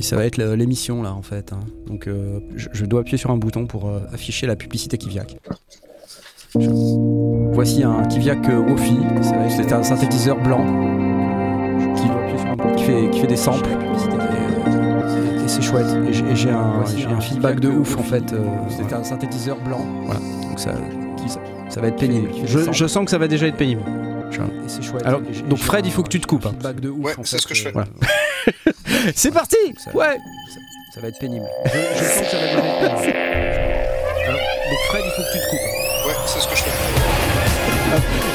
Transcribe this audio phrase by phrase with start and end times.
[0.00, 1.52] Et ça va être l'émission là en fait.
[1.52, 1.60] hein.
[1.86, 5.36] Donc euh, je, je dois appuyer sur un bouton pour euh, afficher la publicité Kiviak.
[6.58, 6.70] Je-
[7.52, 8.96] Voici un Kiviak euh, Wofi.
[8.96, 11.94] Être- C'est un synthétiseur blanc euh,
[12.76, 13.68] qui, fait, qui fait des samples.
[13.68, 15.86] Et, et c'est chouette.
[16.08, 16.82] Et j'ai un,
[17.20, 18.32] feedback de ouf en fait.
[18.32, 19.84] euh, C'est un synthétiseur blanc.
[20.06, 20.20] Voilà.
[20.48, 20.72] Donc ça,
[21.26, 22.30] ça, ça va être pénible.
[22.46, 23.82] Je, je sens que ça va déjà être pénible.
[24.38, 25.04] Et c'est chouette.
[25.06, 26.46] Alors, donc Fred, il faut que tu te coupes.
[26.46, 26.54] hein.
[26.80, 27.68] de ouf, Ouais, c'est fait, ce que je fais.
[27.68, 27.88] euh, Voilà.
[29.14, 30.16] C'est parti Ça- Ouais
[30.52, 30.60] ça,
[30.94, 31.46] ça va être pénible.
[31.66, 33.16] Je, je sens que ça va être pénible.
[34.26, 36.06] Alors, donc Fred, il faut que tu te coupes.
[36.06, 36.70] Ouais, c'est ce que je fais.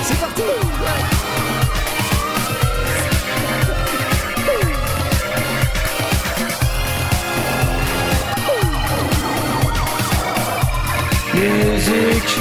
[0.04, 0.41] C'est parti
[11.34, 12.40] Musique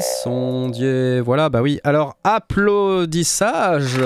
[0.00, 1.20] les sondiers.
[1.20, 1.78] Voilà, bah oui.
[1.84, 3.96] Alors, applaudissage.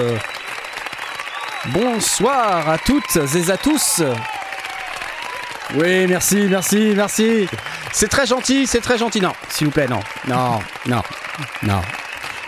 [1.73, 4.03] Bonsoir à toutes et à tous.
[5.77, 7.49] Oui, merci, merci, merci.
[7.93, 9.21] C'est très gentil, c'est très gentil.
[9.21, 10.01] Non, s'il vous plaît, non.
[10.29, 11.03] Non, non,
[11.63, 11.81] non.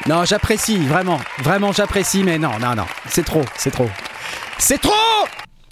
[0.08, 2.86] Non, j'apprécie, vraiment, vraiment j'apprécie, mais non, non, non.
[3.08, 3.88] C'est trop, c'est trop.
[4.58, 4.92] C'est trop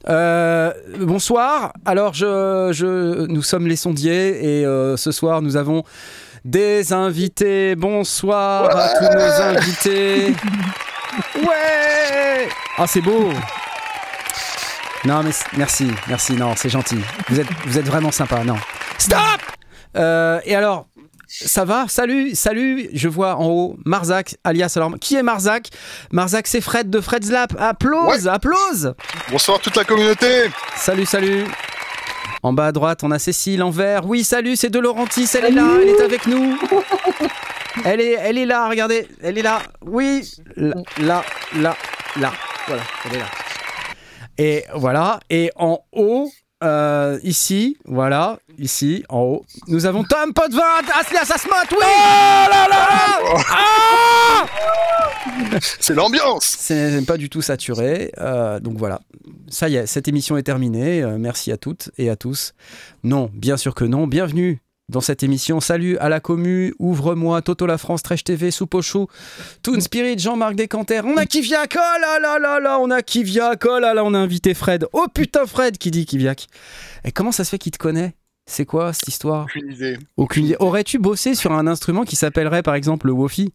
[0.09, 1.73] Euh, bonsoir.
[1.87, 5.83] Alors, je, je, nous sommes les sondiers et euh, ce soir, nous avons
[6.45, 7.75] des invités.
[7.75, 10.35] Bonsoir à tous nos invités.
[11.37, 13.31] Ouais Ah, c'est beau
[15.05, 17.01] Non, mais merci, merci, non, c'est gentil.
[17.29, 18.57] Vous êtes, vous êtes vraiment sympa, non.
[18.99, 19.19] Stop
[19.97, 20.87] Euh, Et alors,
[21.29, 21.87] ça va?
[21.89, 24.93] Salut, salut Je vois en haut Marzac, alias alors...
[25.01, 25.69] Qui est Marzac?
[26.13, 27.55] Marzac, c'est Fred de Fred's Lap.
[27.59, 28.95] Applause, applause
[29.31, 30.51] Bonsoir toute la communauté.
[30.77, 31.45] Salut, salut.
[32.45, 34.03] En bas à droite, on a Cécile en vert.
[34.05, 36.59] Oui, salut, c'est De Laurentiis, elle est là, elle est avec nous.
[37.85, 39.61] Elle est, elle est là, regardez, elle est là.
[39.83, 41.25] Oui, là, là,
[41.57, 41.77] là,
[42.21, 42.33] là.
[42.69, 43.27] Voilà, elle est là.
[44.39, 46.31] Et voilà, et en haut,
[46.65, 50.63] euh, ici, voilà, ici, en haut, nous avons Tom Potvin,
[50.99, 52.89] Aslia Sasmot, oui Oh là là
[53.51, 54.47] Ah
[55.81, 56.45] C'est l'ambiance.
[56.59, 58.13] c'est pas du tout saturé.
[58.19, 59.01] euh, donc voilà.
[59.49, 61.03] Ça y est, cette émission est terminée.
[61.03, 62.55] euh, merci à toutes et à tous.
[63.05, 64.07] Non, bien sûr que non.
[64.07, 65.61] Bienvenue dans cette émission.
[65.61, 69.07] Salut à la commu, Ouvre-moi, Toto la France, Trèche TV, Soupe au chou,
[69.63, 71.03] Toon Spirit, Jean-Marc Descanter.
[71.05, 74.15] On a Kiviak, oh là là là là, on a Kiviak, oh là là, on
[74.15, 74.87] a invité Fred.
[74.93, 76.47] Oh putain, Fred qui dit Kiviak.
[77.05, 78.15] Et comment ça se fait qu'il te connaît?
[78.47, 79.45] C'est quoi cette histoire?
[79.45, 79.99] Aucune idée.
[80.19, 80.57] Aucune idée.
[80.59, 83.53] Aurais-tu bossé sur un instrument qui s'appellerait par exemple le Wofi?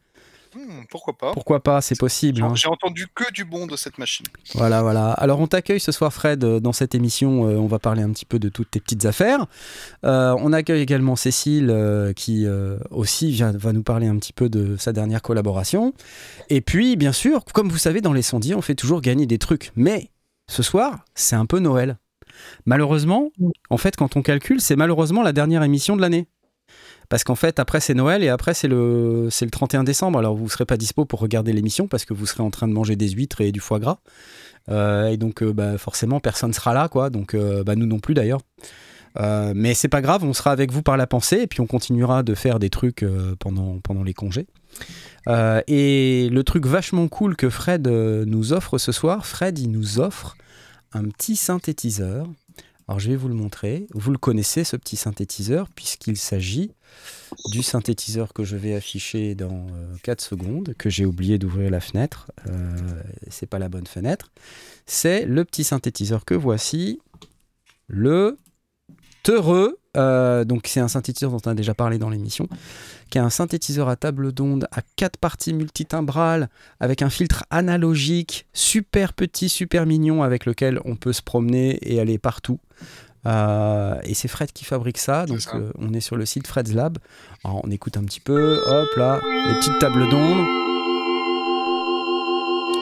[0.56, 2.42] Hmm, pourquoi pas Pourquoi pas C'est possible.
[2.42, 2.54] hein.
[2.56, 4.26] J'ai entendu que du bon de cette machine.
[4.56, 5.12] Voilà, voilà.
[5.12, 7.48] Alors on t'accueille ce soir, Fred, euh, dans cette émission.
[7.48, 9.46] euh, on va parler un petit peu de toutes tes petites affaires.
[10.06, 14.34] Euh, on accueille également Cécile, euh, qui euh, aussi vient, va nous parler un petit
[14.34, 15.94] peu de sa dernière collaboration.
[16.50, 19.38] Et puis, bien sûr, comme vous savez, dans les sondiers, on fait toujours gagner des
[19.38, 19.72] trucs.
[19.76, 20.10] Mais
[20.48, 21.98] ce soir, c'est un peu Noël.
[22.66, 23.32] Malheureusement,
[23.70, 26.28] en fait, quand on calcule, c'est malheureusement la dernière émission de l'année.
[27.10, 30.20] Parce qu'en fait, après c'est Noël et après c'est le, c'est le 31 décembre.
[30.20, 32.68] Alors vous ne serez pas dispo pour regarder l'émission parce que vous serez en train
[32.68, 33.98] de manger des huîtres et du foie gras.
[34.70, 37.10] Euh, et donc euh, bah, forcément personne sera là, quoi.
[37.10, 38.42] Donc euh, bah, nous non plus d'ailleurs.
[39.56, 42.24] Mais c'est pas grave, on sera avec vous par la pensée et puis on continuera
[42.24, 43.04] de faire des trucs
[43.40, 44.48] pendant, pendant les congés.
[45.28, 50.38] Et le truc vachement cool que Fred nous offre ce soir, Fred il nous offre
[50.94, 52.28] un petit synthétiseur.
[52.90, 53.86] Alors je vais vous le montrer.
[53.94, 56.72] Vous le connaissez ce petit synthétiseur puisqu'il s'agit
[57.52, 59.68] du synthétiseur que je vais afficher dans
[60.02, 62.32] 4 secondes, que j'ai oublié d'ouvrir la fenêtre.
[62.48, 62.76] Euh,
[63.30, 64.32] c'est pas la bonne fenêtre.
[64.88, 67.00] C'est le petit synthétiseur que voici,
[67.86, 68.40] le
[69.22, 69.79] Teureux.
[69.98, 72.48] Euh, donc c'est un synthétiseur dont on a déjà parlé dans l'émission,
[73.10, 76.48] qui est un synthétiseur à table d'onde à quatre parties multitimbrales
[76.80, 82.00] avec un filtre analogique super petit, super mignon avec lequel on peut se promener et
[82.00, 82.60] aller partout.
[83.26, 85.56] Euh, et c'est Fred qui fabrique ça, donc ça.
[85.56, 87.00] euh, on est sur le site Fred's Lab.
[87.44, 90.46] Alors, on écoute un petit peu, hop là, les petites tables d'onde.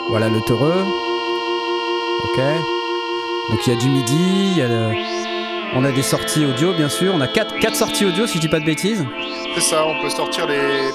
[0.10, 0.84] Voilà le teureux.
[2.24, 2.42] Ok.
[3.50, 5.27] Donc il y a du midi, il y a le-
[5.76, 8.50] on a des sorties audio bien sûr, on a quatre, sorties audio si je dis
[8.50, 9.06] pas de bêtises.
[9.56, 10.92] C'est ça, on peut sortir les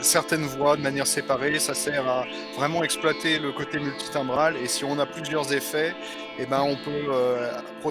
[0.00, 1.58] certaines voix de manière séparée.
[1.58, 2.24] Ça sert à
[2.56, 4.56] vraiment exploiter le côté multitimbral.
[4.56, 5.94] Et si on a plusieurs effets,
[6.38, 7.52] eh ben on peut euh,
[7.84, 7.90] euh,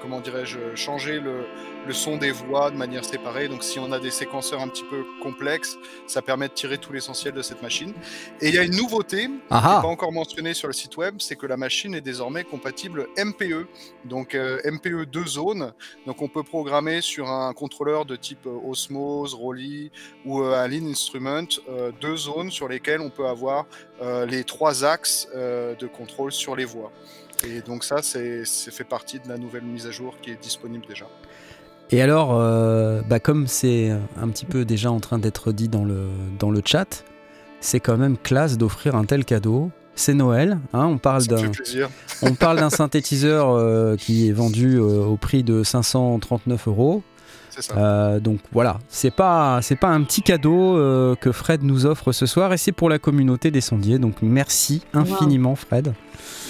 [0.00, 1.46] comment dirais-je, changer le,
[1.86, 3.48] le son des voix de manière séparée.
[3.48, 5.76] Donc si on a des séquenceurs un petit peu complexes,
[6.06, 7.92] ça permet de tirer tout l'essentiel de cette machine.
[8.40, 10.96] Et il y a une nouveauté qui n'est Ah pas encore mentionnée sur le site
[10.96, 13.66] web, c'est que la machine est désormais compatible MPE,
[14.04, 15.72] donc euh, MPE 2 zones.
[16.06, 19.90] Donc on peut programmer sur un contrôleur de type euh, Osmose, Rolly
[20.24, 23.66] ou euh, un Lean Instrument euh, deux zones sur lesquelles on peut avoir
[24.26, 26.92] les trois axes de contrôle sur les voies.
[27.46, 30.40] Et donc ça, c'est c'est fait partie de la nouvelle mise à jour qui est
[30.40, 31.06] disponible déjà.
[31.94, 35.84] Et alors, euh, bah comme c'est un petit peu déjà en train d'être dit dans
[35.84, 36.08] le,
[36.40, 37.04] dans le chat,
[37.60, 39.70] c'est quand même classe d'offrir un tel cadeau.
[39.94, 41.52] C'est Noël, hein, on parle d'un
[42.22, 47.04] on parle d'un synthétiseur euh, qui est vendu euh, au prix de 539 euros.
[47.50, 47.76] C'est ça.
[47.76, 52.10] Euh, donc voilà, c'est pas c'est pas un petit cadeau euh, que Fred nous offre
[52.10, 54.00] ce soir et c'est pour la communauté des sondiers.
[54.00, 55.94] Donc merci infiniment Fred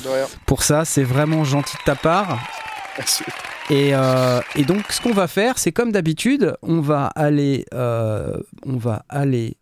[0.05, 0.25] De rien.
[0.46, 2.38] pour ça, c'est vraiment gentil de ta part.
[2.96, 3.25] Merci.
[3.70, 8.38] Et, euh, et donc, ce qu'on va faire, c'est comme d'habitude, on va aller, euh,
[8.66, 9.56] on va aller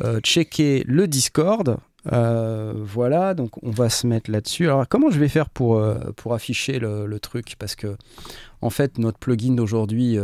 [0.00, 1.78] euh, checker le Discord.
[2.06, 4.66] Voilà, donc on va se mettre là-dessus.
[4.66, 5.82] Alors, comment je vais faire pour,
[6.16, 7.56] pour afficher le, truc?
[7.58, 7.96] Parce que,
[8.60, 10.18] en fait, notre plugin d'aujourd'hui,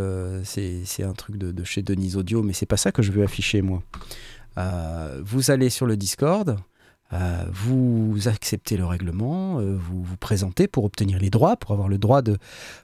[0.44, 3.24] c'est un truc de, de chez Denise Audio, mais c'est pas ça que je veux
[3.24, 3.82] afficher, moi.
[5.24, 6.58] Vous allez sur le Discord.
[7.12, 11.88] Euh, vous acceptez le règlement, euh, vous vous présentez pour obtenir les droits, pour avoir
[11.88, 12.38] le droit de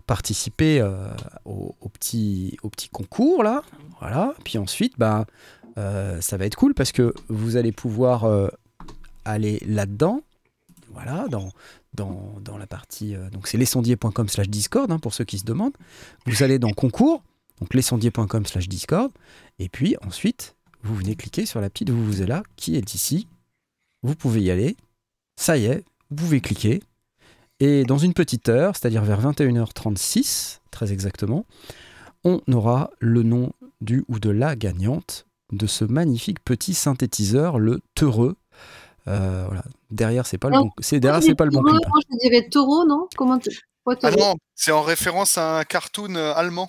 [0.07, 1.09] participer euh,
[1.45, 2.57] au, petit,
[2.93, 3.63] concours là.
[4.01, 4.35] Voilà.
[4.45, 5.27] Puis ensuite, bah,
[5.77, 8.27] ça va être cool parce que vous allez pouvoir
[9.25, 10.23] aller là-dedans.
[10.93, 13.15] Voilà, dans, la partie.
[13.33, 15.77] donc c'est lesondiers.com slash Discord hein, pour ceux qui se demandent.
[16.25, 17.23] Vous allez dans concours,
[17.61, 19.13] donc lesondiers.com slash Discord.
[19.59, 22.95] Et puis ensuite, vous venez cliquer sur la petite vous vous êtes là qui est
[22.95, 23.29] ici.
[24.07, 24.77] Vous pouvez y aller.
[25.35, 26.81] Ça y est, vous pouvez cliquer.
[27.59, 31.45] Et dans une petite heure, c'est-à-dire vers 21h36, très exactement,
[32.23, 33.51] on aura le nom
[33.81, 38.37] du ou de la gagnante de ce magnifique petit synthétiseur, le Teureux.
[39.09, 39.65] Euh, voilà.
[39.91, 41.81] Derrière, c'est pas le bon, c'est derrière, c'est pas le bon clip.
[41.85, 43.09] je dirais taureau, non?
[43.17, 43.41] Comment
[44.05, 46.69] Ah non, c'est en référence à un cartoon euh, allemand.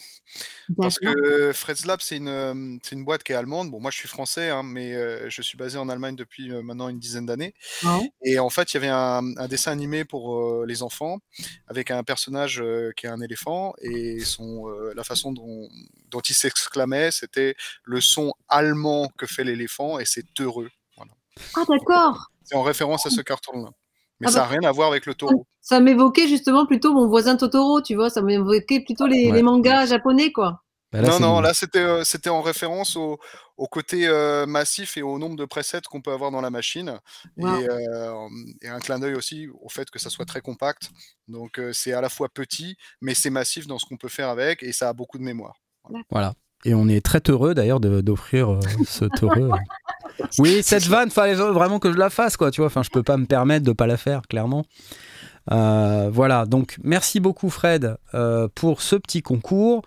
[0.78, 3.72] Parce que Fred's Lab, c'est une, euh, une boîte qui est allemande.
[3.72, 6.62] Bon, moi, je suis français, hein, mais euh, je suis basé en Allemagne depuis euh,
[6.62, 7.54] maintenant une dizaine d'années.
[7.84, 8.12] Ouais.
[8.24, 11.20] Et en fait, il y avait un, un dessin animé pour euh, les enfants
[11.68, 12.64] avec un personnage
[12.96, 15.70] qui est un éléphant et son, la façon dont,
[16.10, 20.70] dont il s'exclamait, c'était le son allemand que fait l'éléphant et c'est heureux.
[20.96, 21.12] Voilà.
[21.56, 22.32] Ah, d'accord.
[22.44, 23.70] C'est en référence à ce carton-là.
[24.20, 24.52] Mais Ah ça n'a bah.
[24.60, 25.46] rien à voir avec le taureau.
[25.62, 28.10] Ça m'évoquait justement plutôt mon voisin Totoro, tu vois.
[28.10, 29.34] Ça m'évoquait plutôt les, Ouais.
[29.38, 30.64] les mangas japonais, quoi.
[30.94, 33.20] Bah là, non, non, une- là c'était euh, c'était en référence au,
[33.58, 36.98] au côté euh, massif et au nombre de presets qu'on peut avoir dans la machine.
[37.36, 37.58] Wow.
[37.60, 38.14] Et, euh,
[38.62, 40.90] et un clin d'œil aussi au fait que ça soit très compact.
[41.28, 44.30] Donc euh, c'est à la fois petit, mais c'est massif dans ce qu'on peut faire
[44.30, 45.56] avec et ça a beaucoup de mémoire.
[46.10, 46.34] Voilà.
[46.64, 49.52] Et on est très heureux d'ailleurs d'offrir euh, ce Teureux.
[50.40, 52.52] Oui, cette vanne, fallait vraiment que je la fasse, quoi.
[52.52, 54.66] Tu vois, enfin, je peux pas me permettre de pas la faire, clairement.
[55.52, 56.46] Euh, voilà.
[56.46, 59.84] Donc, merci beaucoup, Fred, euh, pour ce petit concours.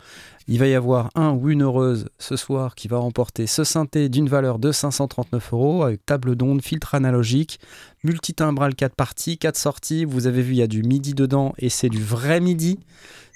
[0.48, 4.08] Il va y avoir un ou une heureuse ce soir qui va remporter ce synthé
[4.08, 7.60] d'une valeur de 539 euros avec table d'onde, filtre analogique,
[8.02, 10.04] multitimbral 4 parties, 4 sorties.
[10.04, 12.80] Vous avez vu, il y a du MIDI dedans et c'est du vrai MIDI.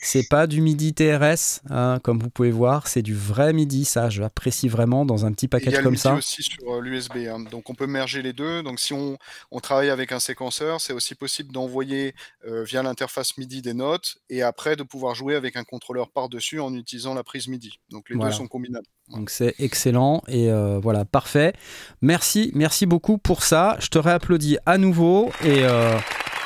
[0.06, 3.85] C'est pas du MIDI TRS, hein, comme vous pouvez voir, c'est du vrai MIDI.
[3.85, 6.15] Ça, j'apprécie vraiment dans un petit Et Il y package a le comme MIDI ça.
[6.15, 7.17] aussi sur l'USB,
[7.51, 8.62] donc on peut merger les deux.
[8.62, 9.17] Donc si on,
[9.51, 12.15] on travaille avec un séquenceur, c'est aussi possible d'envoyer
[12.47, 16.61] euh, via l'interface MIDI des notes et après de pouvoir jouer avec un contrôleur par-dessus
[16.61, 17.81] en utilisant la prise MIDI.
[17.91, 18.31] Donc les Voilà.
[18.31, 18.87] deux sont combinables.
[19.09, 21.53] Donc c'est excellent et euh, voilà, parfait.
[22.01, 23.77] Merci, merci beaucoup pour ça.
[23.81, 25.96] Je te réapplaudis à nouveau et euh,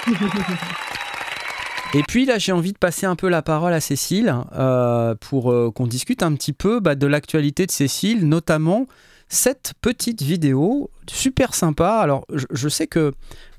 [1.94, 5.50] et puis là j'ai envie de passer un peu la parole à Cécile euh, pour
[5.50, 8.86] euh, qu'on discute un petit peu bah, de l'actualité de Cécile, notamment
[9.28, 11.98] cette petite vidéo super sympa.
[11.98, 13.12] Alors je, sais que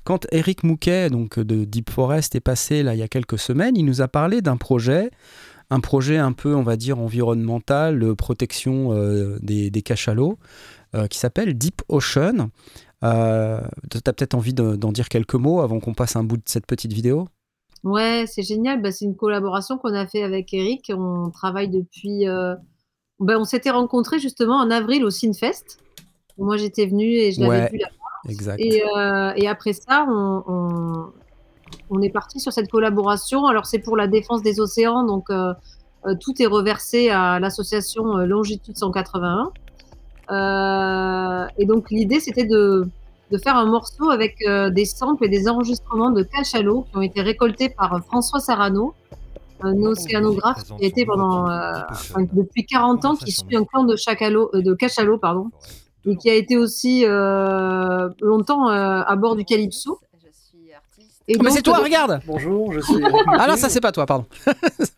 [0.04, 3.76] quand Eric Mouquet donc de Deep Forest est passé là il y a quelques semaines,
[3.76, 5.10] il nous a parlé d'un projet
[5.72, 10.36] un projet un peu, on va dire, environnemental, protection euh, des, cachalots,
[11.08, 12.50] qui s'appelle Deep Ocean.
[13.02, 13.62] Tu as
[14.02, 16.92] peut-être envie de- d'en dire quelques mots avant qu'on passe un bout de cette petite
[16.92, 17.28] vidéo?
[17.84, 18.82] Ouais, c'est génial.
[18.82, 20.92] Bah, c'est une collaboration qu'on a fait avec Eric.
[20.94, 22.28] On travaille depuis.
[22.28, 22.54] euh,
[23.20, 25.78] ben, on s'était rencontrés justement en avril au Sinfest.
[26.38, 27.70] Moi, j'étais venue et je l'avais Ouais.
[27.70, 27.88] vu là.
[28.28, 28.58] Exact.
[28.60, 31.06] Et, euh, et après ça, on, on,
[31.90, 33.46] on est parti sur cette collaboration.
[33.46, 35.52] Alors, c'est pour la défense des océans, donc euh,
[36.06, 39.50] euh, tout est reversé à l'association euh, Longitude 181.
[40.30, 42.86] Euh, et donc, l'idée, c'était de,
[43.30, 47.02] de faire un morceau avec euh, des samples et des enregistrements de cachalots qui ont
[47.02, 48.94] été récoltés par euh, François Sarano.
[49.62, 51.46] un océanographe qui a été pendant,
[52.32, 55.50] depuis 40 ans, qui suit un clan de, de cachalot, pardon,
[56.06, 57.04] et qui a été aussi
[58.22, 60.00] longtemps à bord du Calypso.
[61.30, 63.04] Et oh, mais c'est toi, regarde Bonjour, je suis.
[63.38, 64.26] ah non, ça c'est pas toi, pardon.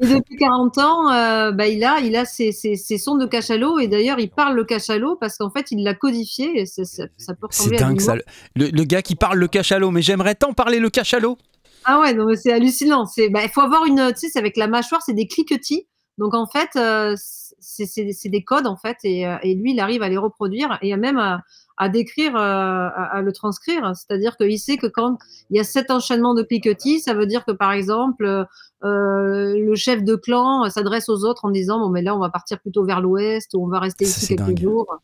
[0.00, 3.26] et depuis 40 ans, euh, bah, il a, il a ses, ses, ses sons de
[3.26, 6.84] cachalot et d'ailleurs il parle le cachalot parce qu'en fait il l'a codifié et ça,
[6.84, 8.14] ça, peut ressembler C'est dingue ça.
[8.14, 11.38] Le, le, gars qui parle le cachalot, mais j'aimerais tant parler le cachalot.
[11.84, 13.04] Ah ouais, non mais c'est hallucinant.
[13.30, 15.86] Bah, il faut avoir une, tu sais, c'est avec la mâchoire, c'est des cliquetis.
[16.18, 17.14] Donc en fait, euh,
[17.60, 20.94] c'est des codes en fait et, euh, et, lui il arrive à les reproduire et
[20.96, 21.40] même à
[21.76, 23.92] à décrire, euh, à, le transcrire.
[23.96, 25.18] C'est-à-dire qu'il sait que quand
[25.50, 28.46] il y a cet enchaînement de cliquetis, ça veut dire que par exemple,
[28.84, 32.28] euh, le chef de clan s'adresse aux autres en disant bon mais là on va
[32.28, 34.98] partir plutôt vers l'ouest ou on va rester ici quelques jours.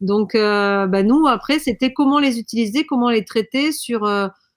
[0.00, 4.08] Donc euh, bah, nous après c'était comment les utiliser, comment les traiter sur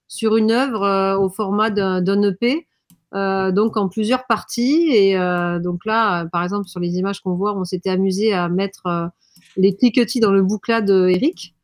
[0.08, 2.66] sur une œuvre au format d'un EP.
[3.12, 5.18] donc en plusieurs parties et
[5.60, 9.10] donc là par exemple sur les images qu'on voit on s'était amusé à mettre
[9.56, 11.54] les cliquetis dans le bouclat de Eric.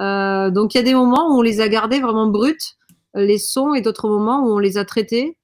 [0.00, 2.76] Euh, donc il y a des moments où on les a gardés vraiment bruts,
[3.14, 5.36] les sons, et d'autres moments où on les a traités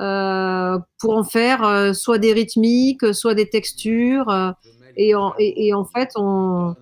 [0.00, 4.54] euh, pour en faire euh, soit des rythmiques, soit des textures.
[4.96, 6.74] Et en, et, en, fait, on,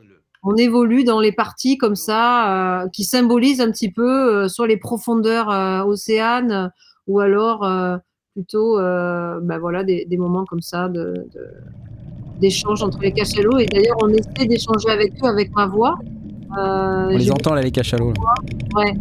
[0.42, 5.86] on, évolue dans les parties comme ça qui symbolisent un petit peu soit les profondeurs
[5.86, 6.72] océanes
[7.06, 7.60] ou alors
[8.32, 11.46] plutôt ben voilà, des, des, moments comme ça de, de
[12.40, 13.58] d'échange entre les cachalots.
[13.58, 15.98] Et d'ailleurs, on essaie d'échanger avec eux avec ma voix.
[16.58, 18.12] Euh, on les entend là, les cachalots.
[18.74, 18.94] Ouais.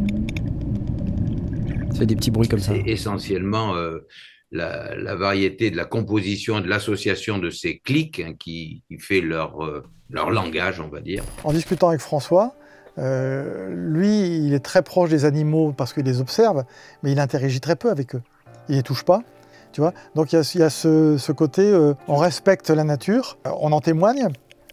[1.92, 2.74] Ça fait des petits bruits comme ça.
[2.74, 4.06] C'est essentiellement euh,
[4.52, 9.64] la, variété de la composition et de l'association de ces clics hein, qui, fait leur,
[9.64, 11.24] euh, leur langage, on va dire.
[11.44, 12.54] En discutant avec François,
[12.98, 16.66] lui, il est très proche des animaux parce qu'il les observe,
[17.02, 18.22] mais il interagit très peu avec eux.
[18.68, 19.24] Il les touche pas.
[19.72, 19.94] Tu vois?
[20.16, 24.28] Donc il y a, ce, côté, euh, on respecte la nature, euh, on en témoigne.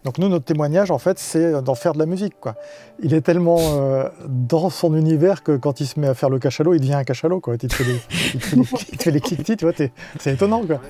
[0.05, 2.35] Donc nous, notre témoignage, en fait, c'est d'en faire de la musique.
[2.41, 2.55] Quoi.
[3.03, 6.39] Il est tellement euh, dans son univers que quand il se met à faire le
[6.39, 7.41] cachalot, il devient un cachalot.
[7.41, 7.57] Quoi.
[7.61, 10.65] Il te fait les, il tu vois, c'est étonnant.
[10.65, 10.81] Quoi.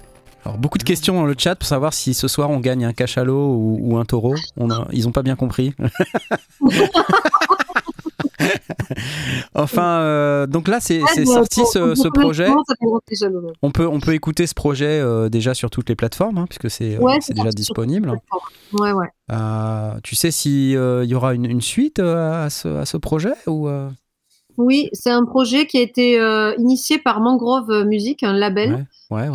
[0.45, 2.93] Alors, beaucoup de questions dans le chat pour savoir si ce soir on gagne un
[2.93, 4.35] cachalot ou, un taureau.
[4.57, 5.75] On ils n'ont pas bien compris.
[9.55, 12.49] enfin, euh, donc là, c'est sorti ce, projet.
[13.63, 16.71] On peut, on peut écouter ce projet euh, déjà sur toutes les plateformes, hein, puisque
[16.71, 18.13] c'est euh, déjà disponible.
[18.73, 19.09] Ouais, ouais.
[20.03, 23.69] tu sais s'il y aura une, suite à ce, à, ce, projet ou
[24.57, 26.17] Oui, c'est un projet qui a été
[26.59, 28.87] initié par Mangrove Music, un label.
[29.11, 29.29] Ouais,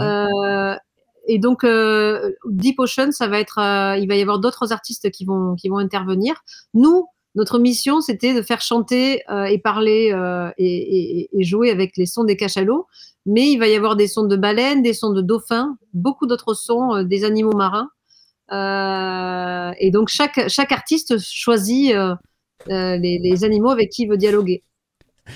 [1.28, 1.64] et donc
[2.46, 3.60] Deep Ocean, ça va être,
[4.00, 6.44] il va y avoir d'autres artistes qui vont qui vont intervenir.
[6.74, 12.06] Nous, notre mission, c'était de faire chanter euh, et parler euh, et, jouer avec les
[12.06, 12.88] sons des cachalots.
[13.26, 16.54] Mais il va y avoir des sons de baleines, des sons de dauphins, beaucoup d'autres
[16.54, 17.90] sons euh, des animaux marins.
[19.80, 21.96] et donc chaque, chaque artiste choisit
[22.68, 24.64] les, animaux avec qui il veut dialoguer.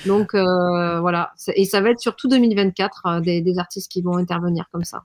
[0.06, 4.84] Donc voilà, et ça va être sur tout 2024 des artistes qui vont intervenir comme
[4.84, 5.04] ça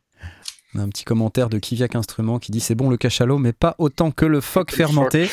[0.78, 4.10] un petit commentaire de Kiviak Instrument qui dit c'est bon le cachalot, mais pas autant
[4.10, 5.28] que le phoque fermenté.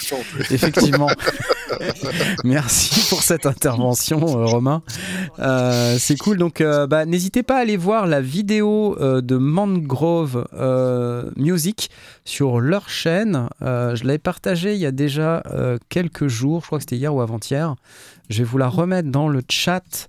[0.49, 1.09] Effectivement.
[2.43, 4.81] Merci pour cette intervention, euh, Romain.
[5.39, 6.37] Euh, c'est cool.
[6.37, 10.47] Donc, euh, bah, n'hésitez pas à aller voir la vidéo de Mangrove
[11.35, 11.89] Music
[12.25, 13.49] sur leur chaîne.
[13.61, 15.43] je l'avais partagée il y a déjà
[15.89, 16.61] quelques jours.
[16.61, 17.75] Je crois que c'était hier ou avant-hier.
[18.29, 20.07] Je vais vous la remettre dans le chat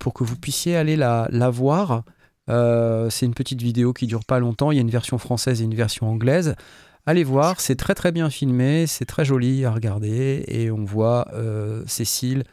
[0.00, 2.02] pour que vous puissiez aller la, la voir.
[2.48, 4.70] Euh, c'est une petite vidéo qui dure pas longtemps.
[4.70, 6.54] Il y a une version française et une version anglaise.
[7.06, 11.28] Allez voir, c'est très très bien filmé, c'est très joli à regarder et on voit
[11.32, 12.44] euh, Cécile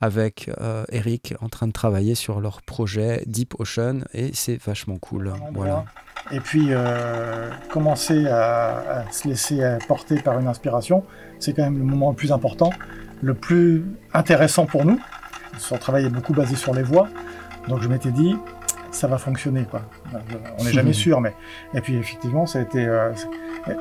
[0.00, 4.96] avec euh, Eric en train de travailler sur leur projet Deep Ocean et c'est vachement
[4.98, 5.32] cool.
[5.52, 5.84] Voilà.
[6.32, 6.70] Et puis
[7.70, 11.04] commencer à, se laisser porter par une inspiration,
[11.38, 12.70] c'est quand même le moment le plus important,
[13.22, 15.00] le plus intéressant pour nous.
[15.58, 17.08] Son travail est beaucoup basé sur les voix,
[17.68, 18.36] donc je m'étais dit,
[18.90, 19.82] ça va fonctionner quoi.
[20.58, 21.34] On n'est jamais sûr, mais
[21.74, 22.84] et puis effectivement, ça a été.
[22.84, 23.12] Euh,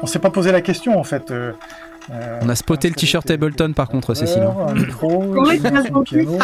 [0.01, 1.31] on s'est pas posé la question en fait.
[1.31, 1.53] Euh,
[2.11, 4.41] euh, on a spoté le t-shirt Ableton par contre, Cécile.
[4.43, 6.39] Un micro, oui, un piano,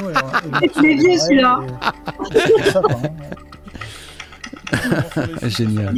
[0.61, 1.59] et, vieux celui-là.
[5.43, 5.95] Génial.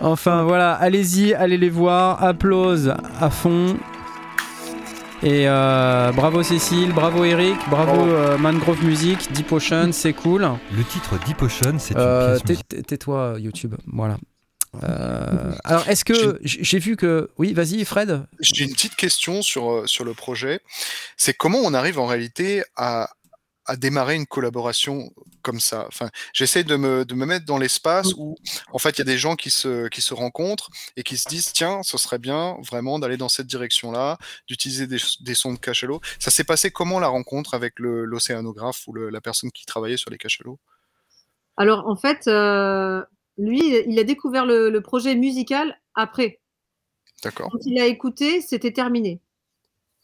[0.00, 3.76] Enfin voilà, allez-y, allez les voir, applause à fond.
[5.26, 10.48] Et euh, bravo Cécile, bravo Eric, bravo euh, Mangrove Music, Deep Ocean, c'est cool.
[10.72, 14.18] Le titre Deep Ocean, c'est une euh, pièce Tais-toi YouTube, voilà.
[15.64, 17.28] alors, est-ce que j'ai vu que.
[17.38, 18.24] Oui, vas-y, Fred.
[18.38, 20.60] J'ai une petite question sur, sur le projet.
[21.16, 23.10] C'est comment on arrive en réalité à,
[23.66, 28.08] à démarrer une collaboration comme ça enfin, J'essaie de me, de me, mettre dans l'espace
[28.08, 28.18] mmh.
[28.20, 28.36] où,
[28.72, 31.28] en fait, il y a des gens qui se, qui se rencontrent et qui se
[31.28, 34.18] disent tiens, ce serait bien vraiment d'aller dans cette direction-là,
[34.48, 36.00] d'utiliser des, des, sons de cachalot.
[36.18, 40.10] Ça s'est passé comment la rencontre avec l'océanographe ou le, la personne qui travaillait sur
[40.10, 40.58] les cachalots?
[41.56, 43.02] Alors, en fait, euh,
[43.38, 46.40] lui, il a découvert le, le projet musical après.
[47.22, 47.50] D'accord.
[47.50, 49.20] Quand il a écouté, c'était terminé.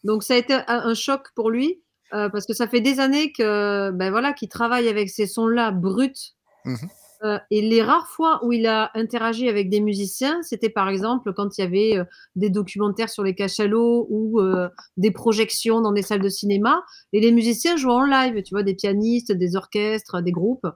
[0.04, 1.81] Donc, ça a été un choc pour lui
[2.14, 5.70] euh, parce que ça fait des années que ben voilà qu'il travaille avec ces sons-là
[5.70, 6.34] bruts.
[6.64, 6.76] Mmh
[7.24, 11.32] euh, et les rares fois où il a interagi avec des musiciens, c'était par exemple
[11.32, 12.04] quand il y avait euh,
[12.34, 14.40] des documentaires sur les cachalots ou
[14.96, 18.64] des projections dans des salles de cinéma, et les musiciens jouaient en live, tu vois,
[18.64, 20.66] des pianistes, des orchestres, des groupes.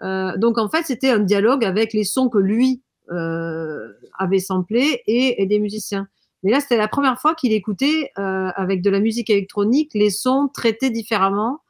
[0.00, 5.46] donc en fait, c'était un dialogue avec les sons que lui avait samplés et, et
[5.46, 6.06] des musiciens.
[6.42, 10.10] Mais là, c'était la première fois qu'il écoutait euh, avec de la musique électronique les
[10.10, 11.60] sons traités différemment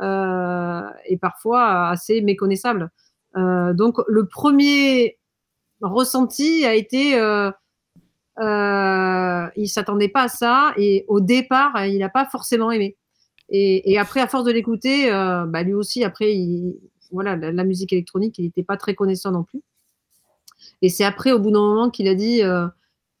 [0.00, 2.90] euh, et parfois assez méconnaissables.
[3.36, 5.18] Euh, donc, le premier
[5.80, 7.50] ressenti a été, euh,
[9.56, 12.96] il s'attendait pas à ça et au départ, il n'a pas forcément aimé.
[13.50, 16.76] Et, après, à force de l'écouter, bah, lui aussi, après, il,
[17.12, 19.62] voilà, la, la, musique électronique, il n'était pas très connaissant non plus.
[20.82, 22.40] Et c'est après, au bout d'un moment, qu'il a dit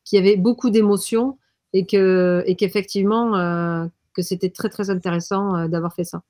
[0.04, 1.38] qu'il y avait beaucoup d'émotions
[1.72, 6.22] et que et qu'effectivement euh, que c'était très très intéressant euh, d'avoir fait ça.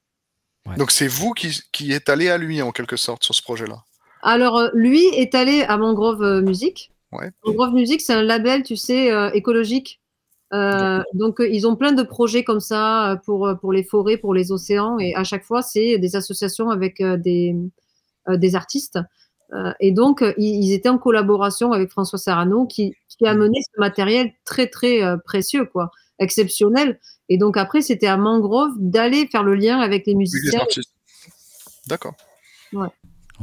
[0.66, 0.76] Ouais.
[0.76, 3.82] Donc c'est vous qui, qui êtes allé à lui en quelque sorte sur ce projet-là?
[4.22, 6.90] Alors euh, lui est allé à Mangrove Music.
[7.12, 7.30] Ouais.
[7.44, 10.00] Mangrove Music c'est un label tu sais euh, écologique.
[10.52, 14.52] Euh, donc ils ont plein de projets comme ça pour pour les forêts, pour les
[14.52, 17.56] océans et à chaque fois c'est des associations avec des
[18.28, 18.98] des artistes.
[19.54, 23.58] Euh, et donc, euh, ils, étaient en collaboration avec François Serrano qui, qui a mené
[23.62, 26.98] ce matériel très, très euh, précieux, quoi, exceptionnel.
[27.28, 30.66] Et donc, après, c'était à Mangrove d'aller faire le lien avec les musiciens.
[31.86, 32.14] D'accord.
[32.72, 32.88] Ouais.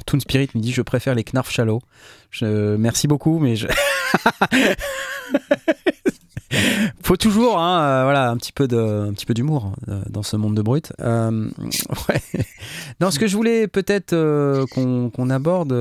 [0.06, 1.82] Toon Spirit me dit je préfère les Knarf Shallow.
[2.30, 2.76] Je...
[2.76, 3.68] Merci beaucoup, mais je.
[7.04, 10.24] faut toujours hein, euh, voilà un petit peu de un petit peu d'humour euh, dans
[10.24, 10.94] ce monde de brut.
[11.00, 11.50] Euh,
[12.10, 12.44] ouais.
[13.00, 15.74] non ce que je voulais peut-être euh, qu'on aborde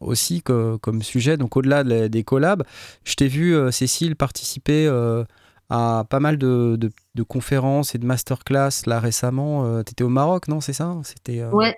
[0.00, 2.64] aussi que, comme sujet donc au-delà de des collabs
[3.04, 4.88] je t'ai vu Cécile participer
[5.70, 9.82] à pas mal de, de, de, conférences et de masterclass là récemment.
[9.82, 10.94] Tu étais au Maroc non c'est ça?
[11.04, 11.76] C'était ouais.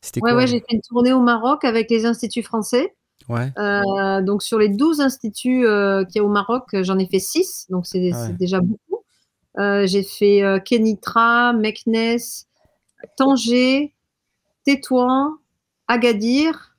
[0.00, 2.94] c'était ouais, ouais j'ai fait une tournée au Maroc avec les instituts français
[3.28, 3.52] Ouais.
[3.58, 7.18] Euh, donc sur les 12 instituts euh, qu'il y a au Maroc, j'en ai fait
[7.18, 8.32] 6, donc c'est ouais.
[8.38, 8.86] déjà beaucoup.
[9.58, 12.18] Euh, j'ai fait euh, Kenitra, Meknes,
[13.16, 13.94] Tanger,
[14.64, 15.36] Tétouan,
[15.88, 16.76] Agadir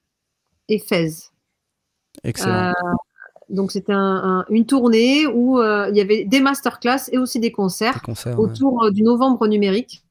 [0.70, 1.32] et Fès.
[2.24, 2.70] Excellent.
[2.70, 2.74] Euh,
[3.50, 7.40] donc c'était un, un, une tournée où euh, il y avait des masterclass et aussi
[7.40, 8.92] des concerts, des concerts autour ouais.
[8.92, 10.04] du novembre numérique.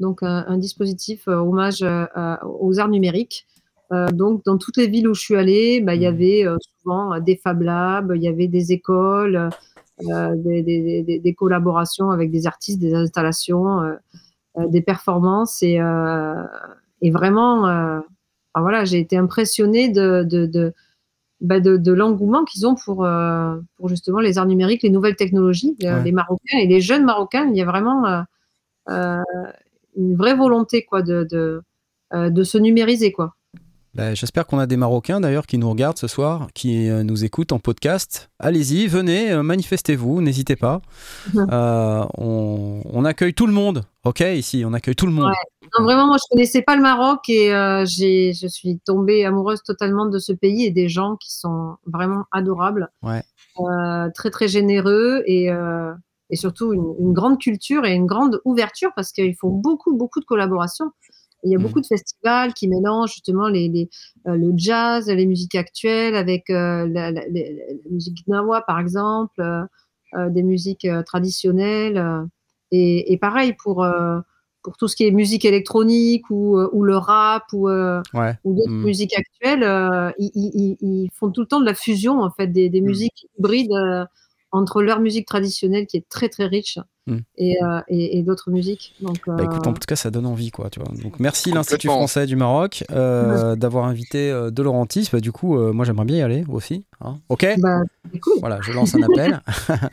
[0.00, 3.46] Donc un dispositif hommage aux arts numériques.
[3.92, 6.14] Euh, donc, dans toutes les villes où je suis allée, bah, il y mmh.
[6.14, 9.50] avait euh, souvent des Fab Labs, il y avait des écoles,
[10.04, 13.94] euh, des, des, des, des, collaborations avec des artistes, des installations, euh,
[14.58, 15.62] euh, des performances.
[15.62, 16.42] Et, euh,
[17.00, 18.02] et vraiment, enfin,
[18.56, 20.74] voilà, j'ai été impressionnée de, de, de,
[21.40, 23.06] bah, de, l'engouement qu'ils ont pour,
[23.76, 26.02] pour justement les arts numériques, les nouvelles technologies, ouais.
[26.02, 27.48] les Marocains et les jeunes Marocains.
[27.50, 28.24] Il y a vraiment
[28.88, 31.62] une vraie volonté quoi, de, de,
[32.12, 33.12] de se numériser.
[33.12, 33.34] Quoi.
[33.96, 37.24] Bah, J'espère qu'on a des Marocains d'ailleurs qui nous regardent ce soir, qui euh, nous
[37.24, 38.28] écoutent en podcast.
[38.38, 40.82] Allez-y, venez, euh, manifestez-vous, n'hésitez pas.
[41.34, 45.30] euh, on, on, accueille tout le monde, ok Ici, on accueille tout le monde.
[45.30, 45.68] Ouais.
[45.78, 50.18] Non, vraiment, moi je connaissais pas le Maroc et je suis tombée amoureuse totalement de
[50.18, 53.22] ce pays et des gens qui sont vraiment adorables, ouais.
[54.14, 55.48] Très très généreux et,
[56.28, 60.20] et surtout une, une, grande culture et une grande ouverture parce qu'ils font beaucoup beaucoup
[60.20, 60.92] de collaborations.
[61.46, 63.88] Il y a beaucoup de festivals qui mélangent justement les, les
[64.26, 68.80] euh, le jazz, les musiques actuelles avec euh, la, la, la, la, musique gnawa par
[68.80, 72.04] exemple, euh, des musiques traditionnelles.
[72.72, 73.86] Et, et, pareil pour,
[74.62, 78.34] pour tout ce qui est musique électronique ou, ou le rap ou, ouais.
[78.42, 78.84] ou d'autres mmh.
[78.84, 82.68] musiques actuelles, ils, ils, ils, font tout le temps de la fusion en fait des,
[82.68, 82.84] des mmh.
[82.84, 84.08] musiques hybrides
[84.56, 87.16] entre leur musique traditionnelle qui est très très riche mmh.
[87.36, 88.94] et, euh, et, et d'autres musiques.
[89.00, 89.34] Donc, euh...
[89.34, 90.70] bah, écoute, en tout cas, ça donne envie, quoi.
[90.70, 90.88] Tu vois.
[91.02, 93.56] Donc, merci l'Institut français du Maroc euh, mmh.
[93.56, 95.08] d'avoir invité euh, De Laurentiis.
[95.12, 96.84] Bah, du coup, euh, moi, j'aimerais bien y aller aussi.
[97.00, 97.46] Hein ok?
[97.58, 97.80] Bah,
[98.22, 98.40] cool.
[98.40, 99.40] Voilà, je lance un appel.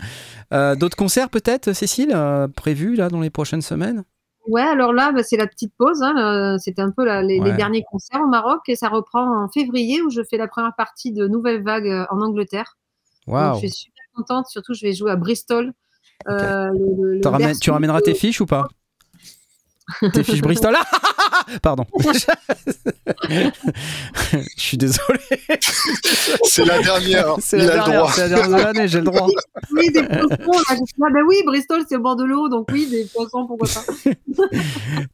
[0.51, 2.15] Euh, d'autres concerts, peut-être, Cécile,
[2.55, 4.03] prévus là dans les prochaines semaines?
[4.45, 6.03] Ouais, alors là, bah, c'est la petite pause.
[6.03, 6.57] Hein.
[6.59, 7.49] C'était un peu la, les, ouais.
[7.49, 10.75] les, derniers concerts au Maroc et ça reprend en février où je fais la première
[10.75, 12.77] partie de Nouvelle Vague en Angleterre.
[13.25, 13.39] Wow.
[13.39, 14.47] Donc, je suis super contente.
[14.47, 15.73] Surtout, je vais jouer à Bristol.
[16.25, 16.35] Okay.
[16.35, 18.67] Euh, le, le, ramènes, tu ramèneras tes fiches ou pas
[20.13, 20.85] Tes fiches Bristol ah
[21.61, 21.85] Pardon.
[24.31, 25.19] Je suis désolé.
[26.43, 27.35] C'est la dernière.
[27.39, 29.27] C'est la, dernière, c'est la dernière de l'année, j'ai le droit.
[29.71, 30.63] Oui, des poissons.
[30.69, 30.75] Ah,
[31.13, 33.81] ben oui, Bristol, c'est au bord de l'eau, donc oui, des poissons, pourquoi pas.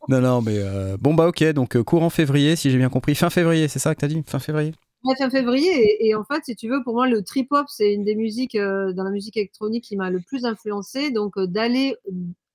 [0.07, 3.15] non, non, mais euh, bon, bah ok, donc euh, courant février, si j'ai bien compris.
[3.15, 4.23] Fin février, c'est ça que tu as dit?
[4.25, 4.73] Fin février
[5.17, 6.05] fin février.
[6.07, 8.93] Et, en fait, si tu veux, pour moi, le trip-hop, c'est une des musiques euh,
[8.93, 11.11] dans la musique électronique qui m'a le plus influencé.
[11.11, 11.95] Donc, d'aller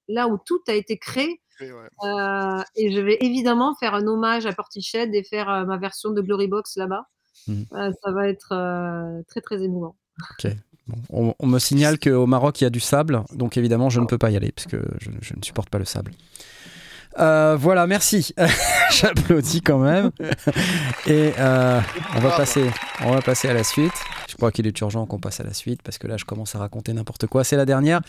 [0.09, 4.53] là où tout a été créé, euh, et je vais évidemment faire un hommage à
[4.53, 7.07] Portiched et faire euh, ma version de Glory Box là-bas.
[7.47, 7.67] Mhm.
[7.73, 9.97] Euh, ça va être très très émouvant.
[10.33, 10.53] Ok.
[11.11, 14.19] on, me signale qu'au Maroc il y a du sable, donc évidemment je ne peux
[14.19, 16.13] pas y aller parce que je ne supporte pas le sable.
[17.19, 18.35] Euh, voilà, merci.
[18.91, 20.11] J'applaudis quand même.
[21.07, 21.81] Et euh,
[22.17, 22.71] on, va passer,
[23.05, 23.93] on va passer à la suite.
[24.29, 26.55] Je crois qu'il est urgent qu'on passe à la suite parce que là, je commence
[26.55, 27.45] à raconter n'importe quoi.
[27.45, 28.01] C'est la dernière.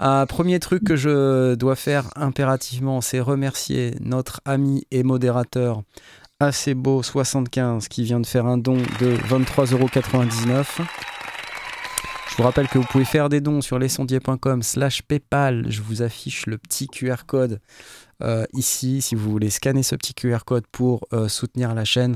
[0.00, 5.82] Euh, premier truc que je dois faire impérativement, c'est remercier notre ami et modérateur
[6.40, 10.82] assez beau 75 qui vient de faire un don de 23,99€.
[12.32, 15.66] Je vous rappelle que vous pouvez faire des dons sur lesondiers.com slash PayPal.
[15.68, 17.60] Je vous affiche le petit QR code
[18.22, 22.14] euh, ici, si vous voulez scanner ce petit QR code pour euh, soutenir la chaîne,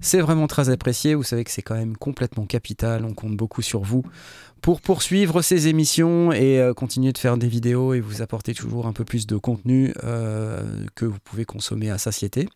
[0.00, 1.14] c'est vraiment très apprécié.
[1.14, 3.04] Vous savez que c'est quand même complètement capital.
[3.04, 4.04] On compte beaucoup sur vous
[4.60, 8.86] pour poursuivre ces émissions et euh, continuer de faire des vidéos et vous apporter toujours
[8.86, 9.92] un peu plus de contenu
[10.94, 12.48] que vous pouvez consommer à satiété.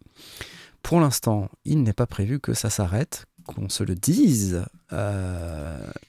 [0.83, 4.64] Pour l'instant, il n'est pas prévu que ça s'arrête, qu'on se le dise.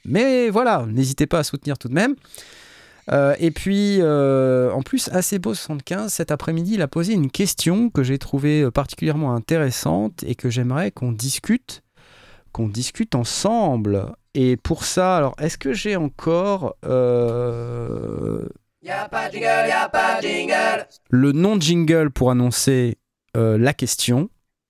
[0.06, 2.16] mais voilà, n'hésitez pas à soutenir tout de même.
[3.12, 7.30] Euh, et puis, euh, en plus, assez beau 75, cet après-midi, il a posé une
[7.30, 11.84] question que j'ai trouvée euh, particulièrement intéressante et que j'aimerais qu'on discute,
[12.52, 14.14] qu'on discute ensemble.
[14.34, 18.48] Et pour ça, alors, est-ce que j'ai encore euh...
[18.88, 20.88] a pas jingle, a pas jingle.
[21.10, 22.98] le non jingle pour annoncer
[23.36, 24.30] la question?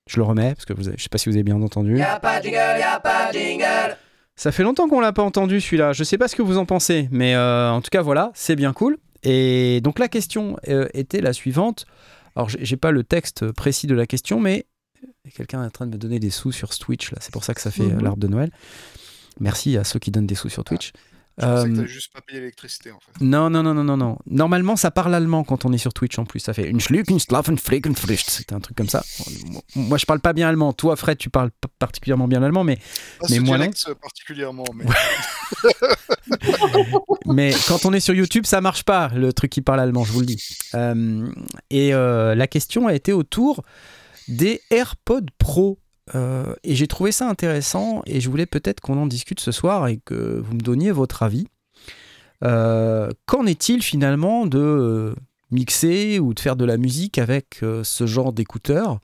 [0.10, 2.02] Je le remets parce que vous avez, je sais pas si vous avez bien entendu.
[2.02, 3.98] a pas jingle, a pas jingle.
[4.36, 5.94] Ça fait longtemps qu'on l'a pas entendu celui-là.
[5.94, 8.56] Je sais pas ce que vous en pensez, mais euh, en tout cas voilà, c'est
[8.56, 8.98] bien cool.
[9.22, 11.86] Et donc la question euh, était la suivante.
[12.36, 14.66] Alors j'ai pas le texte précis de la question, mais
[15.36, 17.20] quelqu'un est en train de me donner des sous sur Twitch là.
[17.22, 18.02] C'est pour ça que ça fait mhm.
[18.02, 18.50] l'arbre de Noël.
[19.40, 20.94] Merci à ceux qui donnent des sous sur Twitch.
[21.40, 23.12] Je que euh, juste pas payé l'électricité en fait.
[23.20, 24.20] Non, non, non, non, non, non.
[24.28, 26.40] Normalement, ça parle allemand quand on est sur Twitch en plus.
[26.40, 29.04] Ça fait une C'est un truc comme ça.
[29.76, 30.74] Moi, je parle pas bien allemand.
[30.74, 32.78] Toi, Fred, tu parles particulièrement bien allemand, mais,
[33.22, 33.70] ah, mais moi non.
[34.00, 34.66] particulièrement.
[34.76, 34.86] Mais...
[37.26, 40.12] mais quand on est sur YouTube, ça marche pas, le truc qui parle allemand, je
[40.12, 40.44] vous le dis.
[40.76, 41.32] Euh,
[41.72, 43.64] et euh, la question a été autour
[44.28, 45.80] des AirPods Pro.
[46.16, 49.88] Euh, et j'ai trouvé ça intéressant et je voulais peut-être qu'on en discute ce soir
[49.88, 51.48] et que vous me donniez votre avis.
[52.44, 55.16] Euh, qu'en est-il finalement de euh,
[55.52, 59.00] mixer ou de faire de la musique avec ce genre d'écouteurs?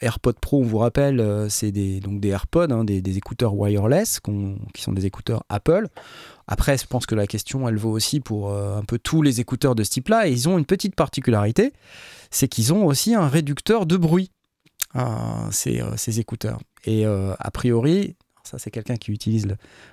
[0.00, 4.82] AirPod Pro, on vous rappelle, c'est des, donc des AirPods, hein, des, écouteurs wireless qui
[4.82, 5.86] sont des écouteurs Apple.
[6.48, 9.76] Après, je pense que la question, elle vaut aussi pour un peu tous les écouteurs
[9.76, 10.26] de ce type-là.
[10.26, 11.72] Et ils ont une petite particularité,
[12.32, 14.32] c'est qu'ils ont aussi un réducteur de bruit.
[14.96, 16.60] Euh, ces, écouteurs.
[16.84, 19.46] Et euh, a priori, ça c'est quelqu'un qui utilise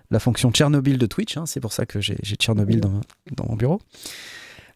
[0.10, 3.02] la fonction Tchernobyl de Twitch, hein, c'est pour ça que j'ai Tchernobyl dans,
[3.36, 3.82] dans, mon bureau.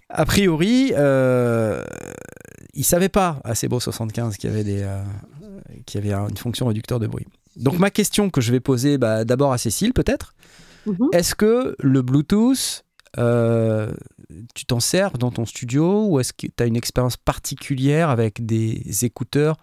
[0.09, 1.85] A priori, euh,
[2.73, 5.01] il savait pas à Beau 75 qu'il y avait, des, euh,
[5.85, 7.27] qu'il y avait une fonction réducteur de bruit.
[7.55, 10.33] Donc ma question que je vais poser bah, d'abord à Cécile peut-être,
[10.85, 11.09] mhm.
[11.13, 12.83] est-ce que le Bluetooth,
[13.15, 18.45] tu t'en sers dans ton studio ou est-ce que tu as une expérience particulière avec
[18.45, 19.55] des écouteurs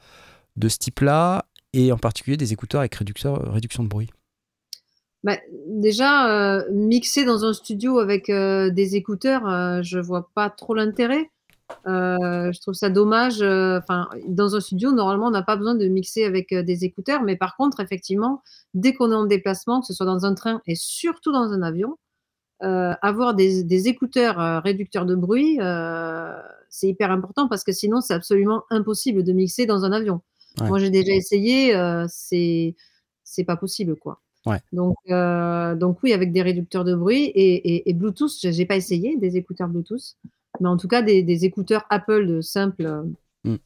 [0.56, 4.10] de ce type-là, et en particulier des écouteurs avec réduction de bruit
[5.22, 5.36] bah,
[5.68, 10.74] Déjà, euh, mixer dans un studio avec euh, des écouteurs, euh, je vois pas trop
[10.74, 11.30] l'intérêt.
[11.84, 13.42] je trouve ça dommage.
[13.42, 17.36] Enfin, dans un studio, normalement, on n'a pas besoin de mixer avec des écouteurs, mais
[17.36, 18.42] par contre, effectivement,
[18.74, 21.62] dès qu'on est en déplacement, que ce soit dans un train et surtout dans un
[21.62, 21.98] avion,
[22.60, 25.58] avoir des écouteurs réducteurs de bruit,
[26.70, 30.22] c'est hyper important parce que sinon, c'est absolument impossible de mixer dans un avion.
[30.60, 32.74] Moi, j'ai déjà essayé, euh, c'est
[33.24, 34.20] c'est pas possible, quoi.
[34.72, 39.16] Donc, euh, donc oui, avec des réducteurs de bruit et, et, Bluetooth, j'ai pas essayé
[39.16, 40.16] des écouteurs Bluetooth,
[40.60, 43.06] mais en tout cas des, écouteurs Apple simples,
[43.42, 43.56] mm.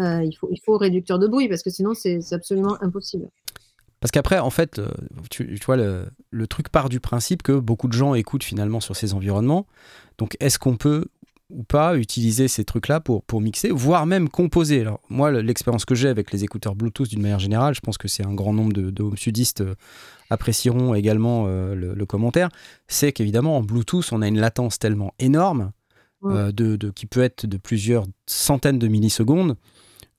[0.00, 3.28] euh, il faut il faut réducteur de bruit parce que sinon c'est absolument impossible.
[4.00, 4.80] Parce qu'après, en fait,
[5.30, 8.80] tu, tu vois, le, le, truc part du principe que beaucoup de gens écoutent finalement
[8.80, 9.66] sur ces environnements.
[10.18, 11.06] Donc, est-ce qu'on peut
[11.50, 14.80] ou pas utiliser ces trucs-là pour, pour mixer, voire même composer.
[14.80, 18.08] Alors, moi, l'expérience que j'ai avec les écouteurs Bluetooth d'une manière générale, je pense que
[18.08, 19.74] c'est un grand nombre de, de sudistes euh,
[20.30, 22.48] apprécieront également euh, le, commentaire,
[22.88, 25.72] c'est qu'évidemment, en Bluetooth, on a une latence tellement énorme
[26.24, 29.56] euh, de, de, qui peut être de plusieurs centaines de millisecondes,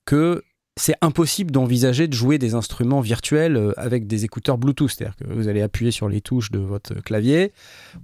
[0.04, 0.42] que
[0.78, 4.90] c'est impossible d'envisager de jouer des instruments virtuels euh, avec des écouteurs Bluetooth.
[4.90, 7.52] C'est-à-dire que vous allez appuyer sur les touches de votre clavier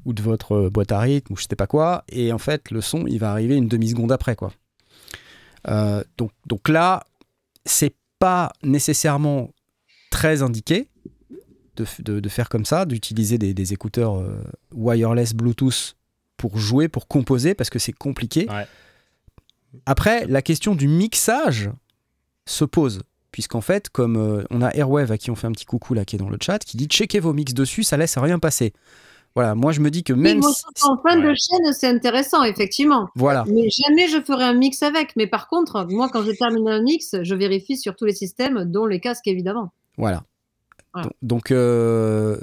[0.07, 2.71] ou de votre euh, boîte à rythme ou je sais pas quoi, et en fait,
[2.71, 4.37] le son, il va arriver une demi-seconde après.
[4.37, 4.53] quoi.
[5.69, 7.05] Euh, donc, donc là,
[7.67, 9.51] c'est pas nécessairement
[10.11, 10.89] très indiqué
[11.77, 14.23] de, de, de faire comme ça, d'utiliser des, des, écouteurs
[14.73, 15.97] wireless Bluetooth
[16.37, 18.47] pour jouer, pour composer, parce que c'est compliqué.
[18.49, 18.67] Ouais.
[19.87, 21.71] Après, la question du mixage
[22.53, 23.01] se pose.
[23.31, 26.05] Puisqu'en fait, comme euh, on a Airwave à qui on fait un petit coucou là
[26.05, 28.75] qui est dans le chat, qui dit checkez vos mix dessus, ça laisse rien passer.
[29.35, 30.37] Voilà, moi je me dis que même.
[30.37, 31.35] Oui, moi, si- en fin de Ouais.
[31.35, 33.09] chaîne, c'est intéressant, effectivement.
[33.15, 35.17] Voilà, Mais jamais je ferai un mix avec.
[35.17, 38.65] Mais par contre, moi, quand je termine un mix, je vérifie sur tous les systèmes,
[38.71, 39.73] dont les casques, évidemment.
[39.97, 40.23] voilà.
[40.93, 41.07] Voilà.
[41.09, 42.37] Donc, donc, euh,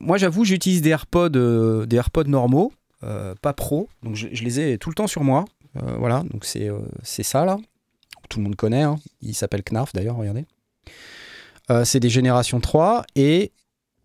[0.00, 3.90] moi j'avoue, j'utilise des AirPods, euh, des AirPods normaux, euh, pas pro.
[4.02, 5.44] Donc je, je les ai tout le temps sur moi.
[5.76, 7.58] Euh, voilà, donc c'est euh, c'est ça là.
[8.28, 8.82] Tout le monde connaît.
[8.82, 8.98] hein.
[9.20, 10.46] Il s'appelle Knarf d'ailleurs, regardez.
[11.70, 13.52] Euh, c'est des générations 3 et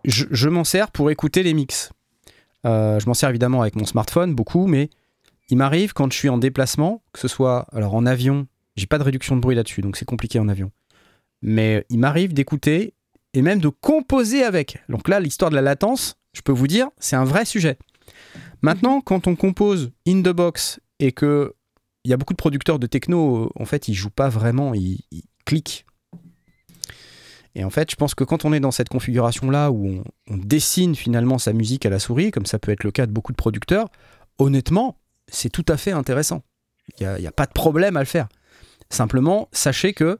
[0.05, 1.91] je, m'en sers pour écouter les mix.
[2.65, 4.89] Euh, je m'en sers évidemment avec mon smartphone, beaucoup, mais
[5.49, 8.97] il m'arrive quand je suis en déplacement, que ce soit alors en avion, j'ai pas
[8.97, 10.71] de réduction de bruit là-dessus, donc c'est compliqué en avion.
[11.41, 12.93] Mais il m'arrive d'écouter
[13.33, 14.77] et même de composer avec.
[14.89, 17.77] Donc là, l'histoire de la latence, je peux vous dire, c'est un vrai sujet.
[18.61, 21.53] Maintenant, quand on compose in the box et que
[22.03, 24.99] il y a beaucoup de producteurs de techno, en fait, ils jouent pas vraiment, ils,
[25.45, 25.85] cliquent.
[27.55, 30.95] Et en fait, je pense que quand on est dans cette configuration-là où on, dessine
[30.95, 33.37] finalement sa musique à la souris, comme ça peut être le cas de beaucoup de
[33.37, 33.89] producteurs,
[34.39, 36.43] honnêtement, c'est tout à fait intéressant.
[36.99, 38.27] Il n'y a pas de problème à le faire.
[38.89, 40.19] Simplement, sachez que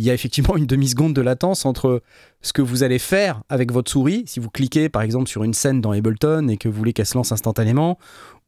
[0.00, 2.02] il y a effectivement une demi-seconde de latence entre
[2.40, 4.24] ce que vous allez faire avec votre souris.
[4.26, 7.06] Si vous cliquez par exemple sur une scène dans Ableton et que vous voulez qu'elle
[7.06, 7.98] se lance instantanément,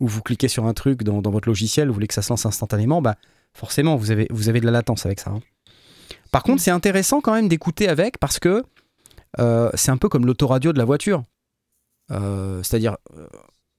[0.01, 2.31] ou vous cliquez sur un truc dans, dans votre logiciel, vous voulez que ça se
[2.31, 3.17] lance instantanément, bah
[3.53, 5.31] forcément vous avez, vous avez de la latence avec ça.
[5.31, 5.41] hein.
[6.31, 8.65] Par contre, c'est intéressant quand même d'écouter avec parce que
[9.38, 11.23] euh, c'est un peu comme l'autoradio de la voiture.
[12.11, 13.27] Euh, C'est-à-dire, euh,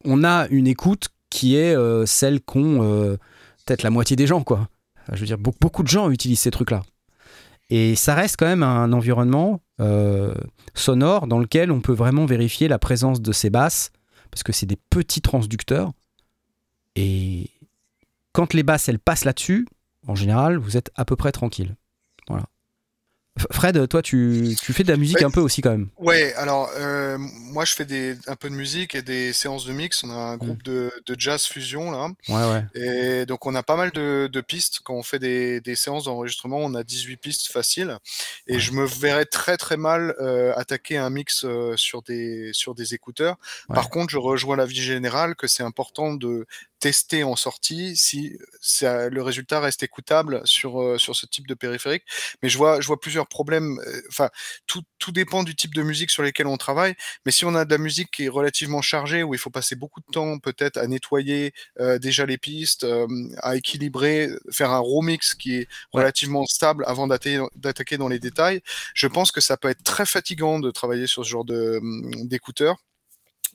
[0.05, 3.17] on a une écoute qui est euh, celle qu'ont
[3.65, 4.69] peut-être la moitié des gens, quoi.
[5.11, 6.83] Je veux dire, beaucoup de gens utilisent ces trucs-là.
[7.69, 10.33] Et ça reste quand même un environnement euh,
[10.73, 13.91] sonore dans lequel on peut vraiment vérifier la présence de ces basses,
[14.31, 15.91] parce que c'est des petits transducteurs.
[16.95, 17.49] Et
[18.31, 19.67] quand les basses, elles passent là-dessus,
[20.07, 21.75] en général, vous êtes à peu près tranquille.
[23.51, 25.23] Fred, toi, tu, tu fais de la musique Ouais.
[25.25, 25.89] un peu aussi quand même.
[25.97, 29.73] Ouais, alors euh, moi je fais des, un peu de musique et des séances de
[29.73, 30.03] mix.
[30.03, 32.09] On a un groupe de, de jazz fusion là.
[32.29, 32.63] Ouais, ouais.
[32.79, 34.81] Et donc on a pas mal de, de pistes.
[34.83, 37.97] Quand on fait des, des séances d'enregistrement, on a 18 pistes faciles.
[38.47, 42.75] Et je me verrais très très mal euh, attaquer un mix euh, sur, des, sur
[42.75, 43.37] des écouteurs.
[43.67, 46.45] Par contre, je rejoins l'avis général que c'est important de
[46.83, 51.53] tester en sortie si ça, le résultat reste écoutable sur, euh, sur ce type de
[51.53, 52.03] périphérique.
[52.41, 53.79] Mais je vois, je vois plusieurs problèmes.
[53.87, 54.29] euh, Enfin,
[54.67, 56.95] tout, tout dépend du type de musique sur lesquels on travaille.
[57.25, 59.75] Mais si on a de la musique qui est relativement chargée, où il faut passer
[59.77, 62.85] beaucoup de temps peut-être à nettoyer euh, déjà les pistes,
[63.37, 68.61] à équilibrer, faire un raw mix qui est relativement stable avant d'attaquer dans les détails,
[68.93, 72.27] je pense que ça peut être très fatigant de travailler sur ce genre de, hum,
[72.27, 72.77] d'écouteurs.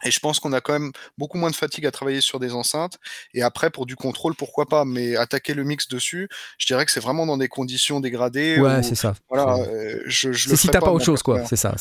[0.04, 2.52] Et je pense qu'on a quand même beaucoup moins de fatigue à travailler sur des
[2.52, 2.98] enceintes.
[3.34, 4.84] Et après, pour du contrôle, pourquoi pas?
[4.84, 8.60] Mais attaquer le mix dessus, je dirais que c'est vraiment dans des conditions dégradées.
[8.60, 9.14] Ouais, c'est ça.
[9.28, 11.44] voilà, euh, je, je C'est le si t'as pas autre chose, quoi.
[11.46, 11.74] C'est ça.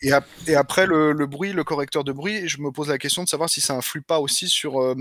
[0.00, 2.98] Et, ap- et après, le, le bruit, le correcteur de bruit, je me pose la
[2.98, 4.94] question de savoir si ça influe pas aussi sur euh,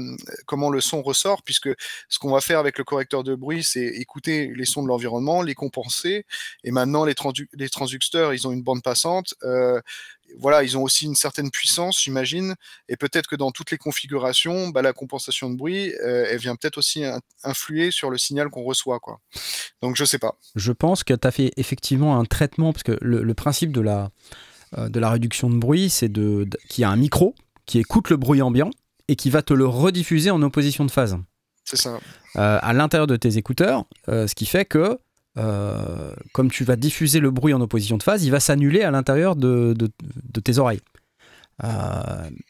[0.46, 1.70] comment le son ressort, puisque
[2.10, 5.42] ce qu'on va faire avec le correcteur de bruit, c'est écouter les sons de l'environnement,
[5.42, 6.26] les compenser.
[6.64, 9.34] Et maintenant, les transducteurs, ils ont une bande passante.
[9.44, 9.80] euh,
[10.38, 12.56] voilà, ils ont aussi une certaine puissance, j'imagine.
[12.90, 16.56] Et peut-être que dans toutes les configurations, bah, la compensation de bruit, euh, elle vient
[16.56, 19.00] peut-être aussi in- influer sur le signal qu'on reçoit.
[19.00, 19.20] Quoi.
[19.82, 20.36] Donc, je sais pas.
[20.56, 23.82] je pense que tu as fait effectivement un traitement, parce que le, le principe de
[23.82, 24.10] la,
[24.78, 27.34] euh, de la réduction de bruit, c'est de, de- qu'il y a un micro
[27.66, 28.72] qui écoute le bruit ambiant
[29.08, 31.18] et qui va te le rediffuser en opposition de phase
[31.64, 32.00] C'est ça.
[32.38, 35.00] euh, à l'intérieur de tes écouteurs, ce qui fait que
[35.38, 38.92] euh, comme tu vas diffuser le bruit en opposition de phase, il va s'annuler à
[38.92, 39.90] l'intérieur de, de-
[40.34, 40.82] de tes oreilles.
[41.64, 41.70] Euh,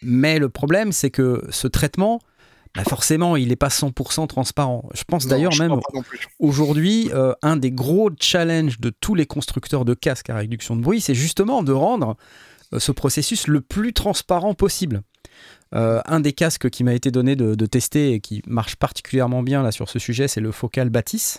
[0.02, 2.20] mais le problème, c'est que ce traitement,
[2.76, 4.90] bah forcément, il n'est pas 100% transparent.
[4.94, 5.72] Je pense d'ailleurs même.
[6.40, 10.82] Aujourd'hui, euh, un des gros challenges de tous les constructeurs de casques à réduction de
[10.82, 12.18] bruit, c'est justement de rendre
[12.74, 15.02] euh, ce processus le plus transparent possible.
[15.74, 19.42] Euh, un des casques qui m'a été donné de, de tester et qui marche particulièrement
[19.44, 21.38] bien là sur ce sujet, c'est le Focal Batis.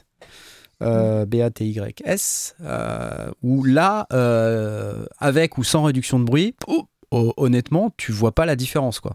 [0.82, 7.90] Euh, B-A-T-Y-S, euh, où là, euh, avec ou sans réduction de bruit, oh, oh, honnêtement,
[7.96, 9.00] tu vois pas la différence.
[9.00, 9.14] quoi.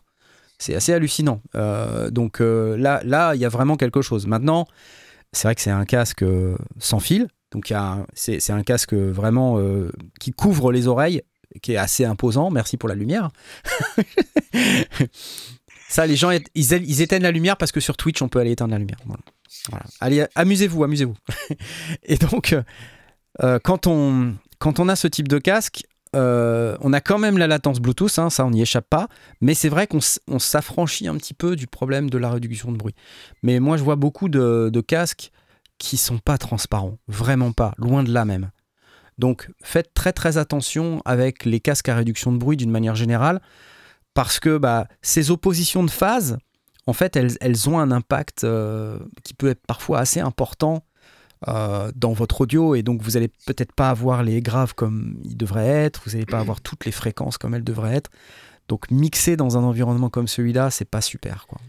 [0.58, 1.42] C'est assez hallucinant.
[2.12, 4.28] donc là, là, il y a vraiment quelque chose.
[4.28, 4.68] Maintenant,
[5.32, 6.26] c'est vrai que c'est un casque
[6.80, 7.28] sans fil.
[7.52, 7.74] Donc
[8.14, 9.60] c'est un casque vraiment
[10.20, 11.24] qui couvre les oreilles,
[11.62, 12.52] qui est assez imposant.
[12.52, 13.30] Merci pour la lumière.
[15.92, 18.72] Ça, les gens, ils, éteignent la lumière parce que sur Twitch, on peut aller éteindre
[18.72, 18.98] la lumière.
[20.00, 21.16] Allez, amusez-vous, amusez-vous.
[22.04, 22.56] Et donc,
[23.44, 25.84] euh, quand, on, quand on a ce type de casque,
[26.16, 29.10] euh, on a quand même la latence Bluetooth, hein, ça on n'y échappe pas,
[29.42, 30.00] mais c'est vrai qu'on
[30.40, 32.96] s'affranchit un petit peu du problème de la réduction de bruit.
[33.44, 35.32] Mais moi je vois beaucoup de, de, casques
[35.78, 38.52] qui sont pas transparents, vraiment pas, loin de là même.
[39.18, 43.42] Donc faites très très attention avec les casques à réduction de bruit d'une manière générale
[44.14, 46.38] parce que bah, ces oppositions de phase,
[46.88, 50.84] en fait, elles, elles ont un impact euh, qui peut être parfois assez important
[51.48, 55.38] euh, dans votre audio, et donc vous n'allez peut-être pas avoir les graves comme ils
[55.38, 58.10] devraient être, vous n'allez pas avoir toutes les fréquences comme elles devraient être.
[58.68, 61.48] Donc mixer dans un environnement comme celui-là, c'est pas super.
[61.48, 61.60] Quoi.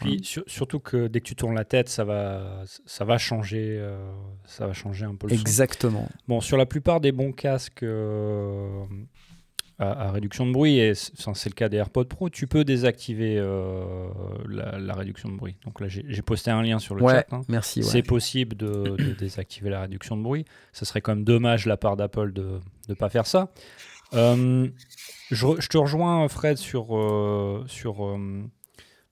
[0.00, 4.12] puis surtout que dès que tu tournes la tête, ça va, ça va changer, euh,
[4.46, 6.08] ça va changer un peu le Exactement.
[6.26, 7.84] Bon, sur la plupart des bons casques
[9.80, 14.08] à, réduction de bruit, et c'est le cas des AirPods Pro, tu peux désactiver euh,
[14.46, 15.56] la, réduction de bruit.
[15.64, 17.26] Donc là, j'ai posté un lien sur le chat.
[17.32, 17.40] Hein.
[17.48, 17.82] Merci.
[17.82, 20.44] C'est possible de, désactiver la réduction de bruit.
[20.72, 23.52] Ce serait quand même dommage de la part d'Apple de ne pas faire ça.
[24.12, 24.68] Euh,
[25.30, 28.18] je, te rejoins, Fred, sur, euh, sur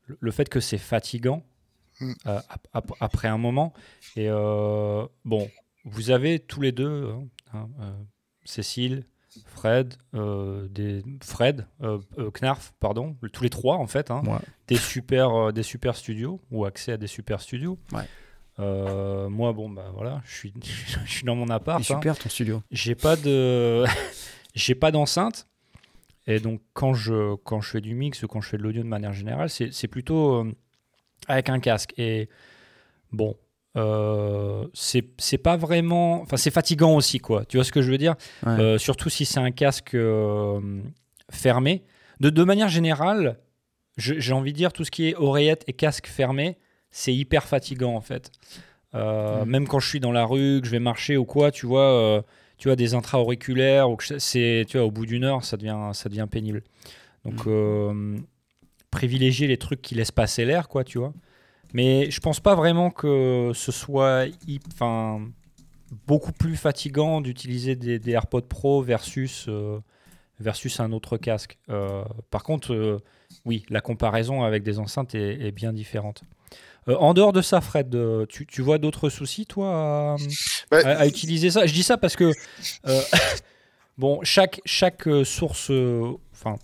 [0.06, 1.44] le fait que c'est fatigant
[2.00, 2.12] mm.
[3.00, 3.72] après un moment.
[4.16, 4.28] Et
[5.24, 5.50] bon,
[5.86, 7.10] vous avez tous les deux,
[7.54, 7.94] hein, hein,
[8.44, 9.04] Cécile,
[9.46, 14.22] Fred, euh, des, Fred, euh, euh, Knarf, pardon, tous les trois en fait, hein,
[14.66, 17.78] des, super, des super studios ou accès à des super studios.
[18.58, 20.54] moi, bon, bah voilà, je suis,
[21.04, 21.82] je suis dans mon appart.
[21.82, 22.62] C'est super ton studio.
[22.70, 23.84] J'ai pas de,
[24.54, 25.46] j'ai pas d'enceinte.
[26.26, 28.88] Et donc, quand je, quand je fais du mix, quand je fais de l'audio de
[28.88, 30.46] manière générale, c'est plutôt
[31.26, 31.94] avec un casque.
[31.96, 32.28] Et
[33.12, 33.34] bon,
[33.78, 36.22] euh, c'est pas vraiment.
[36.22, 37.44] Enfin, c'est fatigant aussi, quoi.
[37.44, 38.16] Tu vois ce que je veux dire?
[38.46, 40.60] Euh, Surtout si c'est un casque euh,
[41.30, 41.84] fermé.
[42.20, 43.38] De, de, manière générale,
[43.96, 46.58] j'ai envie de dire tout ce qui est oreillette et casque fermé,
[46.90, 48.32] c'est hyper fatigant en fait.
[48.94, 49.44] Mm.
[49.44, 52.24] Même quand je suis dans la rue, que je vais marcher ou quoi, tu vois,
[52.56, 56.08] tu vois des intra-auriculaires, ou c'est, tu vois, au bout d'une heure, ça devient, ça
[56.08, 56.64] devient pénible.
[57.24, 58.22] Donc, mm.
[58.90, 61.12] privilégier les trucs qui laissent passer l'air, quoi, tu vois.
[61.74, 64.24] Mais je pense pas vraiment que ce soit
[64.72, 65.20] enfin,
[66.06, 69.78] beaucoup plus fatigant d'utiliser des, AirPods Pro versus, euh,
[70.40, 71.58] versus un autre casque.
[71.68, 72.98] Euh, par contre, euh,
[73.44, 76.22] oui, la comparaison avec des enceintes est, bien différente.
[76.86, 77.94] en dehors de ça, Fred,
[78.28, 80.16] tu, tu vois d'autres soucis, toi, à,
[80.70, 81.66] bah, utiliser ça?
[81.66, 82.32] Je dis ça parce que,
[83.98, 85.70] bon, chaque, chaque source,
[86.32, 86.56] enfin,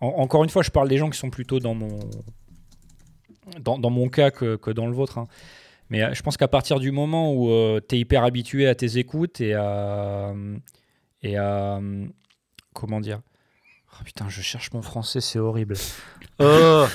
[0.00, 2.00] encore une fois, je parle des gens qui sont plutôt dans mon,
[3.60, 5.18] dans, dans, mon cas que, que, dans le vôtre.
[5.18, 5.26] Hein.
[5.90, 8.74] Mais euh, je pense qu'à partir du moment où euh, tu es hyper habitué à
[8.74, 10.32] tes écoutes et à.
[11.22, 11.80] Et à
[12.72, 13.20] comment dire?
[13.92, 15.74] Oh, Putain, je cherche mon français, c'est horrible.
[16.42, 16.86] Oh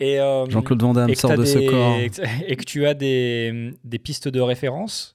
[0.00, 1.96] et, euh, Jean-Claude Van Damme sort de ce corps.
[2.46, 5.14] Et que tu as des, des pistes de référence,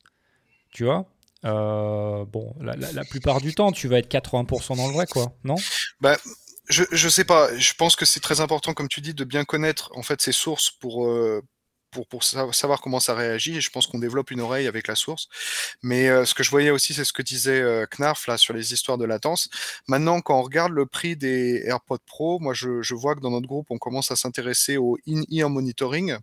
[0.71, 1.06] tu vois
[1.43, 5.56] bon, la, la, plupart du temps, tu vas être 80% dans le vrai, quoi, non?
[6.02, 6.17] Bah,
[6.70, 7.56] je, je sais pas.
[7.58, 10.32] Je pense que c'est très important, comme tu dis, de bien connaître en fait ces
[10.32, 11.42] sources pour euh,
[12.06, 13.58] pour, savoir comment ça réagit.
[13.58, 15.28] Et je pense qu'on développe une oreille avec la source.
[15.82, 18.54] Mais euh, ce que je voyais aussi, c'est ce que disait euh, Knarf là sur
[18.54, 19.50] les histoires de latence.
[19.88, 23.48] Maintenant, quand on regarde le prix des AirPods Pro, moi je, vois que dans notre
[23.48, 26.18] groupe, on commence à s'intéresser au in-ear monitoring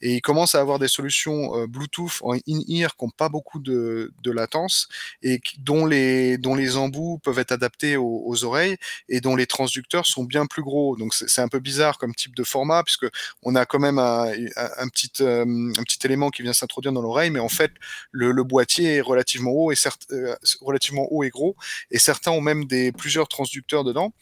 [0.00, 3.58] et il commence à avoir des solutions euh, Bluetooth en in-ear qui n'ont pas beaucoup
[3.58, 4.88] de, latence
[5.22, 8.76] et dont les, dont les embouts peuvent être adaptés aux, oreilles
[9.08, 10.96] et dont les transducteurs sont bien plus gros.
[10.96, 13.06] Donc c'est un peu bizarre comme type de format puisque
[13.42, 17.30] on a quand même un petit, euh, un petit élément qui vient s'introduire dans l'oreille,
[17.30, 17.72] mais en fait,
[18.10, 19.76] le, boîtier est relativement haut et
[20.12, 21.56] euh, relativement haut et gros,
[21.90, 24.12] et certains ont même plusieurs transducteurs dedans.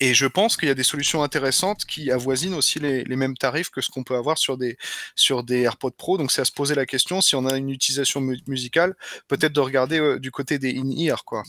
[0.00, 3.70] Et je pense qu'il y a des solutions intéressantes qui avoisinent aussi les, mêmes tarifs
[3.70, 4.76] que ce qu'on peut avoir sur des,
[5.14, 6.18] sur des AirPods Pro.
[6.18, 8.94] Donc c'est à se poser la question, si on a une utilisation musicale,
[9.28, 11.24] peut-être de regarder euh, du côté des in-ear.
[11.24, 11.44] Quoi.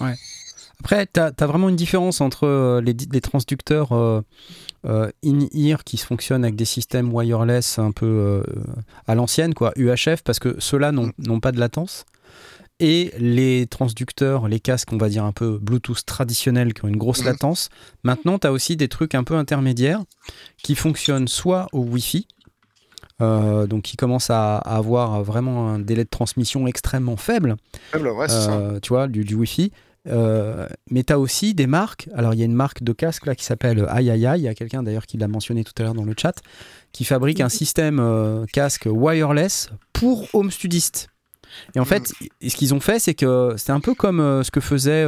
[0.00, 0.14] Ouais.
[0.80, 4.22] Après, tu as, vraiment une différence entre les, les transducteurs
[4.86, 8.42] euh, in-ear qui fonctionnent avec des systèmes wireless un peu euh,
[9.08, 12.04] à l'ancienne, quoi, UHF, parce que ceux-là n'ont pas de latence.
[12.78, 16.96] Et les transducteurs, les casques, on va dire un peu Bluetooth traditionnels qui ont une
[16.96, 17.26] grosse mhm.
[17.26, 17.70] latence.
[18.04, 20.04] Maintenant, tu as aussi des trucs un peu intermédiaires
[20.62, 22.28] qui fonctionnent soit au Wi-Fi,
[23.20, 27.56] euh, donc qui commencent à, avoir vraiment un délai de transmission extrêmement faible.
[27.90, 28.74] Faible, ouais, c'est ça.
[28.80, 29.72] Tu vois, du, du Wi-Fi
[30.06, 32.08] mais tu as aussi des marques.
[32.14, 34.40] Alors, il y a une marque de casque là qui s'appelle Aïe Aïe Aïe.
[34.40, 36.40] Il y a quelqu'un d'ailleurs qui l'a mentionné tout à l'heure dans le chat,
[36.92, 41.08] qui fabrique un système casque wireless pour home studistes.
[41.74, 44.60] Et en fait, ce qu'ils ont fait, c'est que c'est un peu comme ce que
[44.60, 45.06] faisait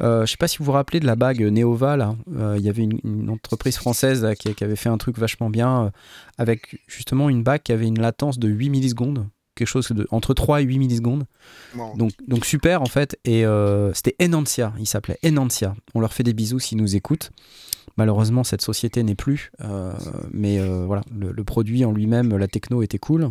[0.00, 2.16] euh, je ne sais pas si vous vous rappelez de la bague Neova, là.
[2.36, 5.90] Euh, il y avait une, entreprise française qui, avait fait un truc vachement bien euh,
[6.38, 10.34] avec justement une bague qui avait une latence de 8 millisecondes, quelque chose de, entre
[10.34, 11.24] 3 et 8 millisecondes.
[11.96, 13.18] Donc, donc super en fait.
[13.24, 13.44] Et
[13.94, 15.74] c'était Enancia, il s'appelait Enancia.
[15.94, 17.30] On leur fait des bisous s'ils nous écoutent.
[17.96, 19.52] Malheureusement, cette société n'est plus.
[20.32, 23.30] mais voilà, le, le, produit en lui-même, la techno était cool.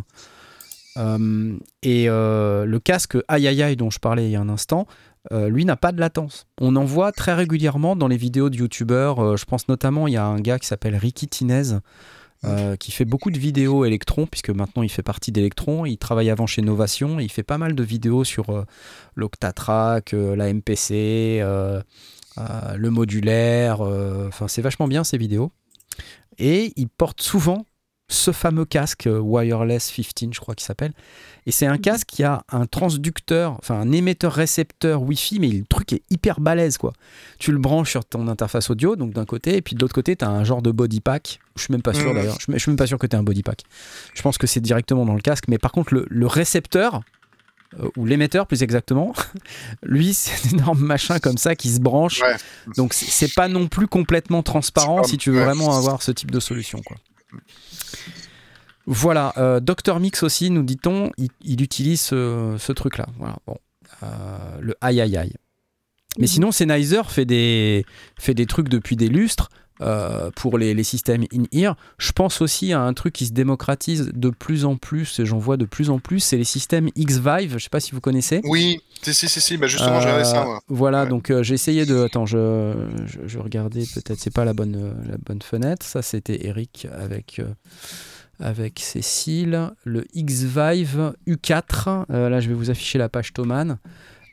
[0.96, 4.86] et le casque Aïe Aïe Aïe dont je parlais il y a un instant,
[5.30, 6.46] euh, lui n'a pas de latence.
[6.60, 9.20] On en voit très régulièrement dans les vidéos de youtubeurs.
[9.20, 11.78] Euh, je pense notamment, il y a un gars qui s'appelle Ricky Tinez.
[12.44, 15.86] Euh, qui fait beaucoup de vidéos Electron, puisque maintenant il fait partie d'Electron.
[15.86, 17.20] Il travaille avant chez Novation.
[17.20, 18.64] il fait pas mal de vidéos sur
[19.14, 23.80] l'Octatrack, la MPC, le modulaire.
[23.80, 25.52] Enfin, c'est vachement bien ces vidéos.
[26.38, 27.64] Et il porte souvent
[28.12, 30.92] ce fameux casque Wireless 15, je crois qu'il s'appelle,
[31.46, 35.92] et c'est un casque qui a un transducteur, enfin un émetteur-récepteur Wi-Fi, mais le truc
[35.92, 36.92] est hyper balèze quoi.
[37.38, 40.14] Tu le branches sur ton interface audio, donc d'un côté, et puis de l'autre côté,
[40.14, 41.40] tu as un genre de body pack.
[41.56, 42.14] Je suis même pas sûr mmh.
[42.14, 43.62] d'ailleurs, je, suis même pas sûr que tu un body pack.
[44.14, 47.02] Je pense que c'est directement dans le casque, mais par contre, le, récepteur,
[47.80, 49.12] euh, ou l'émetteur plus exactement,
[49.82, 52.22] lui c'est un énorme machin comme ça qui se branche.
[52.76, 56.40] Donc c'est pas non plus complètement transparent si tu veux vraiment avoir ce type de
[56.40, 56.96] solution quoi.
[58.86, 63.06] Voilà, euh, Dr Mix aussi, nous dit-on, il, utilise ce, truc-là.
[63.18, 63.56] Voilà, bon,
[64.02, 65.34] euh, le aïe aïe aïe.
[66.18, 66.28] Mais mhm.
[66.28, 67.86] sinon, Sennheiser fait des,
[68.18, 69.50] fait des trucs depuis des lustres
[69.82, 71.76] euh, pour les, systèmes in-ear.
[71.98, 75.38] Je pense aussi à un truc qui se démocratise de plus en plus, et j'en
[75.38, 77.50] vois de plus en plus, c'est les systèmes X-Vive.
[77.50, 78.40] Je ne sais pas si vous connaissez.
[78.44, 80.44] Oui, si, si, si, bah justement, j'ai ça.
[80.44, 80.60] Moi.
[80.68, 82.04] Voilà, donc j'ai essayé de.
[82.04, 82.74] Attends, je,
[83.26, 85.86] je, regardais peut-être, c'est pas la bonne, la bonne fenêtre.
[85.86, 87.40] Ça, c'était Eric avec
[88.42, 92.06] avec Cécile, le X-Vive U4.
[92.10, 93.78] Euh, là, je vais vous afficher la page Thomann.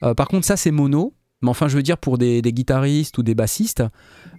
[0.03, 1.13] Euh, par contre, ça, c'est mono.
[1.41, 3.83] Mais enfin, je veux dire, pour des, guitaristes ou des bassistes,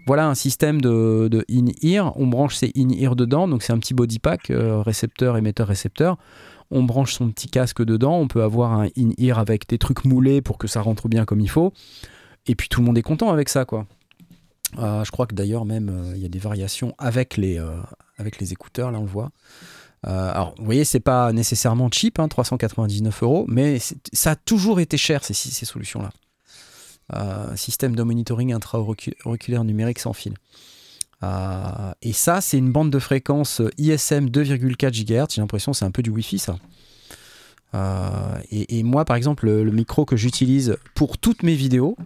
[0.06, 2.12] voilà un système de, in-ear.
[2.16, 6.16] On branche ses in-ear dedans, donc c'est un petit body pack, euh, récepteur, émetteur, récepteur.
[6.70, 8.18] On branche son petit casque dedans.
[8.18, 11.40] On peut avoir un in-ear avec des trucs moulés pour que ça rentre bien comme
[11.40, 11.72] il faut.
[12.46, 13.86] Et puis tout le monde est content avec ça, quoi.
[14.76, 17.60] je crois que d'ailleurs même il y a des variations avec les,
[18.16, 19.30] avec les écouteurs, là on le voit.
[20.06, 23.78] Euh, alors, vous voyez, c'est pas nécessairement cheap, 399 hein, euros, mais
[24.12, 26.10] ça a toujours été cher ces solutions-là.
[27.14, 30.34] Euh, système de monitoring intra-auriculaire numérique sans fil.
[31.22, 35.34] Euh, et ça, c'est une bande de fréquence ISM 2,4 GHz.
[35.34, 36.56] J'ai l'impression que c'est un peu du Wi-Fi, ça.
[38.50, 41.96] Et, moi, par exemple, le, micro que j'utilise pour toutes mes vidéos,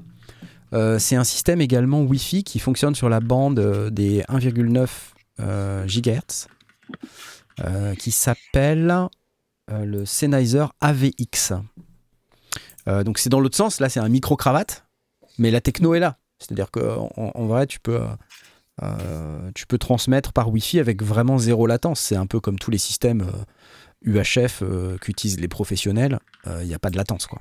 [0.72, 4.88] c'est un système également Wi-Fi qui fonctionne sur la bande des 1,9
[5.40, 6.46] euh, gigahertz
[7.64, 9.08] euh, qui s'appelle
[9.68, 11.54] euh, le Sennheiser AVX.
[12.86, 14.83] donc c'est dans l'autre sens, là c'est un micro-cravate,
[15.38, 16.18] mais la techno est là.
[16.38, 18.00] C'est-à-dire qu'en en, vrai, tu peux,
[19.54, 22.00] tu peux transmettre par Wi-Fi avec vraiment zéro latence.
[22.00, 23.26] C'est un peu comme tous les systèmes
[24.02, 24.62] UHF
[25.00, 26.18] qu'utilisent les professionnels.
[26.46, 27.26] Il n'y a pas de latence.
[27.26, 27.40] Quoi.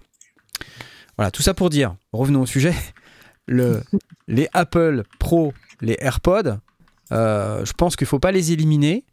[1.18, 2.74] Voilà, tout ça pour dire, revenons au sujet,
[3.48, 3.84] le,
[4.28, 6.58] les Apple Pro, les AirPods,
[7.12, 9.06] euh, je pense qu'il ne faut pas les éliminer,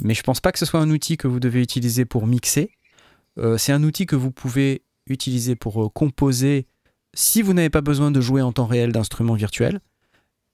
[0.00, 2.26] mais je ne pense pas que ce soit un outil que vous devez utiliser pour
[2.26, 2.70] mixer.
[3.38, 6.66] Euh, c'est un outil que vous pouvez utiliser pour euh, composer
[7.14, 9.80] si vous n'avez pas besoin de jouer en temps réel d'instruments virtuels.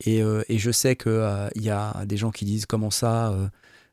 [0.04, 3.34] Et, je sais qu'il y a des gens qui disent comment ça,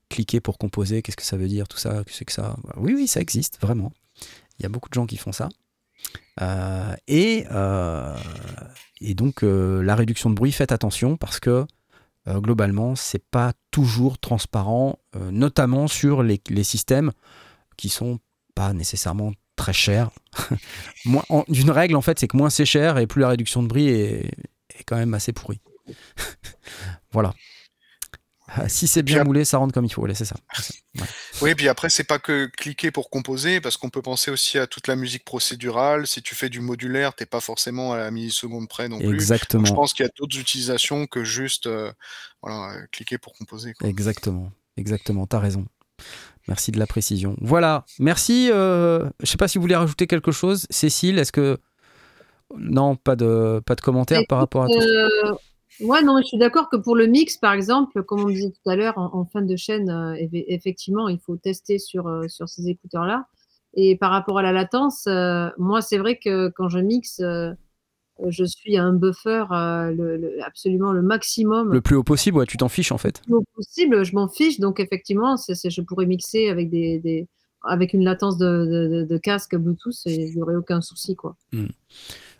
[0.09, 2.55] cliquer pour composer, qu'est-ce que ça veut dire, tout ça, que c'est que ça.
[2.77, 3.91] Oui, oui, ça existe, vraiment.
[4.59, 5.49] Il y a beaucoup de gens qui font ça.
[7.07, 7.45] et,
[9.15, 11.65] donc, la réduction de bruit, faites attention parce que
[12.27, 17.11] euh, globalement, c'est pas toujours transparent, euh, notamment sur les, systèmes
[17.77, 18.19] qui sont
[18.55, 19.33] pas nécessairement
[19.65, 20.11] très chers.
[21.47, 23.87] D'une règle, en fait, c'est que moins c'est cher et plus la réduction de bruit
[23.87, 24.31] est,
[24.77, 25.59] est quand même assez pourrie.
[27.11, 27.33] voilà.
[28.47, 30.07] Ah, si c'est bien moulé, ça rentre comme il faut.
[30.13, 30.35] c'est ça.
[31.41, 34.67] Oui, puis après, c'est pas que cliquer pour composer, parce qu'on peut penser aussi à
[34.67, 36.05] toute la musique procédurale.
[36.05, 39.15] Si tu fais du modulaire, t'es pas forcément à la milliseconde près non plus.
[39.15, 39.65] Exactement.
[39.65, 41.91] je pense qu'il y a d'autres utilisations que juste euh,
[42.91, 43.73] cliquer pour composer.
[43.83, 44.51] Exactement.
[44.77, 45.25] Exactement.
[45.25, 45.65] T'as raison.
[46.47, 47.35] Merci de la précision.
[47.41, 47.85] Voilà.
[47.99, 48.49] Merci.
[48.51, 51.17] Euh, je sais pas si vous voulez rajouter quelque chose, Cécile.
[51.17, 51.57] Est-ce que
[52.55, 54.79] non, pas de pas de commentaires par rapport à tout.
[54.79, 55.33] Euh,
[55.81, 58.69] Ouais, non, je suis d'accord que pour le mix, par exemple, comme on disait tout
[58.69, 62.69] à l'heure, en, fin de chaîne, euh, effectivement, il faut tester sur, euh, sur ces
[62.69, 63.25] écouteurs-là.
[63.73, 67.21] Et par rapport à la latence, euh, moi, c'est vrai que quand je mixe,
[68.29, 69.45] je suis un buffer
[70.45, 71.71] absolument le maximum.
[71.71, 73.21] Le plus haut possible, ouais, tu t'en fiches en fait.
[73.21, 74.59] Le plus haut possible, je m'en fiche.
[74.59, 77.27] Donc effectivement, je pourrais mixer avec des,
[77.63, 81.35] avec une latence de, casque Bluetooth et il n'y aurait aucun souci quoi.
[81.51, 81.67] Hmm.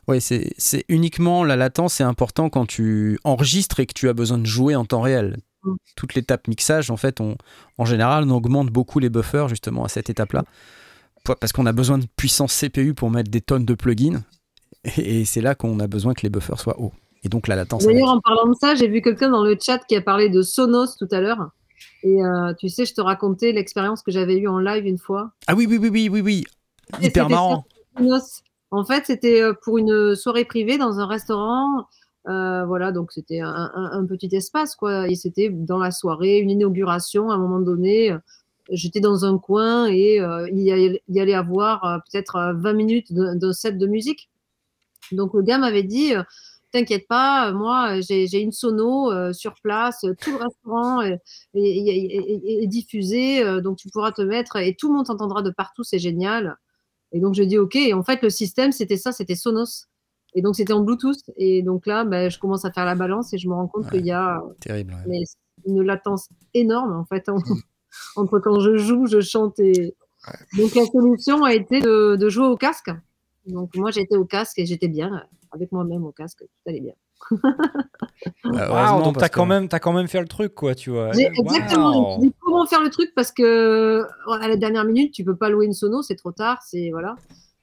[0.08, 4.38] Oui, c'est uniquement la latence, c'est important quand tu enregistres et que tu as besoin
[4.38, 5.38] de jouer en temps réel.
[5.64, 5.76] Mm.
[5.96, 7.38] Toute l'étape mixage, en fait, on,
[7.80, 10.44] en général, on augmente beaucoup les buffers justement à cette étape-là.
[11.24, 14.24] Parce qu'on a besoin de puissance CPU pour mettre des tonnes de plugins.
[14.98, 16.94] Et, c'est là qu'on a besoin que les buffers soient hauts.
[17.24, 17.86] Et donc la latence.
[17.86, 20.42] D'ailleurs, en parlant de ça, j'ai vu quelqu'un dans le chat qui a parlé de
[20.42, 21.50] Sonos tout à l'heure.
[22.04, 25.32] Et euh, tu sais, je te racontais l'expérience que j'avais eue en live une fois.
[25.48, 26.44] Ah oui, oui, oui, oui, oui, oui.
[27.02, 27.66] Hyper marrant.
[27.98, 28.44] Sonos.
[28.70, 31.88] En fait, c'était euh, pour une soirée privée dans un restaurant.
[32.28, 35.08] Euh, voilà, donc c'était un, petit espace, quoi.
[35.08, 37.32] Et c'était dans la soirée, une inauguration.
[37.32, 38.16] À un moment donné,
[38.70, 40.18] j'étais dans un coin et
[40.52, 44.30] il, y allait, avoir peut-être 20 minutes d'un set de musique.
[45.12, 46.14] Donc le gars m'avait dit
[46.72, 51.02] T'inquiète pas, moi j'ai une sono sur place, tout le restaurant
[51.54, 56.00] est diffusé, donc tu pourras te mettre et tout le monde t'entendra de partout, c'est
[56.00, 56.58] génial.
[57.16, 57.78] Et donc, je dis OK.
[57.78, 59.88] Et en fait, le système, c'était ça, c'était Sonos.
[60.34, 61.22] Et donc, c'était en Bluetooth.
[61.38, 63.90] Et donc là, ben, je commence à faire la balance et je me rends compte
[63.90, 64.44] qu'il y a
[65.66, 67.30] une latence énorme, en fait,
[68.18, 69.58] entre quand je joue, je chante.
[69.60, 69.96] Et...
[70.58, 72.92] Donc, la solution a été de, jouer au casque.
[73.46, 76.40] Donc, moi, j'étais au casque et j'étais bien avec moi-même au casque.
[76.40, 76.94] Tout allait bien.
[78.44, 81.12] Bah, donc t'as quand même as quand même fait le truc quoi tu vois.
[81.16, 82.20] Exactement.
[82.20, 82.32] Wow.
[82.40, 83.14] comment faire le truc?
[83.16, 86.62] Parce que à la dernière minute tu peux pas louer une sono c'est trop tard
[86.62, 87.16] c'est voilà.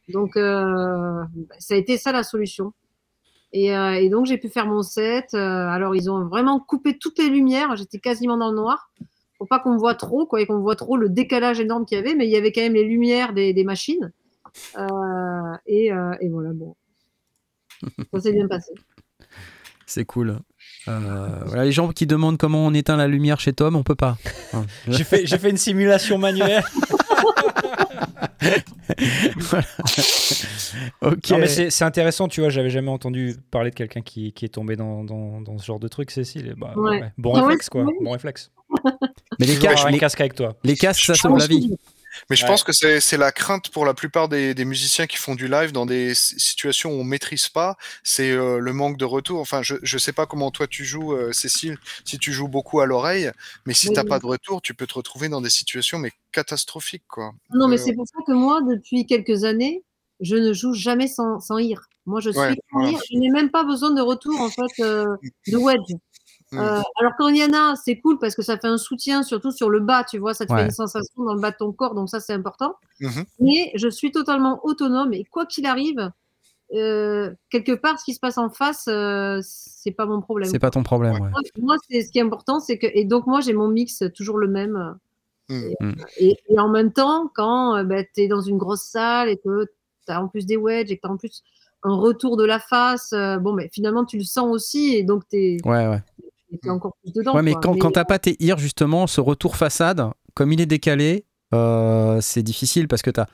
[0.08, 1.22] Donc euh,
[1.58, 2.72] ça a été ça la solution.
[3.52, 5.34] Et, euh, et donc j'ai pu faire mon set.
[5.34, 7.76] Euh, alors ils ont vraiment coupé toutes les lumières.
[7.76, 8.90] J'étais quasiment dans le noir
[9.38, 12.00] pour pas qu'on voit trop quoi et qu'on voit trop le décalage énorme qu'il y
[12.00, 12.14] avait.
[12.14, 14.12] Mais il y avait quand même les lumières des, des machines.
[15.66, 16.76] Et, et, voilà bon.
[18.12, 18.72] Ça s'est bien passé.
[19.86, 20.38] C'est cool.
[20.88, 24.16] Euh, les gens qui demandent comment on éteint la lumière chez Tom, on peut pas.
[24.88, 26.62] j'ai fait, fait une simulation manuelle.
[31.02, 31.30] ok.
[31.30, 32.48] mais c'est intéressant, tu vois.
[32.50, 35.78] J'avais jamais entendu parler de quelqu'un qui, qui, est tombé dans, dans, dans, ce genre
[35.78, 36.54] de truc, Cécile.
[36.56, 36.74] Bah,
[37.18, 37.84] Bon ah réflexe, quoi.
[38.00, 38.50] Bon réflexe.
[39.38, 40.56] Mais les, casques avec toi.
[40.64, 41.76] Les casques, ça sauve la vie.
[42.30, 45.34] Mais je pense que c'est la crainte pour la plupart des, des, musiciens qui font
[45.34, 49.40] du live dans des situations où on maîtrise pas, c'est euh, le manque de retour.
[49.40, 52.80] Enfin, je ne sais pas comment toi tu joues, euh, Cécile, si tu joues beaucoup
[52.80, 53.30] à l'oreille,
[53.66, 56.12] mais si tu n'as pas de retour, tu peux te retrouver dans des situations mais
[56.32, 57.04] catastrophiques.
[57.08, 57.32] Quoi.
[57.52, 59.82] Non, mais euh, c'est pour ça que moi, depuis quelques années,
[60.20, 61.88] je ne joue jamais sans, sans ir.
[62.06, 62.40] Moi, je suis
[62.72, 63.00] sans ir.
[63.10, 65.92] Je n'ai même pas besoin de retour en fait de wedge.
[66.52, 66.58] Mm.
[66.58, 69.22] Euh, alors quand il y en a, c'est cool parce que ça fait un soutien,
[69.22, 71.56] surtout sur le bas, tu vois, ça te fait une sensation dans le bas de
[71.56, 72.76] ton corps, donc ça c'est important.
[73.00, 73.24] Mm-hmm.
[73.40, 76.12] Mais je suis totalement autonome et quoi qu'il arrive,
[76.74, 80.50] euh, quelque part, ce qui se passe en face, euh, c'est pas mon problème.
[80.50, 81.32] C'est pas ton problème.
[81.58, 84.38] Moi, c'est ce qui est important, c'est que et donc moi j'ai mon mix toujours
[84.38, 84.96] le même.
[85.48, 85.70] Mm.
[85.80, 85.94] Mm.
[86.18, 89.64] Et, en même temps, quand bah, tu es dans une grosse salle et que
[90.06, 91.42] tu as en plus des wedges et que tu as en plus
[91.82, 95.36] un retour de la face, bon, mais finalement tu le sens aussi et donc tu
[95.36, 96.02] es, ouais, ouais
[96.68, 97.34] encore plus dedans.
[97.34, 100.66] Ouais, mais quand, quand t'as pas tes ears, justement, ce retour façade, comme il est
[100.66, 101.24] décalé,
[101.54, 103.26] euh, c'est difficile parce que t'as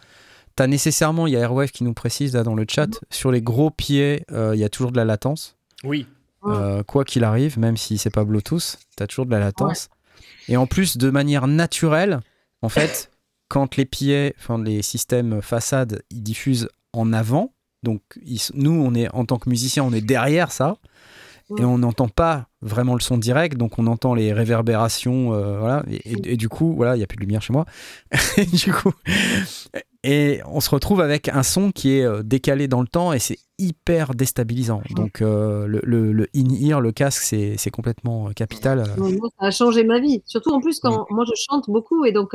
[0.59, 3.01] as nécessairement, il y a Airwave qui nous précise là dans le chat, mm-hmm.
[3.11, 5.57] sur les gros pieds, euh, il y a toujours de la latence.
[5.85, 6.07] Oui.
[6.45, 9.89] Euh, quoi qu'il arrive, même si c'est pas Bluetooth, tu as toujours de la latence.
[10.49, 12.21] Et en plus, de manière naturelle,
[12.63, 13.11] en fait,
[13.49, 17.53] quand les pieds, enfin les systèmes façade, ils diffusent en avant,
[17.83, 18.03] donc
[18.55, 20.77] nous, on est en tant que musicien, on est derrière ça
[21.57, 25.85] et on n'entend pas vraiment le son direct, donc on entend les réverbérations, euh, voilà,
[25.89, 27.65] et, du coup, voilà, il n'y a plus de lumière chez moi.
[28.37, 28.93] et du coup,
[30.05, 33.19] et on se retrouve avec un son qui est euh, décalé dans le temps et
[33.19, 34.83] c'est hyper déstabilisant.
[34.91, 35.81] Donc euh, le,
[36.13, 38.85] le, in-ear, le casque, c'est complètement capital.
[39.41, 42.35] ça a changé ma vie, surtout en plus quand moi je chante beaucoup et donc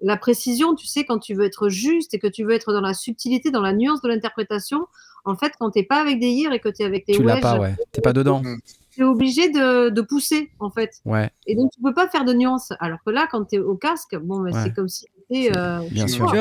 [0.00, 2.80] la précision, tu sais, quand tu veux être juste et que tu veux être dans
[2.80, 4.86] la subtilité, dans la nuance de l'interprétation,
[5.24, 7.12] en fait, quand tu n'es pas avec des ears et que tu es avec tes
[7.12, 7.74] tu l'as pas, ouais.
[7.92, 8.42] T'es pas dedans.
[8.90, 11.00] Tu es obligé de, pousser, en fait.
[11.04, 11.30] Ouais.
[11.46, 12.72] Et donc, tu peux pas faire de nuance.
[12.78, 15.80] Alors que là, quand tu es au casque, bon, bah, c'est comme si tu euh,
[15.90, 16.32] Bien sûr.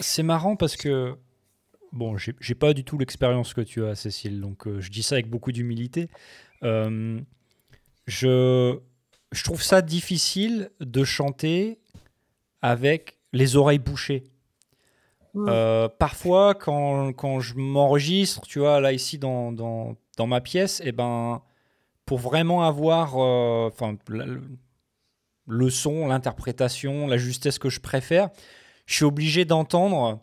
[0.00, 1.14] c'est marrant parce que,
[1.92, 5.14] bon, j'ai pas du tout l'expérience que tu as, Cécile, donc euh, je dis ça
[5.14, 6.08] avec beaucoup d'humilité.
[6.64, 7.20] Euh,
[8.06, 8.78] je,
[9.30, 11.78] je trouve ça difficile de chanter
[12.62, 14.24] avec les oreilles bouchées.
[15.36, 20.80] Euh, parfois, quand, quand je m'enregistre, tu vois, là, ici, dans, dans, dans ma pièce,
[20.80, 21.42] et eh ben,
[22.06, 23.96] pour vraiment avoir euh, enfin
[25.46, 28.30] le, son, l'interprétation, la justesse que je préfère,
[28.86, 30.20] je suis obligé d'entendre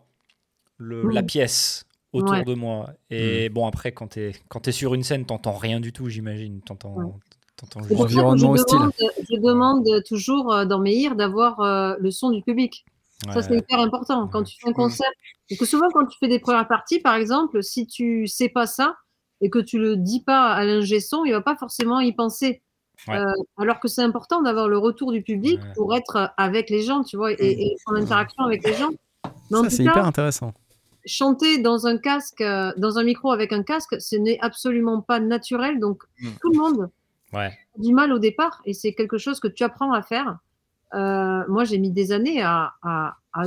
[0.78, 2.90] la pièce autour de moi.
[3.10, 3.52] Et mm.
[3.52, 4.32] bon, après, quand tu es,
[4.66, 6.60] es, sur une scène, t'entends rien du tout, j'imagine.
[6.60, 7.18] T'entends.
[7.90, 8.78] L'environnement hostile.
[8.98, 12.84] Je demande toujours euh, dans mes d'avoir euh, le son du public.
[13.32, 14.28] Ça, c'est hyper important.
[14.28, 15.10] Quand tu fais un concert,
[15.48, 18.66] parce que souvent, quand tu fais des premières parties, par exemple, si tu sais pas
[18.66, 18.96] ça
[19.40, 22.62] et que tu le dis pas à l'ingé son, il va pas forcément y penser.
[23.08, 23.24] Euh,
[23.58, 27.16] alors que c'est important d'avoir le retour du public pour être avec les gens, tu
[27.16, 28.90] vois, et, et en interaction avec les gens.
[29.50, 30.52] Ça, c'est hyper intéressant.
[31.06, 35.78] Chanter dans un casque, dans un micro avec un casque, ce n'est absolument pas naturel.
[35.78, 36.28] Donc, mm.
[36.40, 36.90] tout le monde
[37.78, 40.38] du mal au départ, et c'est quelque chose que tu apprends à faire.
[40.94, 42.72] Euh, moi, j'ai mis des années à,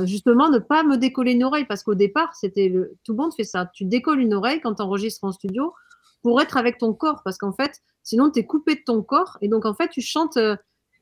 [0.04, 2.96] justement ne pas me décoller une oreille parce qu'au départ, c'était le...
[3.02, 3.70] tout le monde fait ça.
[3.72, 5.74] Tu décolles une oreille quand tu enregistres en studio
[6.22, 9.38] pour être avec ton corps parce qu'en fait, sinon, tu es coupé de ton corps
[9.40, 10.54] et donc en fait, tu chantes euh,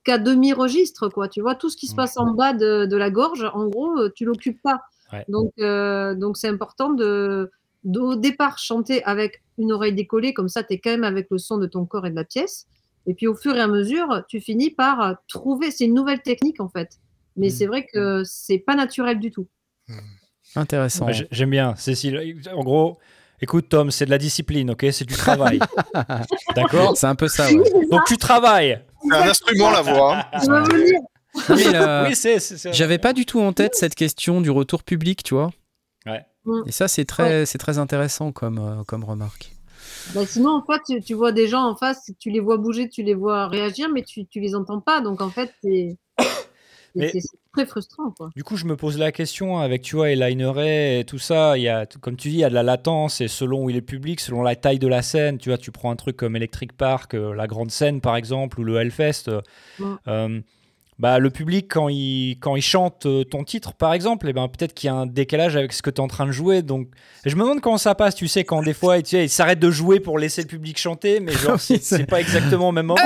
[0.05, 1.29] qu'à demi-registre, quoi.
[1.29, 4.13] Tu vois, tout ce qui se passe en bas de, la gorge, en gros, euh,
[4.15, 4.83] tu l'occupes pas.
[5.29, 7.51] Donc, donc c'est important de,
[7.87, 11.39] au départ chanter avec une oreille décollée, comme ça, tu es quand même avec le
[11.39, 12.67] son de ton corps et de la pièce.
[13.07, 15.71] Et puis au fur et à mesure, tu finis par trouver.
[15.71, 16.99] C'est une nouvelle technique en fait.
[17.37, 17.51] Mais mm.
[17.51, 19.49] c'est vrai que c'est pas naturel du tout.
[19.89, 19.99] Mm.
[20.57, 21.07] Intéressant.
[21.31, 22.41] J'aime bien, Cécile.
[22.55, 22.99] En gros,
[23.41, 24.87] écoute, Tom, c'est de la discipline, ok?
[24.93, 25.59] C'est du travail.
[26.57, 26.97] D'accord?
[26.97, 27.49] C'est un peu ça.
[27.91, 28.81] Donc tu travailles.
[29.03, 30.27] C'est un instrument, la voix.
[30.33, 30.65] Hein.
[32.07, 32.73] oui, c'est.
[32.73, 35.51] J'avais pas du tout en tête cette question du retour public, tu vois.
[36.45, 36.61] Ouais.
[36.67, 39.53] Et ça, c'est très, c'est très intéressant comme, euh, comme remarque.
[40.15, 43.03] Bah, sinon, en fait, tu, vois des gens en face, tu les vois bouger, tu
[43.03, 45.01] les vois réagir, mais tu, tu les entends pas.
[45.01, 45.97] Donc, en fait, c'est
[47.53, 48.11] très frustrant.
[48.11, 48.31] Quoi.
[48.35, 51.63] Du coup, je me pose la question avec, tu vois, Ray et tout ça, il
[51.63, 53.77] y a, comme tu dis, il y a de la latence et selon où il
[53.77, 56.37] est public, selon la taille de la scène, tu vois, tu prends un truc comme
[56.37, 59.31] Electric Park, euh, la grande scène par exemple, ou le Hellfest.
[60.09, 60.41] Euh,
[60.99, 64.33] bah, le public, quand il, quand il chante euh, ton titre, par exemple, et eh
[64.33, 66.33] ben, peut-être qu'il y a un décalage avec ce que tu es en train de
[66.33, 66.63] jouer.
[66.63, 66.89] Donc,
[67.25, 69.61] je me demande comment ça passe, tu sais, quand des fois, tu sais, il s'arrête
[69.61, 73.01] de jouer pour laisser le public chanter, mais genre, c'est pas exactement au même moment.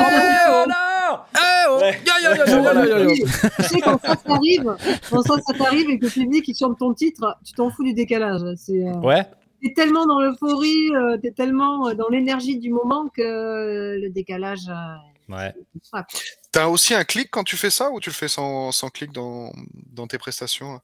[3.56, 4.76] Tu sais, quand ça t'arrive,
[5.10, 7.92] quand ça, t'arrive et que le public, il chante ton titre, tu t'en fous du
[7.92, 8.40] décalage.
[8.56, 9.26] C'est, euh, ouais.
[9.62, 14.70] T'es tellement dans l'euphorie, euh, t'es tellement dans l'énergie du moment que le décalage.
[15.28, 15.52] Ouais.
[16.52, 19.10] T'as aussi un clic quand tu fais ça ou tu le fais sans, sans clic
[19.10, 19.52] dans,
[19.90, 20.80] dans, tes prestations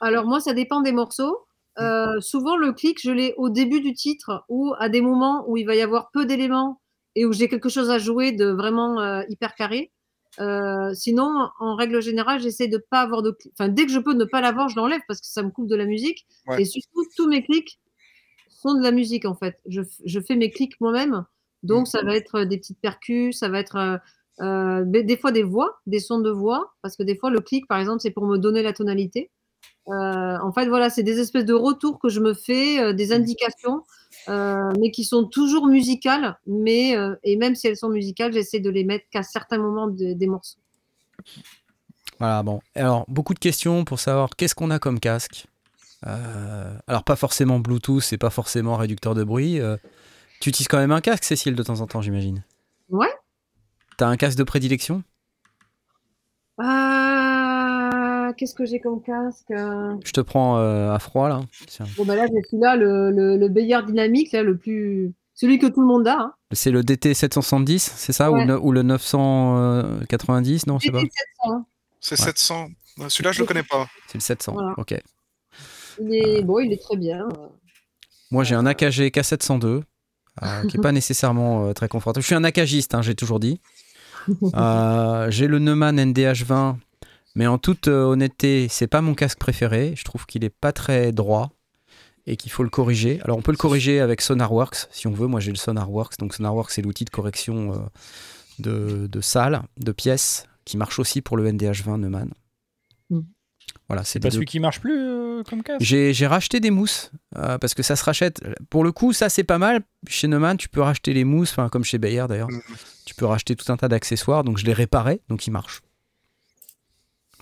[0.00, 1.44] Alors moi, ça dépend des morceaux.
[1.80, 5.56] Euh, souvent, le clic, je l'ai au début du titre ou à des moments où
[5.56, 6.80] il va y avoir peu d'éléments
[7.16, 9.90] et où j'ai quelque chose à jouer de vraiment euh, hyper carré.
[10.38, 13.52] Euh, sinon, en règle générale, j'essaie de pas avoir de clic.
[13.58, 15.68] Enfin, dès que je peux ne pas l'avoir, je l'enlève parce que ça me coupe
[15.68, 16.28] de la musique.
[16.58, 17.80] Et surtout, tous mes clics
[18.48, 19.56] sont de la musique en fait.
[19.66, 21.24] Je, je fais mes clics moi-même.
[21.64, 24.00] Donc, ça va être des petites percus, ça va être
[24.40, 27.40] euh, euh, des fois des voix, des sons de voix, parce que des fois, le
[27.40, 29.30] clic, par exemple, c'est pour me donner la tonalité.
[29.88, 33.82] Euh, en fait, voilà, c'est des espèces de retours que je me fais, des indications,
[34.28, 36.38] mais qui sont toujours musicales.
[36.46, 40.26] Mais, et même si elles sont musicales, j'essaie de les mettre qu'à certains moments des
[40.26, 40.60] morceaux.
[42.18, 42.60] Voilà, bon.
[42.74, 45.46] Alors, beaucoup de questions pour savoir qu'est-ce qu'on a comme casque.
[46.02, 49.58] alors, pas forcément Bluetooth, c'est pas forcément réducteur de bruit.
[50.40, 52.44] Tu utilises quand même un casque, Cécile, de temps en temps, j'imagine?
[52.90, 53.08] Ouais.
[53.98, 55.02] T'as un casque de prédilection?
[56.60, 59.48] Euh, Qu'est-ce que j'ai comme casque?
[59.50, 61.40] Je te prends euh, à froid, là.
[61.96, 65.12] Bon, bah là, j'ai celui-là, le, le, Bayard dynamique, là, le plus.
[65.34, 66.16] Celui que tout le monde a.
[66.16, 66.32] Hein.
[66.52, 68.30] C'est le DT 770, c'est ça?
[68.30, 71.02] Ou, le, ou, le, 990 Non, c'est pas.
[72.00, 72.68] C'est 700.
[73.08, 73.88] Celui-là, je le connais pas.
[74.06, 74.56] C'est le 700.
[74.76, 74.94] Ok.
[76.00, 77.26] Il est, bon, il est très bien.
[78.30, 79.82] Moi, j'ai un AKG K702
[80.42, 82.22] euh, qui n'est pas nécessairement euh, très confortable.
[82.22, 83.60] Je suis un akagiste, hein, j'ai toujours dit.
[84.54, 86.76] Euh, j'ai le Neumann NDH20,
[87.34, 89.94] mais en toute honnêteté, c'est pas mon casque préféré.
[89.96, 91.50] Je trouve qu'il est pas très droit
[92.26, 93.20] et qu'il faut le corriger.
[93.22, 95.26] Alors on peut le corriger avec SonarWorks si on veut.
[95.26, 97.88] Moi j'ai le SonarWorks, donc SonarWorks c'est l'outil de correction
[98.58, 102.32] de, de salles, de pièces, qui marche aussi pour le NDH20 Neumann.
[103.88, 107.56] Voilà, c'est pas celui qui marche plus euh, comme casque J'ai racheté des mousses euh,
[107.56, 108.42] parce que ça se rachète.
[108.68, 109.80] Pour le coup, ça c'est pas mal.
[110.06, 112.50] Chez Neumann, tu peux racheter les mousses, comme chez Bayer d'ailleurs.
[112.50, 112.60] Mm.
[113.06, 114.44] Tu peux racheter tout un tas d'accessoires.
[114.44, 115.80] Donc je l'ai réparé, donc il marche.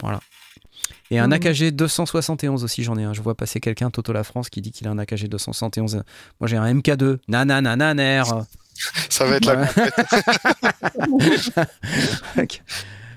[0.01, 0.21] Voilà.
[1.11, 1.33] Et un mm.
[1.33, 3.13] AKG 271 aussi, j'en ai un.
[3.13, 6.05] Je vois passer quelqu'un, Toto La France, qui dit qu'il a un AKG 271.
[6.39, 7.19] Moi j'ai un MK2.
[7.27, 8.23] Nananananer.
[9.09, 9.67] Ça va être la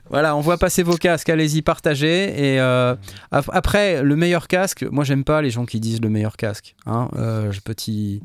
[0.09, 2.53] Voilà, on voit passer vos casques, allez-y, partagez.
[2.53, 2.95] Et euh,
[3.31, 6.75] après, le meilleur casque, moi j'aime pas les gens qui disent le meilleur casque.
[6.85, 7.09] Hein.
[7.15, 8.21] Euh, petit,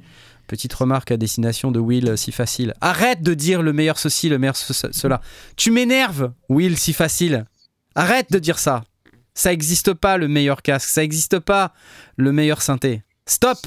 [0.47, 2.75] petite remarque à destination de Will, si facile.
[2.81, 5.21] Arrête de dire le meilleur ceci, le meilleur cela.
[5.57, 7.45] Tu m'énerves, Will, si facile.
[7.95, 8.85] Arrête de dire ça.
[9.35, 11.75] Ça n'existe pas le meilleur casque, ça n'existe pas
[12.17, 13.03] le meilleur synthé.
[13.27, 13.59] Stop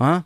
[0.00, 0.24] Hein?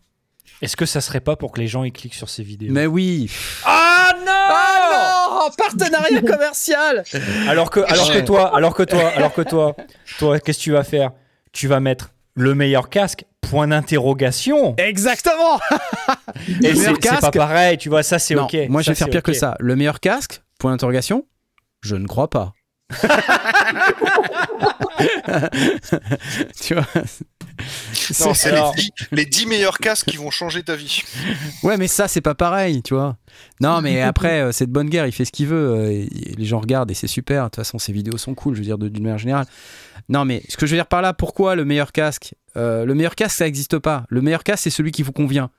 [0.60, 2.72] Est-ce que ça serait pas pour que les gens y cliquent sur ces vidéos?
[2.72, 3.30] Mais oui
[3.64, 7.04] Ah non Ah non Partenariat commercial
[7.48, 9.76] Alors que, alors que toi, alors que toi, alors que toi,
[10.18, 11.12] toi, qu'est-ce que tu vas faire?
[11.52, 13.24] Tu vas mettre le meilleur casque?
[13.40, 14.74] Point d'interrogation.
[14.76, 15.58] Exactement.
[16.62, 18.02] Et c'est pas pareil, tu vois.
[18.02, 18.56] Ça c'est ok.
[18.68, 19.56] Moi, je vais faire pire que ça.
[19.58, 20.42] Le meilleur casque?
[20.58, 21.24] Point d'interrogation?
[21.80, 22.52] Je ne crois pas.
[26.60, 26.86] tu vois
[28.20, 31.02] Non, c'est Alors- les, 10, les 10 meilleurs casques qui vont changer ta vie.
[31.62, 33.16] Ouais, mais ça, c'est pas pareil, tu vois.
[33.60, 35.74] Non, mais après, euh, c'est de bonne guerre, il fait ce qu'il veut.
[35.76, 37.44] euh, les gens regardent et c'est super.
[37.44, 39.46] De toute façon, ses vidéos sont cool, je veux dire, d'une manière générale.
[40.08, 42.94] Non, mais ce que je veux dire par là, pourquoi le meilleur casque Euh, Le
[42.94, 44.04] meilleur casque, ça n'existe pas.
[44.08, 45.50] Le meilleur casque, c'est celui qui vous convient.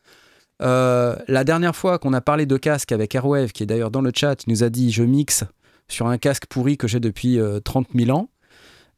[0.61, 4.11] La dernière fois qu'on a parlé de casque avec Airwave, qui est d'ailleurs dans le
[4.13, 5.43] chat, il nous a dit Je mixe
[5.89, 8.29] sur un casque pourri que j'ai depuis euh, 30 000 ans.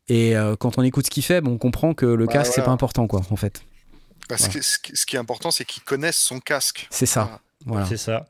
[0.08, 2.52] Et euh, quand on écoute ce qu'il fait, bon, on comprend que le Bah, casque,
[2.54, 2.66] c'est voilà.
[2.68, 3.64] pas important, quoi, en fait.
[4.30, 6.88] Parce que ce, qui- ce qui est important, c'est qu'ils connaissent son casque.
[6.90, 7.40] C'est ça.
[7.66, 7.86] Voilà.
[7.86, 8.26] C'est ça.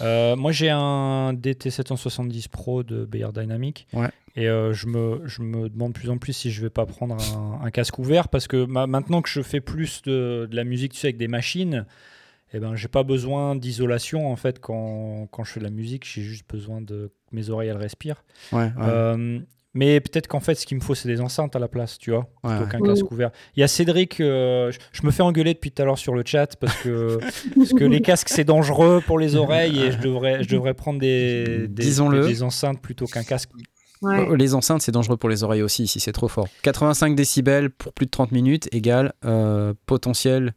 [0.00, 3.86] Euh, moi, j'ai un DT770 Pro de Bayer Dynamic.
[3.92, 4.08] Ouais.
[4.36, 6.86] Et euh, je, me, je me demande de plus en plus si je vais pas
[6.86, 10.56] prendre un, un casque ouvert parce que ma- maintenant que je fais plus de, de
[10.56, 11.86] la musique tu sais, avec des machines,
[12.54, 16.04] eh ben, j'ai pas besoin d'isolation en fait quand, quand je fais de la musique.
[16.06, 18.24] J'ai juste besoin de que mes oreilles elles respirent.
[18.52, 18.70] Ouais, ouais.
[18.80, 19.40] Euh,
[19.76, 22.12] mais peut-être qu'en fait, ce qu'il me faut, c'est des enceintes à la place, tu
[22.12, 22.70] vois, Ouais, plutôt ouais.
[22.70, 22.88] qu'un Ouais.
[22.90, 23.32] casque ouvert.
[23.56, 26.14] Il y a Cédric, euh, je, je me fais engueuler depuis tout à l'heure sur
[26.14, 27.18] le chat parce que,
[27.56, 31.00] parce que les casques, c'est dangereux pour les oreilles et je devrais, je devrais prendre
[31.00, 33.50] des, des, des enceintes plutôt qu'un casque.
[34.02, 34.28] Ouais.
[34.28, 36.46] Euh, Les enceintes, c'est dangereux pour les oreilles aussi, si c'est trop fort.
[36.62, 40.52] 85 décibels pour plus de 30 minutes égale euh, potentiel,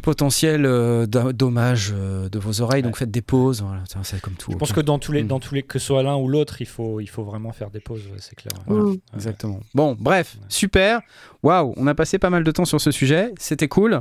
[0.00, 2.82] potentiel euh, dommage euh, de vos oreilles.
[2.82, 3.62] Donc faites des pauses.
[3.62, 4.50] Voilà, c'est comme tout.
[4.52, 5.26] Je pense que dans tous les, Mm.
[5.28, 7.70] dans tous les, que ce soit l'un ou l'autre, il faut, il faut vraiment faire
[7.70, 8.52] des pauses, c'est clair.
[8.66, 8.96] Voilà, Mm.
[9.14, 9.60] exactement.
[9.74, 11.00] Bon, bref, super.
[11.42, 13.32] Waouh, on a passé pas mal de temps sur ce sujet.
[13.38, 14.00] C'était cool.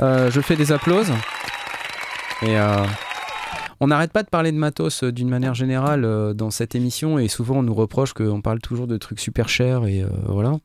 [0.00, 1.10] Euh, je fais des applauses.
[2.42, 2.84] Et euh,
[3.80, 7.18] on n'arrête pas de parler de matos euh, d'une manière générale euh, dans cette émission.
[7.18, 9.86] Et souvent, on nous reproche qu'on parle toujours de trucs super chers.
[9.86, 10.56] Et euh, voilà.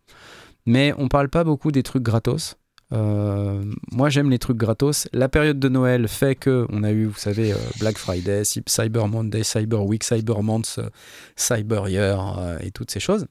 [0.65, 2.55] Mais on parle pas beaucoup des trucs gratos.
[2.93, 5.07] Euh, moi, j'aime les trucs gratos.
[5.11, 8.63] La période de Noël fait que on a eu, vous savez, euh, Black Friday, Cy-
[8.67, 10.89] Cyber Monday, Cyber Week, Cyber Month, euh,
[11.35, 13.25] Cyber Year et toutes ces choses.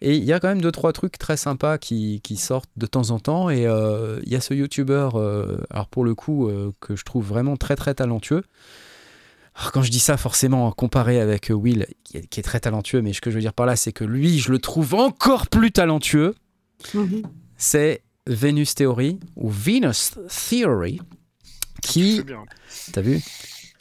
[0.00, 2.84] Et il y a quand même deux trois trucs très sympas qui, qui sortent de
[2.86, 3.48] temps en temps.
[3.48, 7.04] Et euh, il y a ce YouTuber, euh, alors pour le coup, euh, que je
[7.04, 8.42] trouve vraiment très très talentueux.
[9.56, 13.00] Alors, quand je dis ça, forcément, comparé avec Will, qui est, qui est très talentueux,
[13.02, 15.46] mais ce que je veux dire par là, c'est que lui, je le trouve encore
[15.46, 16.34] plus talentueux
[16.92, 17.22] Mhm.
[17.56, 20.12] c'est Venus Theory ou Venus
[20.50, 21.00] Theory
[21.82, 22.44] qui, C'est bien.
[22.92, 23.20] t'as vu,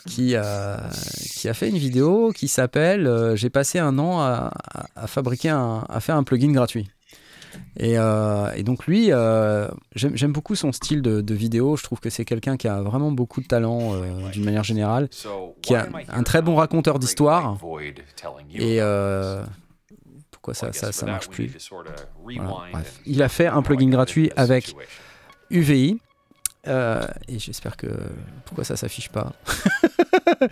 [0.05, 0.89] qui a,
[1.39, 5.07] qui a fait une vidéo qui s'appelle euh, J'ai passé un an à, à- à
[5.07, 6.89] fabriquer un, à faire un plugin gratuit.
[7.77, 11.77] Et, euh, et donc lui, euh, j'aime j'aime beaucoup son style de, de vidéo.
[11.77, 15.07] Je trouve que c'est quelqu'un qui a vraiment beaucoup de talent euh, d'une manière générale,
[15.61, 17.57] qui a un très bon raconteur d'histoire.
[18.55, 19.43] Et euh,
[20.43, 21.95] pourquoi ça, ça, ça marche plus Voilà,
[22.73, 22.99] bref.
[23.05, 24.75] Il a fait un plugin gratuit avec
[25.49, 26.01] UVI.
[26.67, 27.87] Euh, et j'espère que.
[28.45, 29.31] Pourquoi ça s'affiche pas?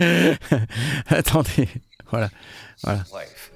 [1.08, 1.68] Attendez.
[2.10, 2.28] Voilà.
[2.82, 3.04] Voilà.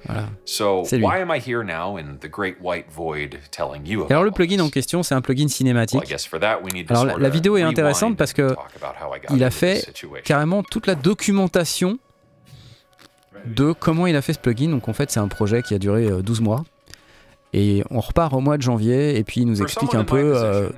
[0.05, 0.29] voilà.
[0.45, 1.05] So C'est lui.
[1.05, 4.31] why am I here now in the great white void telling you Et alors, le
[4.31, 6.03] plugin en question, c'est un plugin cinématique.
[6.07, 8.55] guess for that we need to Alors, la- la vidéo est intéressante parce que
[9.31, 9.91] il a fait.
[10.23, 11.99] Carrément toute la documentation
[13.45, 14.69] de comment il a fait ce plugin.
[14.69, 16.63] Donc, en fait, c'est un projet qui a duré euh, 12 mois.
[17.53, 20.69] Et on repart au mois de janvier et puis il nous explique un peu euh,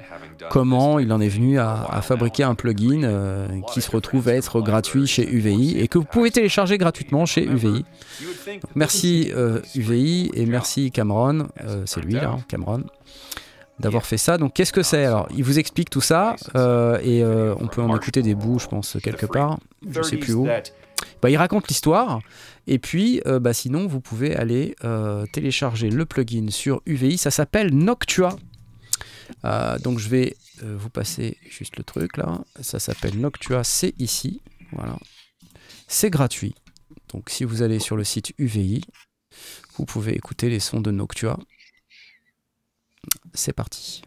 [0.49, 4.61] comment il en est venu à, fabriquer un plugin euh, qui se retrouve à être
[4.61, 7.85] gratuit chez UVI et que vous pouvez télécharger gratuitement chez UVI.
[8.75, 12.83] Merci euh, UVI et merci Cameron, euh, c'est lui là, Cameron,
[13.79, 14.37] d'avoir fait ça.
[14.37, 15.05] Donc qu'est-ce que c'est?
[15.05, 18.59] Alors il vous explique tout ça euh, et euh, on peut en écouter des bouts,
[18.59, 19.57] je pense, quelque part.
[19.89, 20.47] Je sais plus où.
[20.99, 22.21] 30s that Bah, il raconte l'histoire
[22.67, 27.17] et puis euh, bah, sinon vous pouvez aller euh, télécharger le plugin sur UVI.
[27.17, 28.35] Ça s'appelle Noctua.
[29.45, 32.41] Euh, donc je vais vous passer juste le truc là.
[32.61, 34.41] Ça s'appelle Noctua, c'est ici.
[34.71, 34.97] Voilà.
[35.87, 36.55] C'est gratuit.
[37.13, 38.81] Donc si vous allez sur le site UVI,
[39.77, 41.39] vous pouvez écouter les sons de Noctua.
[43.33, 44.01] C'est parti.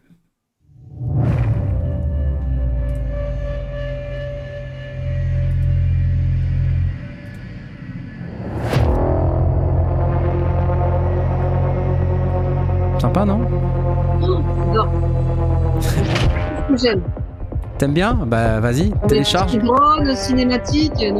[13.02, 13.40] Sympa, non
[14.20, 14.86] Non.
[16.76, 17.02] j'aime.
[17.76, 19.56] T'aimes bien Bah vas-y, télécharge.
[19.56, 19.74] Non,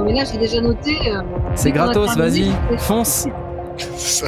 [0.05, 0.97] mais là, j'ai déjà noté.
[1.11, 1.23] euh,
[1.57, 3.27] C'est gratos, vas-y, je fonce.
[3.97, 4.27] Ça.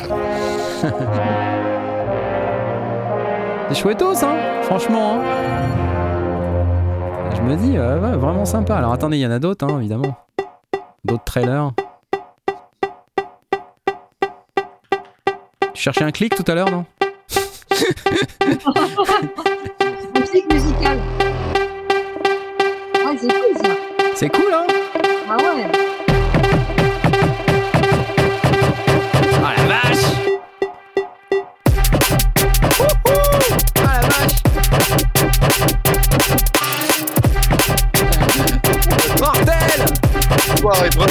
[3.69, 5.21] C'est chouettos, hein Franchement.
[5.21, 5.23] hein.
[7.45, 8.75] me dis, euh, ouais, vraiment sympa.
[8.75, 10.17] Alors attendez, il y en a d'autres, hein, évidemment.
[11.05, 11.71] D'autres trailers.
[15.73, 16.85] Tu cherchais un clic tout à l'heure, non?
[20.19, 20.99] Musique musicale.
[22.95, 23.73] Ouais, c'est cool ça.
[24.15, 24.67] C'est cool, hein
[25.29, 25.67] Ah ouais.
[29.45, 30.07] Ah la vache
[33.77, 34.39] Ah la vache
[39.21, 39.81] Mortel
[40.59, 41.09] Soir et drum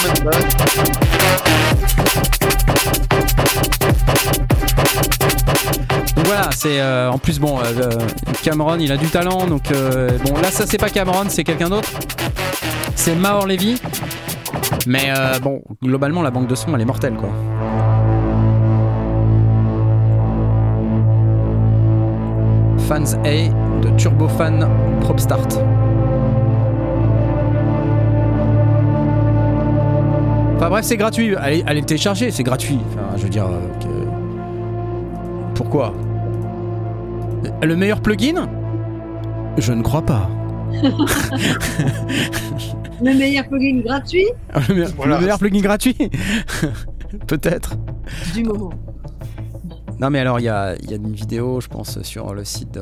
[6.52, 7.90] c'est euh, en plus bon, euh,
[8.44, 11.70] Cameron, il a du talent, donc euh, bon là ça c'est pas Cameron, c'est quelqu'un
[11.70, 11.90] d'autre.
[12.96, 13.80] C'est Maor Levy.
[14.88, 17.30] Mais bon, globalement la banque de son elle est mortelle quoi.
[22.88, 23.50] Fans A
[23.82, 24.60] de Turbofan
[25.02, 25.60] Prop Start.
[30.58, 31.36] Enfin bref, c'est gratuit.
[31.36, 32.80] Allez, allez le télécharger, c'est gratuit.
[32.92, 33.48] Enfin, je veux dire.
[33.80, 33.88] que-
[35.56, 35.94] Pourquoi?
[37.64, 38.50] Le meilleur plugin?
[39.58, 40.30] Je ne crois pas.
[43.02, 44.26] Le meilleur plugin gratuit?
[44.68, 45.16] Le meilleur, Voilà.
[45.16, 45.96] le meilleur plugin gratuit?
[47.28, 47.76] Peut-être.
[48.34, 48.72] du moment.
[50.00, 52.44] Non mais alors il y a, il y a une vidéo je pense sur le
[52.44, 52.82] site de-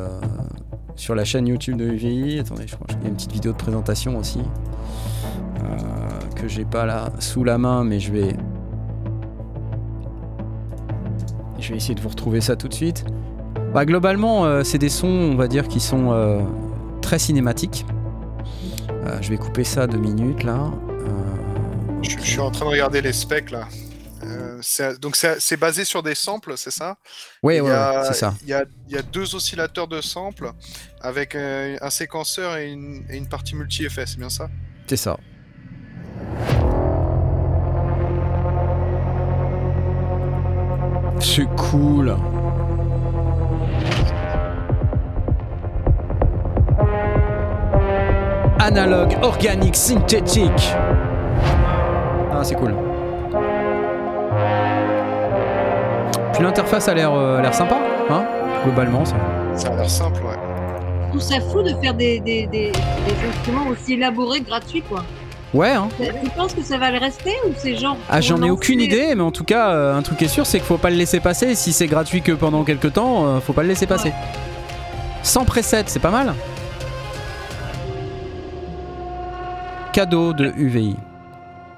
[0.96, 2.40] sur la chaîne YouTube de UVI.
[2.40, 4.40] Attendez, je crois qu'il y a une petite vidéo de présentation aussi
[5.60, 5.68] euh,
[6.36, 8.36] que j'ai pas là sous la main mais je vais
[11.60, 13.06] je vais essayer de vous retrouver ça tout de suite.
[13.74, 16.42] Bah globalement euh, c'est des sons on va dire qui sont euh,
[17.02, 17.86] très cinématiques.
[18.90, 20.72] Euh, je vais couper ça deux minutes là.
[22.02, 23.68] Je, je suis en train de regarder les specs là.
[25.02, 26.98] Donc c'est basé sur des samples, c'est ça?
[27.44, 27.72] Il ouais, ouais,
[28.04, 28.34] c'est ça.
[28.44, 30.52] Il y a, il y a deux oscillateurs de samples
[31.02, 34.50] avec un séquenceur et une, et une partie multi-effet, c'est bien ça?
[34.88, 35.18] C'est ça.
[41.20, 42.16] C'est cool.
[48.72, 50.74] Analogue, organique, synthétique.
[52.32, 52.74] Ah, c'est cool.
[56.34, 57.78] Puis l'interface a l'air euh, a l'air sympa,
[58.10, 58.24] hein
[58.64, 59.16] Globalement, ça.
[59.58, 60.36] Ça a l'air simple, ouais.
[61.04, 65.04] Je trouve ça fou de faire des, des, des, des instruments aussi élaborés, gratuits, quoi.
[65.54, 67.98] Ouais, hein Tu penses que ça va le rester ou c'est genre.
[68.10, 70.46] Ah, j'en ai lancer- aucune idée, mais en tout cas, euh, un truc est sûr,
[70.46, 71.56] c'est qu'il faut pas le laisser passer.
[71.56, 74.14] Si c'est gratuit que pendant quelques temps, euh, faut pas le laisser passer.
[75.24, 76.34] Sans preset, c'est pas mal.
[80.02, 80.96] Cadeau de UVI.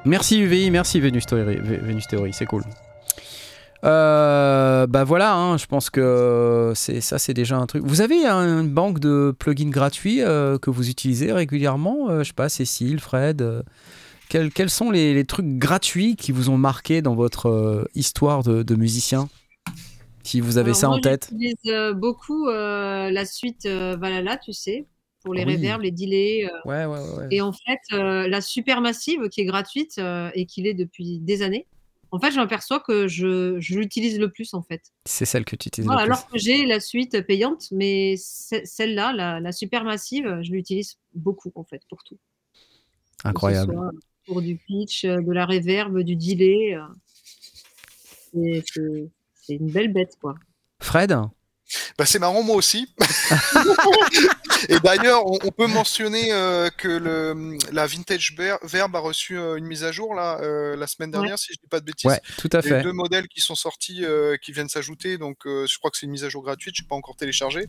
[0.06, 2.64] Merci UVI, merci Venus Theory, Venus Theory, c'est cool.
[3.84, 7.84] Euh, bah voilà, hein, je pense que c'est ça, c'est déjà un truc.
[7.86, 12.30] Vous avez un- une banque de plugins gratuits euh, que vous utilisez régulièrement Euh, Je
[12.30, 13.42] sais pas, Cécile, Fred.
[13.42, 13.62] euh,
[14.30, 18.64] quels, quels sont les, les trucs gratuits qui vous ont marqué dans votre histoire de,
[18.64, 19.28] de musicien?
[20.24, 21.30] Si vous avez Alors, ça moi, en tête.
[21.30, 24.86] J'utilise beaucoup la suite Valhalla, tu sais,
[25.24, 25.56] pour les Oui.
[25.56, 26.46] reverbs, les delays.
[26.46, 27.28] euh, Ouais, ouais, ouais.
[27.32, 31.42] Et en fait, euh, la Supermassive qui est gratuite euh, et qui l'est depuis des
[31.42, 31.66] années,
[32.12, 34.82] en fait, je m'aperçois que je, je l'utilise le plus en fait.
[35.06, 36.14] C'est celle que tu utilises Voilà, le plus.
[36.14, 41.52] alors que j'ai la suite payante, mais ce- celle-là, la, la Supermassive, je l'utilise beaucoup
[41.56, 42.20] en fait pour tout.
[43.24, 43.76] Incroyable.
[44.26, 46.78] Pour du pitch, de la reverb, du delay.
[48.34, 50.36] C'est une belle bête quoi.
[50.80, 51.16] Fred?
[51.98, 52.88] Bah, c'est marrant, moi aussi.
[54.70, 59.38] Et d'ailleurs, on, on peut mentionner euh, que le, la Vintage Ver- Verb a reçu
[59.38, 61.86] euh, une mise à jour là, euh, la semaine dernière, si je dis pas de
[61.86, 62.10] bêtises.
[62.10, 65.18] Ouais, tout à Il y a deux modèles qui sont sortis, euh, qui viennent s'ajouter,
[65.18, 67.16] donc euh, je crois que c'est une mise à jour gratuite, je ne pas encore
[67.16, 67.68] téléchargé.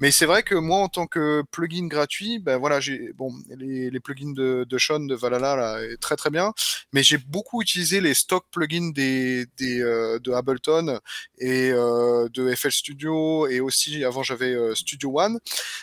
[0.00, 3.90] Mais c'est vrai que moi, en tant que plugin gratuit, ben voilà, j'ai bon les,
[3.90, 6.52] les plugins de, de Sean de Valhalla là, est très très bien,
[6.92, 10.98] mais j'ai beaucoup utilisé les stock plugins des, des euh, de Ableton
[11.38, 15.38] et euh, de FL Studio et aussi avant j'avais euh, Studio One.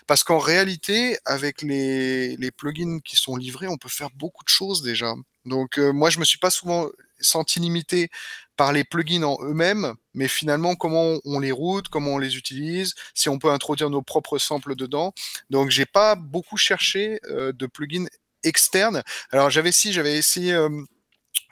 [0.07, 4.81] Parce qu'en réalité avec les, plugins qui sont livrés on peut faire beaucoup de choses
[4.81, 5.13] déjà.
[5.45, 6.89] Donc euh, moi je me suis pas souvent
[7.19, 8.09] senti limité
[8.57, 12.93] par les plugins en eux-mêmes mais finalement comment on les route comment on les utilise
[13.13, 15.13] si on peut introduire nos propres samples dedans.
[15.49, 18.07] Donc j'ai pas beaucoup cherché euh, de plugins
[18.43, 19.03] externes.
[19.31, 20.53] Alors j'avais si j'avais essayé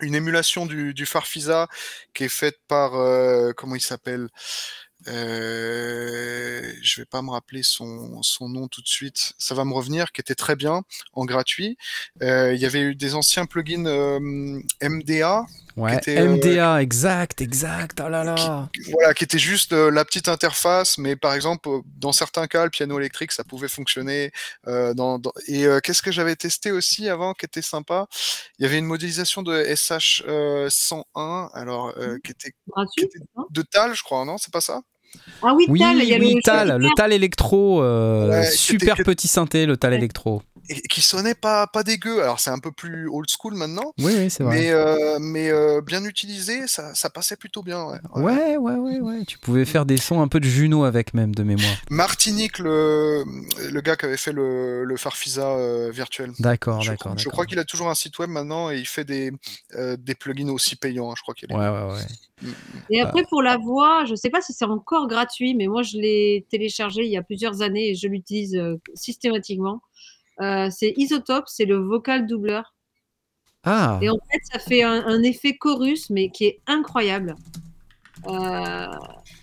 [0.01, 1.67] une émulation du, Farfisa
[2.13, 2.91] qui est faite par
[3.55, 4.27] comment il s'appelle?
[5.07, 9.33] Euh, je vais pas me rappeler son, son nom tout de suite.
[9.37, 10.83] Ça va me revenir, qui était très bien
[11.13, 11.77] en gratuit.
[12.21, 14.19] Euh, il y avait eu des anciens plugins euh,
[14.81, 15.45] MDA
[15.77, 18.01] Ouais, était, euh, MDA, exact, exact.
[18.05, 18.69] Oh là là.
[18.91, 22.69] voilà, qui était juste euh, la petite interface, mais par exemple, dans certains cas, le
[22.69, 24.31] piano électrique, ça pouvait fonctionner.
[24.67, 28.07] euh, dans, dans- Et euh, qu'est-ce que j'avais testé aussi avant, qui était sympa?
[28.59, 33.07] Il y avait une modélisation de SH euh, 101, alors euh, qui était Gratuit.
[33.37, 33.45] non?
[33.49, 34.37] de TAL, je crois, non?
[34.37, 34.81] C'est pas ça?
[35.43, 38.45] Ah oui, Oui, Tal, il y a oui, le Tal, le Tal électro, euh, Ouais,
[38.45, 39.97] super petit synthé, le Tal Ouais.
[39.97, 40.41] électro.
[40.69, 42.21] Et qui sonnait pas pas dégueu.
[42.21, 44.55] Alors c'est un peu plus old school maintenant, Oui, oui, c'est vrai.
[44.59, 47.83] mais euh, mais euh, bien utilisé, ça, ça passait plutôt bien.
[47.85, 47.99] Ouais.
[48.15, 48.31] Ouais.
[48.31, 49.25] Ouais, ouais, ouais, ouais.
[49.25, 51.75] Tu pouvais faire des sons un peu de Juno avec même de mémoire.
[51.89, 53.23] Martinique, le
[53.71, 56.31] le gars qui avait fait le le Farfisa euh, virtuel.
[56.39, 57.17] D'accord, d'accord.
[57.17, 59.31] je crois qu'il a toujours un site web maintenant et il fait des,
[59.75, 61.11] euh, des plugins aussi payants.
[61.11, 61.55] hein, je crois qu'il est.
[61.55, 62.51] Ouais, ouais, ouais.
[62.89, 65.83] Et après, pour la voix, je ne sais pas si c'est encore gratuit, mais moi,
[65.83, 69.81] je l'ai téléchargé il y a plusieurs années et je l'utilise euh, systématiquement.
[70.39, 72.73] Euh, c'est Isotope, c'est le vocal doubleur.
[73.63, 77.35] Ah, Et en fait, ça fait un, un effet chorus, mais qui est incroyable.
[78.27, 78.85] Euh,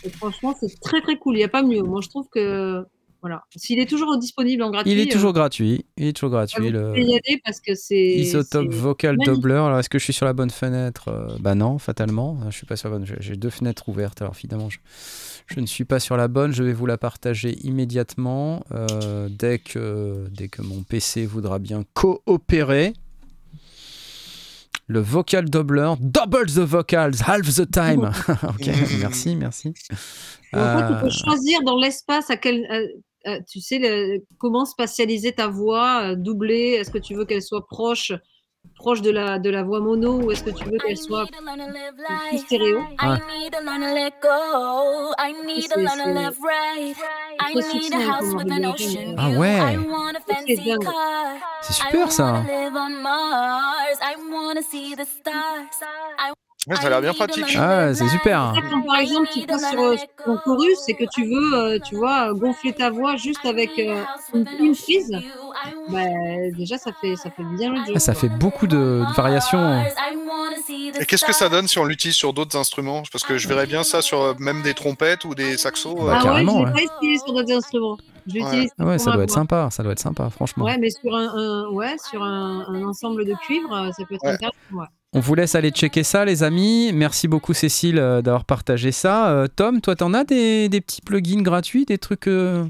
[0.05, 1.35] et franchement, c'est très très cool.
[1.35, 1.83] Il n'y a pas mieux.
[1.83, 2.85] Moi, je trouve que.
[3.21, 3.43] Voilà.
[3.57, 4.93] S'il est toujours disponible en gratuit.
[4.93, 5.85] il est toujours euh, gratuit.
[5.97, 6.71] Il est toujours gratuit.
[6.71, 7.97] Le pouvez y aller parce que c'est.
[7.97, 9.17] Isotope Vocal.
[9.19, 9.55] Doubler.
[9.55, 11.37] Alors, est-ce que je suis sur la bonne fenêtre?
[11.41, 12.39] Bah non, fatalement.
[12.51, 13.07] Je suis pas sur la bonne.
[13.21, 14.23] j'ai- deux fenêtres ouvertes.
[14.23, 14.79] Alors, évidemment, je,
[15.49, 16.53] je ne suis pas sur la bonne.
[16.53, 21.85] Je vais vous la partager immédiatement euh, dès que dès que mon PC voudra bien
[21.95, 22.93] coopérer.
[24.91, 28.11] Le vocal doubler, double the vocals, half the time.
[28.49, 28.71] ok,
[29.01, 29.75] merci, merci.
[29.75, 29.97] Fait,
[30.51, 32.65] tu Euh, peux choisir dans l'espace à quel.
[32.71, 32.87] euh,
[33.27, 36.77] euh, tu sais, le- comment spatialiser ta voix, euh, doubler.
[36.81, 38.13] Est-ce que tu veux qu'elle soit proche,
[38.77, 41.27] proche de la, de la voix mono ou est-ce que tu veux qu'elle soit
[42.31, 43.19] plus stéréo Ah.
[49.19, 49.59] Ah ouais.
[51.63, 52.43] C'est super ça.
[56.69, 57.57] Ouais, ça a l'air bien pratique.
[57.59, 58.53] Ah, c'est super.
[58.71, 61.97] Quand, par exemple, tu passes sur euh, ton chorus et que tu veux, euh, tu
[61.97, 64.03] vois, gonfler ta voix juste avec euh,
[64.35, 65.11] une, une prise,
[65.89, 66.01] bah,
[66.57, 67.95] déjà, ça fait, ça fait bien le job.
[67.97, 69.83] Ah, ça fait beaucoup de, de variations.
[71.01, 73.03] Et qu'est-ce que ça donne si on l'utilise sur d'autres instruments?
[73.11, 75.95] Parce que je verrais bien ça sur euh, même des trompettes ou des saxos.
[75.95, 76.73] Bah, euh, ah carrément, ouais, ouais.
[76.77, 77.97] je l'ai pas essayé sur d'autres instruments.
[78.35, 78.69] Ouais.
[78.79, 80.65] Ah ça doit être sympa, ça doit être sympa, franchement.
[80.65, 84.15] Ouais, mais sur un, un- ouais, sur un, un ensemble de cuivre, euh, ça peut
[84.15, 84.31] être Ouais.
[84.33, 84.57] intéressant.
[84.73, 84.87] ouais.
[85.15, 86.91] On vous laisse aller checker ça, les amis.
[86.93, 89.31] Merci beaucoup, Cécile, euh, d'avoir partagé ça.
[89.31, 92.67] Euh, Tom, toi, t'en as des, des petits plugins gratuits, des trucs euh,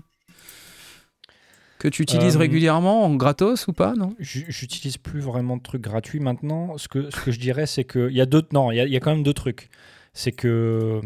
[1.81, 4.15] que tu utilises Euh, régulièrement, en gratos ou pas, non?
[4.21, 6.79] J'utilise plus vraiment de trucs gratuits maintenant.
[6.79, 8.49] Ce que, ce que je dirais, c'est qu'il y a d'autres.
[8.53, 9.69] Non, il y a, il y a quand même deux trucs.
[10.13, 11.01] C'est que.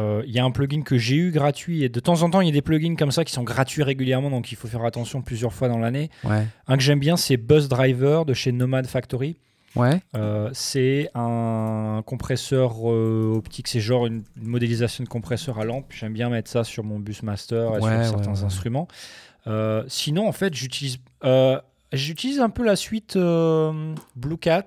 [0.00, 2.40] Euh, Il y a un plugin que j'ai eu gratuit et de temps en temps
[2.40, 4.84] il y a des plugins comme ça qui sont gratuits régulièrement donc il faut faire
[4.84, 6.10] attention plusieurs fois dans l'année.
[6.24, 6.46] Ouais.
[6.66, 9.36] Un que j'aime bien c'est Buzz Driver de chez Nomad Factory.
[9.76, 10.00] Ouais.
[10.16, 15.86] Euh, c'est un compresseur euh, optique, c'est genre une, une modélisation de compresseur à lampe.
[15.90, 18.88] J'aime bien mettre ça sur mon bus master et Ouais, ouais, sur certains instruments.
[19.46, 20.98] Euh, sinon, en fait, j'utilise
[21.92, 24.66] j'utilise un peu la suite Blue Cat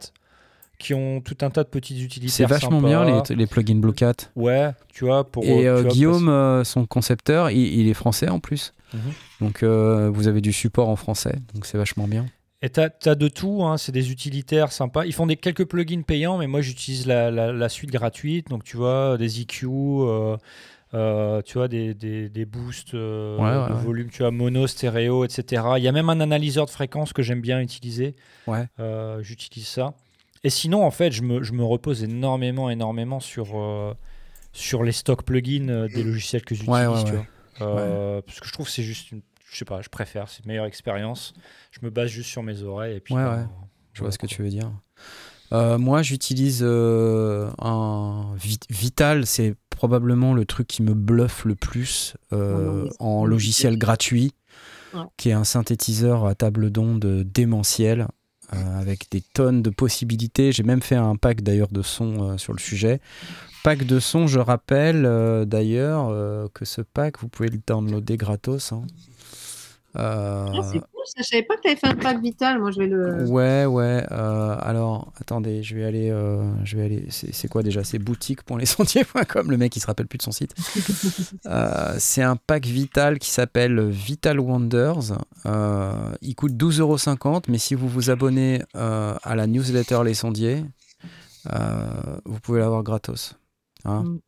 [0.83, 2.33] qui ont tout un tas de petits utilitaires.
[2.35, 2.87] C'est vachement sympas.
[3.05, 4.13] bien, les, les plugins Blue Cat.
[4.35, 5.43] Ouais, tu vois, pour.
[5.45, 8.73] Et euh, vois, Guillaume, euh, son concepteur, il, il est français en plus.
[8.93, 8.99] Mhm.
[9.41, 12.25] Donc, euh, vous avez du support en français, donc c'est vachement bien.
[12.61, 15.05] Et tu as, de tout, hein, c'est des utilitaires sympas.
[15.05, 18.47] Ils font des, quelques plugins payants, mais moi j'utilise la, la- la suite gratuite.
[18.49, 20.37] Donc tu vois, des EQ, euh,
[20.93, 23.81] euh, tu vois, des, des, des boosts euh, Ouais, de ouais.
[23.83, 25.61] volume, tu vois, mono, stéréo, etc.
[25.77, 28.15] Il y a même un analyseur de fréquence que j'aime bien utiliser.
[28.47, 28.65] Ouais.
[28.79, 29.93] Euh, J'utilise ça.
[30.43, 33.93] Et sinon, en fait, je me, je me repose énormément, énormément sur, euh,
[34.51, 37.25] sur les stocks plugins euh, des logiciels que j'utilise, Ouais, ouais, tu ouais.
[37.61, 39.21] Euh, Parce que je trouve que c'est juste une.
[39.49, 41.33] Je sais pas, je préfère, c'est une meilleure expérience.
[41.71, 43.13] Je me base juste sur mes oreilles et puis.
[43.13, 43.45] Ouais, ben, ouais.
[43.93, 44.71] Je vois ce que tu veux dire.
[45.51, 51.53] Euh, moi, j'utilise euh, un Vi- Vital, c'est probablement le truc qui me bluffe le
[51.55, 54.33] plus euh, c'est en logiciel gratuit,
[55.17, 58.07] qui est un synthétiseur à table d'onde démentiel
[58.53, 60.51] euh, avec des tonnes de possibilités.
[60.51, 62.99] J'ai même fait un pack d'ailleurs de sons euh, sur le sujet.
[63.63, 66.11] Pack de sons, je rappelle euh, d'ailleurs
[66.53, 68.73] que ce pack, vous pouvez le downloader gratos.
[68.73, 68.83] hein.
[69.95, 71.13] Euh, Ah, c'est cool, ça.
[71.19, 72.59] Je savais pas que tu avais fait un pack vital.
[72.59, 73.25] Moi, je vais le.
[73.29, 74.05] Ouais, ouais.
[74.11, 76.09] euh, alors, attendez, je vais aller.
[76.09, 77.05] euh, je vais aller.
[77.09, 77.83] C'est quoi déjà?
[77.83, 79.49] C'est boutique.lescendiers.com.
[79.51, 80.53] Le mec, il se rappelle plus de son site.
[81.45, 85.17] Euh, c'est un pack Vital qui s'appelle Vital Wonders.
[85.45, 85.91] Euh,
[86.21, 90.63] il coûte 12,50€, mais si vous vous abonnez euh, à la newsletter Les Sondiers,
[91.51, 91.85] euh,
[92.25, 93.35] vous pouvez l'avoir gratos.
[93.85, 94.03] Hein.
[94.03, 94.19] Mm.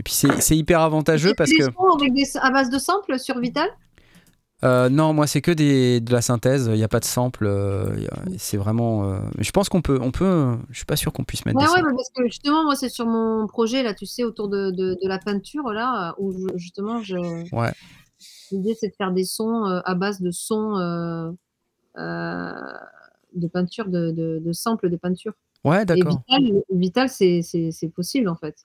[0.00, 3.68] Et puis c'est hyper avantageux parce que avec des, à base de samples sur Vital?
[4.64, 7.44] Euh, non, moi c'est que des, de la synthèse, il n'y a pas de sample,
[7.46, 9.10] euh, a- c'est vraiment...
[9.12, 11.64] euh, je pense qu'on peut, on peut, je suis pas sûr qu'on puisse mettre Ouais,
[11.64, 11.94] des ouais, samples.
[11.96, 15.08] parce que justement, moi, c'est sur mon projet, là, tu sais, autour de, de, de
[15.08, 17.16] la peinture, là, où je- justement, je...
[17.54, 17.72] Ouais.
[18.52, 20.78] l'idée, c'est de faire des sons à base de sons
[21.96, 25.32] de peinture, de, de, de samples de peinture.
[25.64, 26.22] Ouais, Et d'accord.
[26.70, 28.56] Vital, c'est possible, en fait.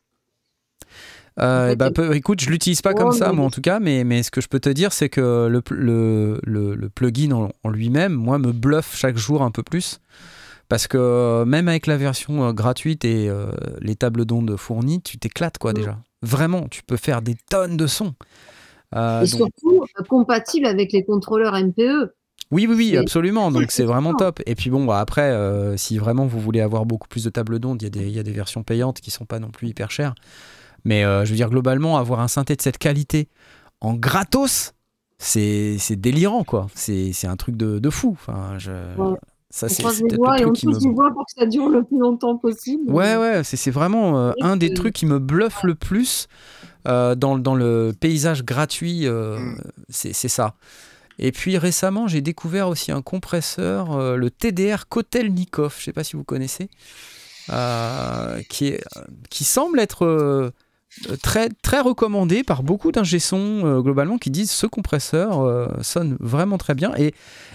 [1.41, 4.03] Euh, bah, peu- écoute, je l'utilise pas comme ça, mais- moi en tout cas, mais,
[4.03, 7.49] mais ce que je peux te dire, c'est que le, le, le, le plugin en,
[7.63, 9.99] en lui-même, moi, me bluffe chaque jour un peu plus.
[10.67, 13.47] Parce que euh, même avec la version euh, gratuite et euh,
[13.81, 15.75] les tables d'ondes fournies, tu t'éclates quoi Mm.
[15.75, 15.97] déjà.
[16.21, 18.13] Vraiment, tu peux faire des tonnes de sons.
[18.93, 21.53] Et donc- surtout, compatible avec les contrôleurs.
[21.55, 22.11] MPE.
[22.51, 23.51] Oui, oui, oui, absolument.
[23.51, 24.41] Donc c'est vraiment top.
[24.47, 27.59] Et puis bon, bah, après, euh, si vraiment vous voulez avoir beaucoup plus de tables
[27.59, 29.49] d'ondes, il y, a des- il y a des versions payantes qui sont pas non
[29.51, 30.15] plus hyper chères.
[30.85, 33.27] Mais euh, je veux dire, globalement, avoir un synthé de cette qualité
[33.81, 34.73] en gratos,
[35.17, 36.67] c'est délirant, quoi.
[36.75, 38.11] C'est un truc de, de fou.
[38.19, 38.71] Enfin, je...
[38.97, 39.17] Ouais.
[39.51, 40.55] Ça, On c'est croise c'est les peut-être et on me...
[40.55, 42.91] touche doigts pour que ça dure le plus longtemps possible.
[42.91, 46.27] Ouais, ouais, c'est vraiment euh, un des c'est- trucs qui me bluffe le plus
[46.87, 49.07] euh, dans, dans le paysage gratuit.
[49.07, 49.57] euh, Mm.
[49.89, 50.53] c'est ça.
[51.17, 56.03] Et puis récemment, j'ai découvert aussi un compresseur, euh, le TDR Kotelnikov, je sais pas
[56.03, 56.69] si vous connaissez,
[57.49, 58.83] euh, qui, est,
[59.29, 60.51] qui semble être euh,
[61.21, 66.17] très, très recommandé par beaucoup d'ingé son euh, globalement qui disent ce compresseur euh, sonne
[66.19, 66.93] vraiment très bien.
[66.97, 67.13] Et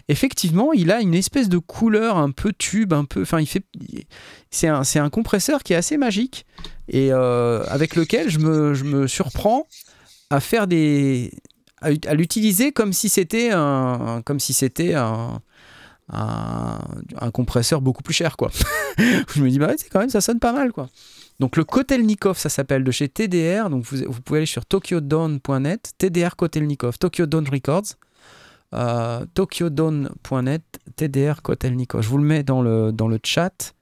[0.09, 3.23] effectivement, il a une espèce de couleur un peu tube, un peu.
[3.23, 3.65] Enfin, il fait.
[4.51, 6.47] C'est un, un compresseur qui est assez magique
[6.89, 9.67] et euh, avec lequel je me, je me surprends
[10.31, 11.33] à faire des.
[11.81, 14.23] à, ut- à l'utiliser comme si c'était un.
[14.25, 15.41] comme si c'était un.
[16.13, 16.81] Un,
[17.19, 18.51] un compresseur beaucoup plus cher quoi.
[19.35, 20.91] je me dis bah ouais, c'est quand même ça sonne pas mal quoi.
[21.41, 23.69] Donc le Kotelnikov, ça s'appelle de chez TDR.
[23.71, 27.95] Donc vous, vous pouvez aller sur tokyodawn.net, TDR Kotelnikov, Tokyo Dawn Records,
[28.75, 30.63] euh, tokyodawn.net,
[30.97, 32.03] TDR Kotelnikov.
[32.03, 33.75] Je vous le mets dans le, dans le chat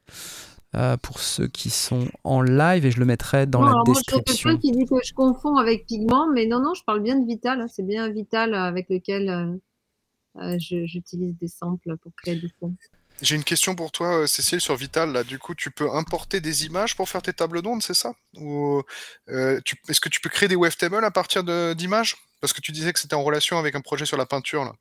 [0.74, 3.84] euh, pour ceux qui sont en live et je le mettrai dans Non, la moi,
[3.88, 4.50] je description.
[4.50, 7.26] quelqu'un qui dit que je confonds avec Pigment, mais non, non, je parle bien de
[7.26, 7.60] Vital.
[7.60, 7.66] hein.
[7.68, 12.74] C'est bien Vital avec lequel euh, euh, je- j'utilise des samples pour créer des sons.
[13.22, 15.12] J'ai une question pour toi, euh, Cécile, sur Vital.
[15.12, 18.12] Là, du coup, tu peux importer des images pour faire tes tables d'ondes, c'est ça?
[18.36, 18.82] Ou
[19.28, 22.16] euh, tu- est-ce que tu peux créer des wavetables à partir de- d'images?
[22.40, 24.64] Parce que tu disais que c'était en relation avec un projet sur la peinture.
[24.64, 24.72] Là.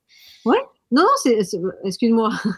[0.46, 2.32] Non, non, c'est, c'est- excuse-moi.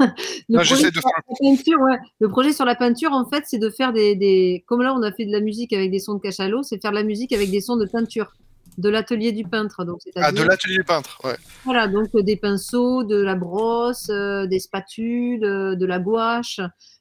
[0.50, 1.98] Le, Non, projet j'essaie de sur la peinture, ouais.
[2.20, 4.64] le projet sur la peinture, en fait, c'est de faire des, des.
[4.68, 6.92] Comme là, on a fait de la musique avec des sons de cachalot, c'est faire
[6.92, 8.34] de la musique avec des sons de peinture,
[8.78, 9.86] de l'atelier du peintre.
[9.86, 11.36] Donc, Ah, de l'atelier du peintre, ouais.
[11.66, 16.60] voilà, donc euh, des pinceaux, de la brosse, euh, des spatules, euh, de la gouache.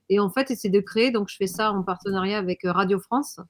[0.08, 1.10] Et en fait, c'est de créer.
[1.10, 3.40] Donc, je fais ça en partenariat avec euh, Radio France.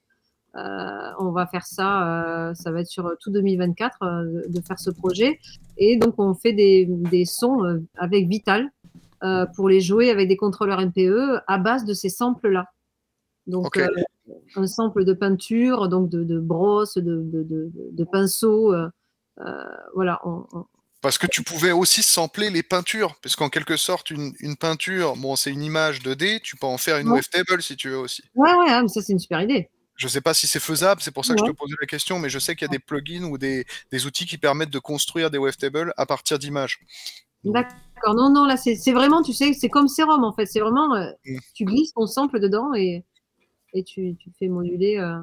[0.55, 4.79] Euh, on va faire ça, euh, ça va être sur tout 2024 euh, de faire
[4.79, 5.41] ce projet.
[5.79, 8.69] Et donc, on fait des, des sons euh, avec Vital
[9.25, 12.67] euh, pour les jouer avec des contrôleurs MPE à base de ces samples-là.
[13.47, 13.89] Donc, euh,
[14.57, 17.47] un sample de peinture, donc de, de brosse, de, de,
[18.73, 18.89] euh,
[19.41, 19.65] euh,
[19.95, 20.67] voilà, on- on-
[21.01, 25.17] Parce que tu pouvais aussi sampler les peintures, parce qu'en quelque sorte, une, une peinture,
[25.17, 27.15] bon, c'est une image 2D, tu peux en faire une Ouais.
[27.21, 28.23] wavetable si tu veux aussi.
[28.37, 29.69] Ouais, ouais, ah, mais ça, c'est une super idée.
[29.97, 32.19] Je sais pas si c'est faisable, c'est pour ça que je te posais la question,
[32.19, 34.79] mais je sais qu'il y a des plugins ou des, des outils qui permettent de
[34.79, 36.79] construire des wavetables à partir d'images.
[37.45, 38.15] D'accord.
[38.15, 40.47] Non, non, là, c'est c'est vraiment, tu sais, c'est comme sérum, en fait.
[40.47, 41.39] C'est vraiment, euh, Mm.
[41.55, 43.05] tu glisses ton sample dedans et,
[43.75, 44.99] et tu, tu fais moduler.
[44.99, 45.21] euh,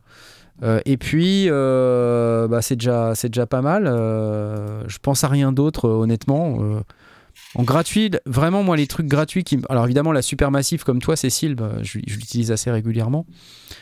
[0.84, 3.84] Et puis, bah, c'est déjà, déjà pas mal.
[3.86, 6.82] Je pense à rien d'autre, honnêtement.
[7.54, 9.58] En gratuit, vraiment, moi, les trucs gratuits qui.
[9.68, 13.26] Alors, évidemment, la Supermassive, comme toi, Cécile, bah, je, je l'utilise assez régulièrement.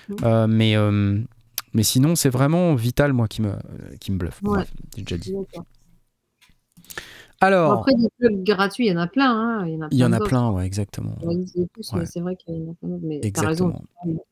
[0.09, 0.17] Mhm.
[0.25, 1.19] Euh, mais, euh,
[1.73, 3.53] mais sinon, c'est vraiment Vital, moi, qui me,
[4.01, 4.41] qui me bluffe.
[4.43, 4.59] Ouais.
[4.59, 5.35] Bref, déjà dit.
[7.41, 7.67] D'accord.
[7.69, 9.31] Bon, Alors, après, des clubs gratuits, il y en a plein.
[9.33, 11.15] hein, Il y en a il y en a plein, ouais, exactement.
[11.23, 11.37] Ouais.
[11.95, 13.03] mais c'est vrai qu'il y en a plein d'autres.
[13.05, 13.69] Mais t'as raison.
[14.05, 14.25] Exactement.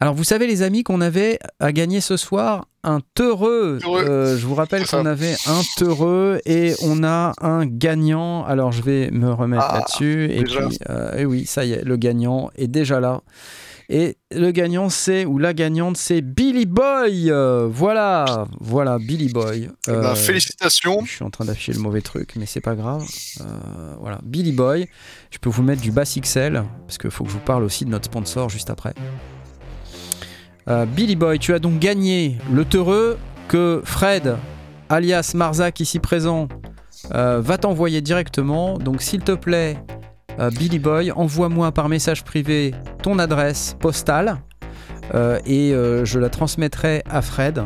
[0.00, 3.78] Alors, vous savez, les amis, qu'on avait à gagner ce soir un teureux.
[3.86, 8.44] Euh, je vous rappelle qu'on avait un teureux et on a un gagnant.
[8.44, 10.28] Alors, je vais me remettre Ah, là-dessus.
[10.30, 13.22] Et puis, euh, et oui, ça y est, le gagnant est déjà là.
[13.88, 17.30] Et le gagnant, c'est, ou la gagnante, c'est Billy Boy.
[17.30, 19.68] Euh, voilà, voilà, Billy Boy.
[19.86, 21.04] Eh ben, Euh, félicitations.
[21.04, 23.04] je suis en train d'afficher le mauvais truc, mais c'est pas grave.
[23.40, 23.44] Euh,
[24.00, 24.88] voilà, Billy Boy.
[25.30, 27.84] Je peux vous mettre du Bass XL, parce qu'il faut que je vous parle aussi
[27.84, 28.94] de notre sponsor juste après.
[30.68, 34.36] Euh, Billy Boy, tu as donc gagné le teureux que Fred,
[34.88, 36.48] alias Marzac ici présent,
[37.10, 38.78] va t'envoyer directement.
[38.78, 39.76] Donc s'il te plaît,
[40.38, 44.40] euh, Billy Boy, envoie-moi par message privé ton adresse postale
[45.14, 47.64] euh, et euh, je la transmettrai à Fred,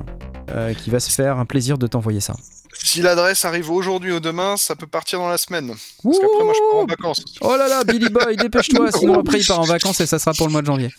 [0.83, 2.35] qui va se faire un plaisir de t'envoyer ça.
[2.73, 5.75] Si l'adresse arrive aujourd'hui ou demain, ça peut partir dans la semaine.
[6.03, 7.25] Parce qu'après, moi, je pars en vacances.
[7.43, 10.33] Oh là là, Billy Boy, dépêche-toi, sinon après il part en vacances et ça sera
[10.33, 10.91] pour le mois de janvier.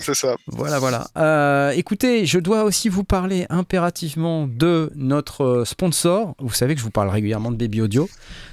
[0.00, 0.36] C'est ça.
[0.46, 1.08] Voilà, voilà.
[1.16, 6.34] Euh, écoutez, je dois aussi vous parler impérativement de notre euh, sponsor.
[6.38, 8.08] Vous savez que je vous parle régulièrement de Baby Audio.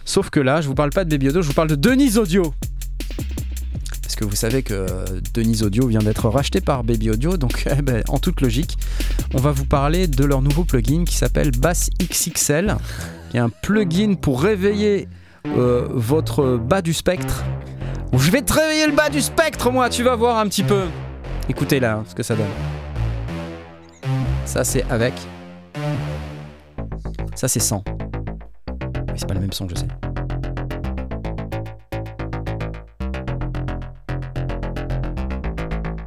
[0.06, 2.18] Sauf que là, je vous parle pas de Baby Audio, je vous parle de Denise
[2.18, 2.54] Audio.
[4.02, 7.38] Parce que vous savez que euh, Denise Audio vient d'être racheté par Baby Audio.
[7.38, 8.78] Donc, eh ben, en toute logique,
[9.34, 12.78] on va vous parler de leur nouveau plugin qui s'appelle Bass XXL.
[13.34, 15.08] Il y a un plugin pour réveiller
[15.46, 17.44] votre bas du spectre.
[18.14, 20.84] Je vais te réveiller le bas du spectre, moi, tu vas voir un petit peu.
[21.50, 22.46] Écoutez là hein, ce que ça donne.
[24.46, 25.14] Ça c'est avec.
[27.36, 27.84] Ça c'est sans.
[27.88, 29.88] Oui, c'est pas le même son, je sais.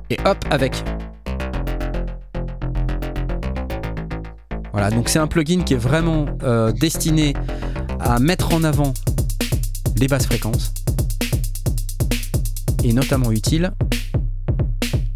[0.09, 0.83] Et hop, avec.
[4.73, 7.35] Voilà, donc c'est un plugin qui est vraiment euh, destiné
[8.01, 8.95] à mettre en avant
[9.99, 10.73] les basses fréquences.
[12.85, 13.73] Et notamment utile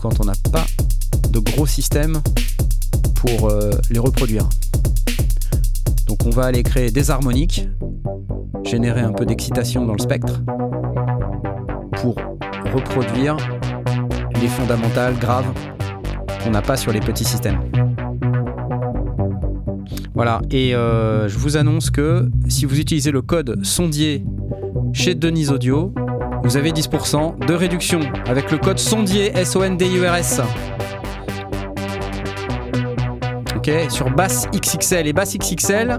[0.00, 0.64] quand on n'a pas
[1.28, 2.22] de gros système
[3.16, 4.48] pour euh, les reproduire.
[6.06, 7.68] Donc on va aller créer des harmoniques,
[8.64, 10.40] générer un peu d'excitation dans le spectre
[12.00, 12.16] pour
[12.72, 13.36] reproduire
[14.40, 15.52] les fondamentales graves
[16.42, 17.60] qu'on n'a pas sur les petits systèmes.
[20.14, 24.24] Voilà, et euh, je vous annonce que si vous utilisez le code sondier
[24.94, 25.92] chez Denise Audio,
[26.42, 30.40] vous avez 10% de réduction avec le code sondier S-O-N-D-I-U-R-S.
[33.56, 35.98] Ok, sur Bass XXL et Bass XXL,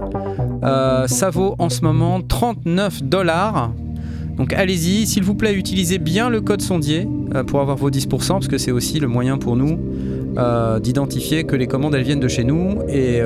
[0.64, 3.70] euh, ça vaut en ce moment 39 dollars.
[4.36, 8.28] Donc allez-y, s'il vous plaît, utilisez bien le code sondier euh, pour avoir vos 10%,
[8.28, 9.78] parce que c'est aussi le moyen pour nous
[10.38, 12.80] euh, d'identifier que les commandes elles viennent de chez nous.
[12.88, 13.20] Et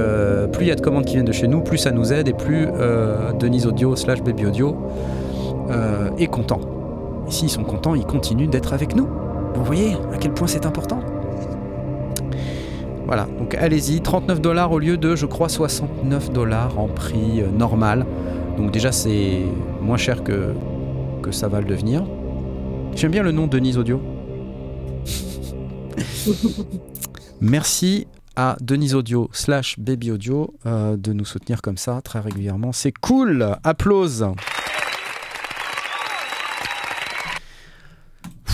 [0.53, 2.29] plus il y a de commandes qui viennent de chez nous, plus ça nous aide
[2.29, 2.69] et plus
[3.41, 4.77] Denise Audio slash Baby Audio
[6.19, 6.76] est content.
[7.27, 9.09] Et s'ils sont contents, ils continuent d'être avec nous.
[9.55, 11.01] Vous voyez à quel point c'est important
[13.07, 17.51] Voilà, donc allez-y, 39 dollars au lieu de, je crois, 69 dollars en prix euh,
[17.51, 18.07] normal.
[18.57, 19.43] Donc déjà, c'est
[19.81, 20.55] moins cher que,
[21.23, 22.05] que ça va le devenir.
[22.95, 24.01] J'aime bien le nom Denise Audio.
[27.41, 32.73] Merci à Denise Audio slash Baby Audio euh, de nous soutenir comme ça très régulièrement.
[32.73, 34.27] C'est cool Applause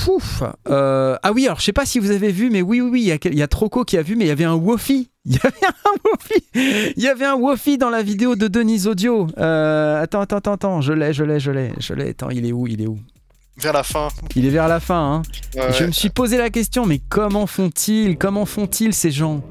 [0.04, 2.88] Fouf Euh, Ah oui, alors je sais pas si vous avez vu, mais oui, oui,
[2.90, 5.08] oui, il y a, y Troco qui a vu, mais il y avait un Wofi.
[5.24, 6.92] Il y avait un Wofi.
[6.96, 9.28] Il y avait un Wofi dans la vidéo de Denise Audio.
[9.38, 12.08] Euh, attends, attends, attends, attends, je l'ai, je l'ai, je l'ai, je l'ai.
[12.10, 12.98] Attends, il est où Il est où?
[13.58, 14.08] Vers la fin.
[14.34, 15.22] Il est vers la fin, hein.
[15.54, 15.86] Ouais, Je ouais.
[15.86, 19.42] me suis posé la question, mais comment font-ils Comment font-ils ces gens?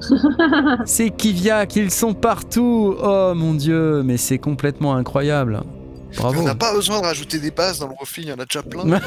[0.84, 5.62] C'est Kiviak, ils sont partout Oh mon dieu, mais c'est complètement incroyable.
[6.16, 6.40] Bravo.
[6.40, 8.44] On n'a pas besoin de rajouter des bases dans le refil, il y en a
[8.44, 8.84] déjà plein.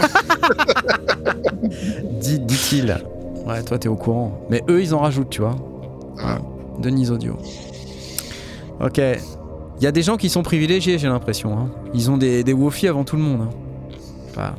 [2.22, 2.98] Dit- Dit-il.
[3.45, 4.45] Ouais, toi t'es au courant.
[4.49, 5.56] Mais eux ils en rajoutent, tu vois.
[6.18, 6.40] Ouais.
[6.80, 7.38] Denise Audio.
[8.80, 8.98] Ok.
[8.98, 11.57] Il y a des gens qui sont privilégiés, j'ai l'impression.
[11.57, 11.69] hein.
[11.94, 13.41] Ils ont des, des Wofi avant tout le monde.
[13.41, 13.49] hein.
[14.30, 14.56] Enfin,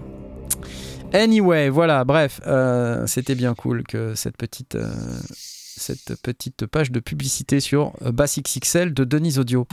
[1.13, 4.93] Anyway, voilà, bref, euh, c'était bien cool que cette petite, euh,
[5.31, 9.67] cette petite page de publicité sur Bass XXL de Denise Audio.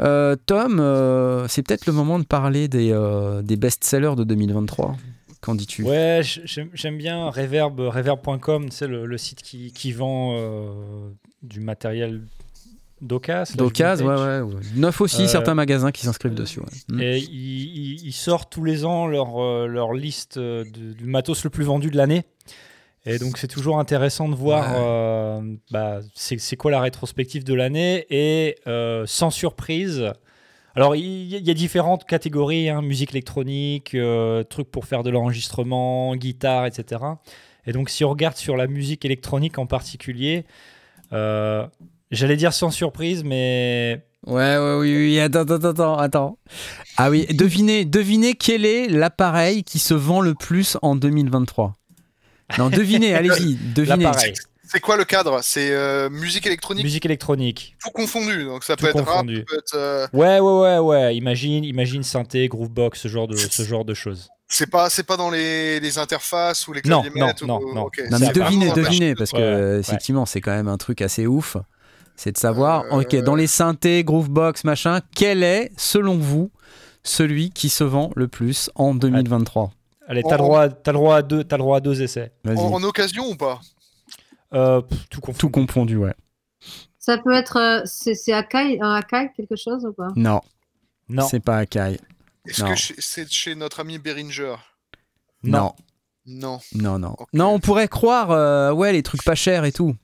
[0.00, 4.96] Euh, Tom, euh, c'est peut-être le moment de parler des, euh, des best-sellers de 2023.
[5.40, 5.82] Qu'en dis-tu?
[5.84, 6.22] Ouais,
[6.74, 10.36] j'aime bien Reverb, reverb.com, c'est le, le site qui, qui vend
[11.42, 12.22] du matériel
[13.00, 13.56] d'occasion.
[13.56, 14.60] D'occasion, ouais, ouais, ouais.
[14.74, 16.60] Neuf aussi, certains magasins qui s'inscrivent dessus.
[16.60, 16.66] ouais.
[16.96, 17.00] Mm.
[17.00, 20.64] Et ils, ils- ils sortent tous les ans leur, leur liste de-
[20.94, 22.24] du matos le plus vendu de l'année.
[23.06, 24.78] Et donc c'est toujours intéressant de voir Ouais.
[24.80, 30.12] euh, bah, c'est quoi la rétrospective de l'année et euh, sans surprise.
[30.74, 36.14] Alors il y, a différentes catégories, hein, musique électronique, euh, trucs pour faire de l'enregistrement,
[36.16, 37.00] guitare, etc.
[37.66, 40.44] Et donc si on regarde sur la musique électronique en particulier,
[41.12, 46.38] j'allais dire sans surprise, mais Ouais, ouais, oui, oui, attends, attends, attends, attends.
[46.96, 51.74] Ah oui, devinez, devinez quel est l'appareil qui se vend le plus en 2023
[52.58, 54.10] Non, devinez, allez-y, devinez.
[54.68, 55.38] C'est quoi le cadre?
[55.42, 56.82] C'est euh, musique électronique?
[56.84, 57.76] Musique électronique.
[57.80, 58.44] tout confondu.
[58.44, 59.36] Donc ça Tout peut être rap, confondu.
[59.38, 59.74] ça peut être.
[59.76, 61.16] euh, Ouais, ouais, ouais, ouais.
[61.16, 64.28] Imagine, imagine synthé, groovebox, ce genre de, ce genre de choses.
[64.48, 67.74] C'est pas, c'est pas dans les, les interfaces ou les Non, claviers non, non, ou-
[67.74, 67.88] non.
[68.10, 69.80] Non, mais devinez, devinez, parce que Ouais, ouais.
[69.80, 71.56] effectivement, c'est quand même un truc assez ouf.
[72.16, 76.50] C'est de savoir, Euh, ok, dans les synthés, groovebox, machin, quel est, selon vous,
[77.04, 79.70] celui qui se vend le plus en 2023
[80.08, 82.32] Allez, t'as le droit, t'as le droit à deux, t'as le droit à deux essais.
[82.46, 83.60] En, en occasion ou pas?
[84.54, 84.80] Euh,
[85.10, 85.38] tout confondu.
[85.38, 86.14] Tout confondu, ouais.
[86.98, 87.56] Ça peut être.
[87.56, 90.08] euh, c'est Akai, un Akai, quelque chose ou pas?
[90.16, 90.40] Non,
[91.08, 91.98] Non, c'est pas Akai.
[92.46, 94.54] Est-ce que chez- c'est chez notre ami Behringer?
[95.42, 95.74] Non,
[96.26, 96.60] Non.
[96.74, 97.16] non, non.
[97.32, 99.94] Non, on pourrait croire, euh, ouais, les trucs pas chers et tout.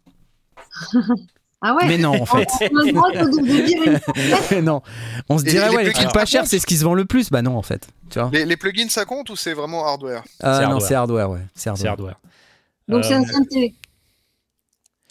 [1.62, 2.48] Ah ouais Mais non, en fait.
[4.62, 4.82] Non,
[5.28, 6.94] on se dirait, les ouais, les plugins, trucs pas chers, c'est ce qui se vend
[6.94, 7.30] le plus.
[7.30, 7.88] Bah non, en fait.
[8.10, 10.22] Tu vois Les, les plugins ça compte ou c'est vraiment hardware?
[10.42, 10.82] Ah non, hardware.
[10.88, 11.40] c'est hardware, ouais.
[11.54, 11.90] C'est hardware.
[11.92, 12.20] hardware.
[12.88, 13.74] Donc c'est Euh, un synthé.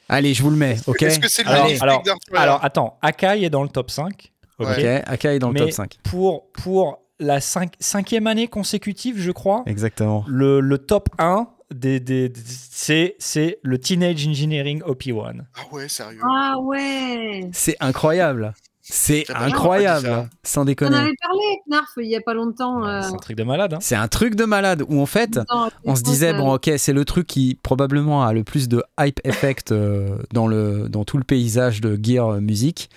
[0.10, 2.04] Allez, je vous le mets, ok Est-ce que c'est le Alors- alors-
[2.36, 4.32] Alors, attends, Akai est dans le top 5.
[4.60, 4.68] ok.
[5.06, 5.98] Akai est dans le Mais top 5.
[6.04, 10.26] Pour, pour la cinq- cinquième année consécutive, je crois, Exactement.
[10.28, 15.42] le, le top 1, des, des, des- c'est, c'est le Teenage Engineering OP1.
[15.56, 16.20] Ah ouais, sérieux.
[16.24, 18.54] Ah ouais C'est incroyable.
[18.84, 20.98] C'est incroyable, sans On déconner.
[20.98, 22.86] avait parlé avec Narf il y a pas longtemps.
[22.86, 23.74] euh, C'est un truc de malade.
[23.76, 23.80] Hein.
[23.80, 25.40] C'est un truc de malade où en fait,
[25.86, 29.20] on se disait bon ok c'est le truc qui probablement a le plus de hype
[29.24, 32.90] effect euh, dans le dans tout le paysage de gear musique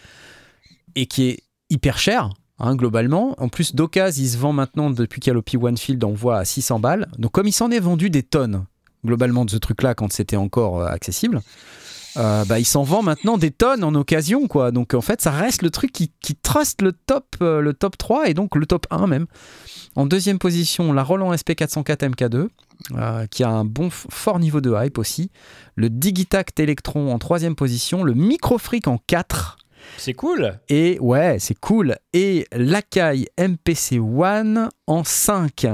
[0.96, 1.38] et qui est
[1.70, 3.34] hyper cher hein, globalement.
[3.38, 6.14] En plus d'occasion il se vend maintenant depuis qu'il y a le P1 Field on
[6.14, 7.08] voit à 600 balles.
[7.18, 8.64] Donc comme il s'en est vendu des tonnes
[9.04, 11.42] globalement de ce truc là quand c'était encore euh, accessible
[12.16, 14.70] euh, bah, il s'en vend maintenant des tonnes en occasion quoi.
[14.70, 17.98] Donc en fait ça reste le truc qui, qui trust le top euh, le top
[17.98, 19.26] 3 et donc le top 1 même.
[19.96, 22.48] En deuxième position la Roland SP404 MK2
[22.92, 25.30] euh, qui a un bon fort niveau de hype aussi.
[25.74, 29.58] Le Digitact Electron en troisième position, le Microfreak en 4.
[29.96, 30.58] C'est cool.
[30.68, 31.96] Et ouais, c'est cool.
[32.12, 35.66] Et l'Akai MPC One en 5.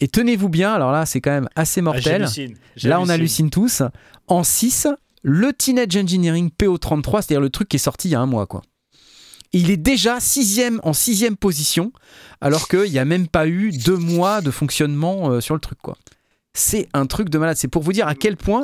[0.00, 2.26] Et tenez-vous bien, alors là, c'est quand même assez Ah, mortel.
[2.82, 3.82] là, on hallucine tous.
[4.26, 4.88] En 6,
[5.22, 8.46] le Teenage Engineering PO33, c'est-à-dire le truc qui est sorti il y a un mois,
[8.46, 8.62] quoi.
[9.52, 11.92] Il est déjà sixième, en sixième position,
[12.40, 15.78] alors qu'il n'y a même pas eu deux mois de fonctionnement euh, sur le truc,
[15.80, 15.96] quoi.
[16.56, 17.56] C'est un truc de malade.
[17.56, 18.62] C'est pour vous dire à quel point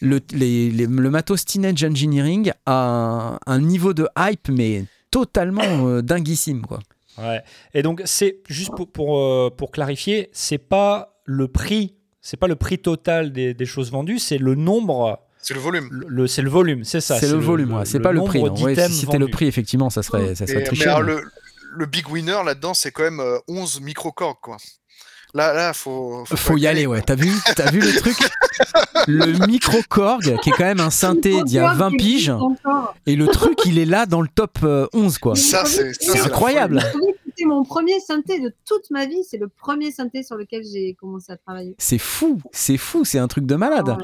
[0.00, 5.62] le, les- les- le matos Teenage Engineering a un, un niveau de hype, mais totalement
[5.88, 6.80] euh, dinguissime, quoi.
[7.18, 7.42] Ouais.
[7.74, 12.48] Et donc, c'est juste pour, pour, euh, pour clarifier, c'est pas le prix, c'est pas
[12.48, 15.88] le prix total des, des choses vendues, c'est le nombre, C'est le volume.
[15.90, 17.18] le, le- c'est le volume, c'est ça.
[17.18, 17.84] C'est le, volume, ouais.
[17.86, 18.40] c'est pas le prix.
[18.40, 20.84] Ouais, si c'était le prix, effectivement, ça serait, ça serait Et- triché.
[20.86, 21.30] mais alors, mais- le,
[21.78, 24.56] le big winner là-dedans, c'est quand même euh, 11 microcorgs, quoi.
[25.34, 26.24] Là, là, faut.
[26.26, 27.00] Faut pas y aller, ouais.
[27.00, 28.16] T'as vu, t'as vu le truc
[29.08, 32.32] Le micro-Korg, qui est quand même un synthé d'il y a 20 piges,
[33.06, 35.34] et le truc, il est là dans le top euh, 11, quoi.
[35.34, 35.92] Ça, c'est.
[36.20, 36.82] incroyable.
[37.26, 39.24] C'était mon premier synthé de toute ma vie.
[39.24, 41.74] C'est le premier synthé sur lequel j'ai commencé à travailler.
[41.78, 43.88] C'est fou, c'est fou, c'est un truc de malade.
[43.88, 43.94] Ouais.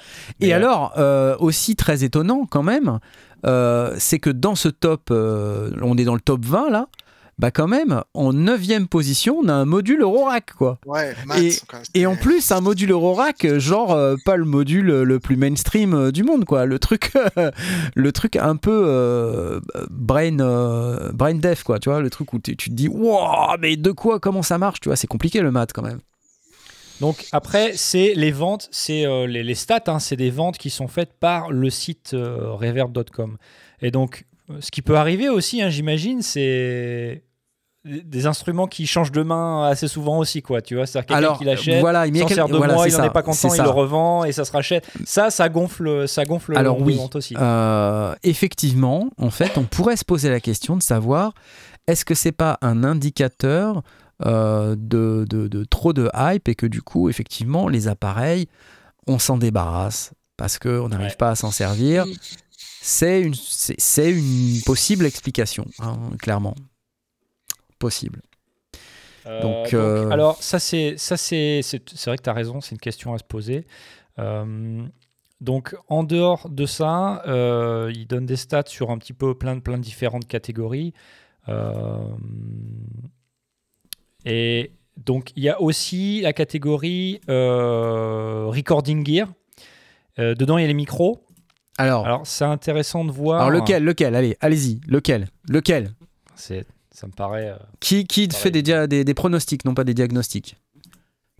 [0.41, 3.01] Et Mais, alors, euh, aussi très étonnant quand même,
[3.45, 6.89] euh, c'est que dans ce top, euh, on est dans le top 20 là,
[7.39, 10.78] bah quand même, en 9 position, on a un module Eurorack, quoi.
[10.86, 14.86] Ouais, Matt, Et- quoi, Et en plus, un module Eurorack, genre euh, pas le module
[14.86, 16.66] le plus mainstream euh, du monde, quoi.
[16.66, 17.12] Le truc,
[17.94, 19.60] le truc un peu euh,
[19.90, 21.78] brain, euh, brain deaf, quoi.
[21.78, 24.59] Tu vois, le truc où tu tu te dis, wow, mais de quoi, comment ça
[24.59, 26.01] marche, tu vois, c'est compliqué le maths quand même.
[27.01, 30.70] Donc après, c'est les ventes, c'est euh, les, les stats, hein, c'est des ventes qui
[30.70, 33.36] sont faites par le site euh, reverb.com.
[33.82, 34.24] Et donc,
[34.59, 37.23] ce qui peut arriver aussi, hein, j'imagine, c'est
[37.85, 40.61] des instruments qui changent de main assez souvent aussi, quoi.
[40.61, 42.99] Tu vois, c'est-à-dire quelqu'un qui l'achète, voilà, il s'en sert deux voilà, mois, c'est il
[42.99, 44.87] n'en est pas c'est content, il le revend et ça se rachète.
[45.05, 47.35] Ça, ça gonfle, ça gonfle Alors oui, aussi.
[47.39, 51.33] Euh, effectivement, en fait, on pourrait se poser la question de savoir
[51.87, 53.83] est-ce que c'est pas un indicateur
[54.27, 58.49] euh, de, de- de trop de hype et que du coup, effectivement, les appareils,
[59.07, 61.17] on s'en débarrasse parce qu'on n'arrive Ouais.
[61.17, 62.05] pas à s'en servir.
[62.83, 66.55] C'est une, c'est, c'est une possible explication, hein, clairement.
[67.79, 68.23] Possible.
[69.27, 72.61] Euh, donc, euh, alors, ça, c'est ça c'est c'est c'est vrai que tu as raison,
[72.61, 73.67] c'est une question à se poser.
[74.19, 74.87] Euh,
[75.41, 79.61] donc, en dehors de ça, il donne des stats sur un petit peu plein de,
[79.61, 80.93] plein de différentes catégories.
[84.25, 89.29] Et donc, il y a aussi la catégorie Recording Gear.
[90.17, 91.25] Dedans, il y a les micros.
[91.81, 93.49] Alors, alors, Alors, c'est intéressant de voir.
[93.51, 94.17] lequel, lequel?
[94.17, 95.29] Allez, allez-y, lequel?
[95.49, 95.93] Lequel?
[96.35, 96.67] C'est-
[97.01, 97.51] Ça me paraît.
[97.51, 100.57] euh, Qui, qui fait des, dia- des, des pronostics, non pas des diagnostics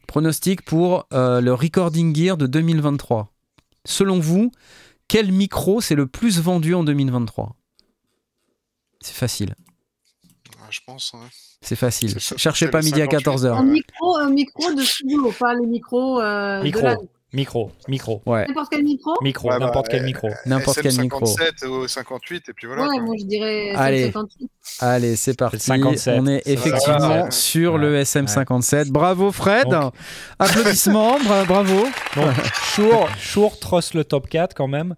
[0.07, 3.31] pronostic pour euh, le Recording Gear de 2023.
[3.85, 4.51] Selon vous,
[5.07, 7.55] quel micro c'est le plus vendu en 2023
[9.01, 9.55] C'est facile.
[10.61, 11.13] Ah, je pense.
[11.13, 11.21] ouais.
[11.61, 12.13] C'est facile.
[12.13, 13.29] C'est ça, Cherchez c'est pas midi à 58.
[13.29, 13.65] Un 14h.
[13.67, 16.81] micro, un micro de studio, pas les micros euh, Micro.
[16.81, 16.97] de la...
[17.35, 20.29] Micro, micro, Ouais, N'importe quel micro micro, Ouais, bah, n'importe quel micro.
[20.47, 21.27] n'importe quel micro.
[21.27, 22.85] SM57 ou 58, et puis voilà.
[22.85, 23.01] Ouais, quoi.
[23.03, 24.07] moi je dirais Allez.
[24.07, 24.51] 58.
[24.81, 25.59] Allez, c'est parti.
[25.61, 26.19] 57.
[26.19, 27.79] On est effectivement sur Ouais.
[27.81, 28.89] le SM57.
[28.91, 29.69] Bravo Fred.
[29.69, 29.93] Donc-
[30.39, 31.85] Applaudissements, bra- bravo.
[32.17, 32.35] Donc,
[32.75, 34.95] Shure, Shure trosse le top 4 quand même.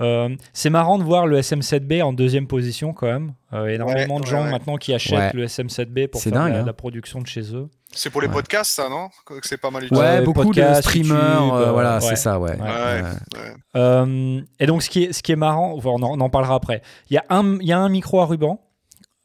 [0.00, 3.34] Euh, c'est marrant de voir le SM7B en deuxième position quand même.
[3.52, 4.50] Euh, énormément Ouais, de gens ouais.
[4.50, 5.30] maintenant qui achètent Ouais.
[5.34, 6.64] le SM7B pour faire dingue, la, hein.
[6.64, 7.68] la production de chez eux.
[7.92, 8.32] C'est pour les Ouais.
[8.34, 9.08] podcasts, ça, non?
[9.42, 10.04] C'est pas mal utilisé.
[10.04, 12.00] Ouais, beaucoup podcast, de streamers, YouTube, euh, euh, voilà, ouais.
[12.00, 12.50] c'est ça, ouais.
[12.50, 12.60] Ouais.
[12.60, 13.02] Ouais.
[13.02, 13.02] Ouais.
[13.38, 13.54] Ouais.
[13.76, 16.28] Euh, et donc, ce qui est, ce qui est marrant, enfin, on, en, on en
[16.30, 16.82] parlera après.
[17.10, 18.60] Il y, a un- il y a un micro à ruban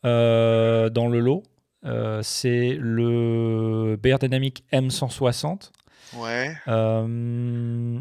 [0.06, 1.42] euh, dans le lot.
[1.86, 5.72] Euh, c'est le Bear Dynamic M160.
[6.18, 6.52] Ouais.
[6.68, 8.00] Euh,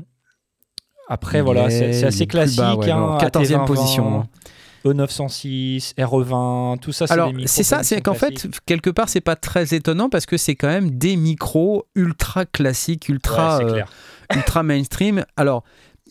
[1.09, 2.59] après, Il voilà, est- c'est assez classique.
[2.59, 4.27] bas, ouais, hein, non, 14e AT2020, position, hein.
[4.85, 9.35] E906, RE20, tout ça, c'est Alors, c'est ça, c'est qu'en fait, quelque part, c'est pas
[9.37, 13.83] très étonnant parce que c'est quand même des micros ultra classiques, ultra, Ouais, euh,
[14.37, 15.25] ultra mainstream.
[15.37, 15.65] Alors,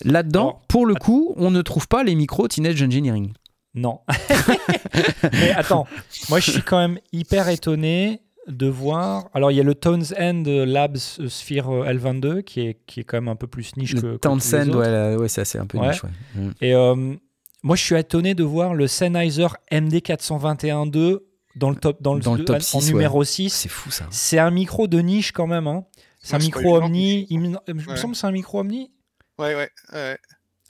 [0.03, 3.31] là-dedans, pour le coup, on ne trouve pas les micros Teenage Engineering.
[3.73, 3.99] Non.
[5.33, 5.87] Mais attends,
[6.29, 9.29] moi je suis quand même hyper étonné de voir.
[9.33, 13.03] Alors il y a le Tones End Labs Sphere euh, L22 qui est, qui est
[13.03, 15.65] quand même un peu plus niche que, Le que Townsend, ouais, ouais, c'est assez un
[15.65, 15.89] peu Ouais.
[15.89, 16.03] niche.
[16.03, 16.09] ouais.
[16.35, 16.51] Mm.
[16.61, 17.15] Et euh,
[17.63, 21.19] moi je suis étonné de voir le Sennheiser MD421-2
[21.55, 23.49] dans le top, dans le, Dans le top en 6, numéro 6.
[23.49, 24.05] C'est fou ça.
[24.11, 25.65] C'est un micro de niche quand même.
[25.67, 25.85] Hein.
[26.21, 26.77] C'est un micro.
[26.77, 27.25] Omni.
[27.29, 27.97] Il me, il me Ouais.
[27.97, 28.91] semble que c'est un micro Omni.
[29.39, 29.69] Ouais, ouais.
[29.93, 30.17] ouais.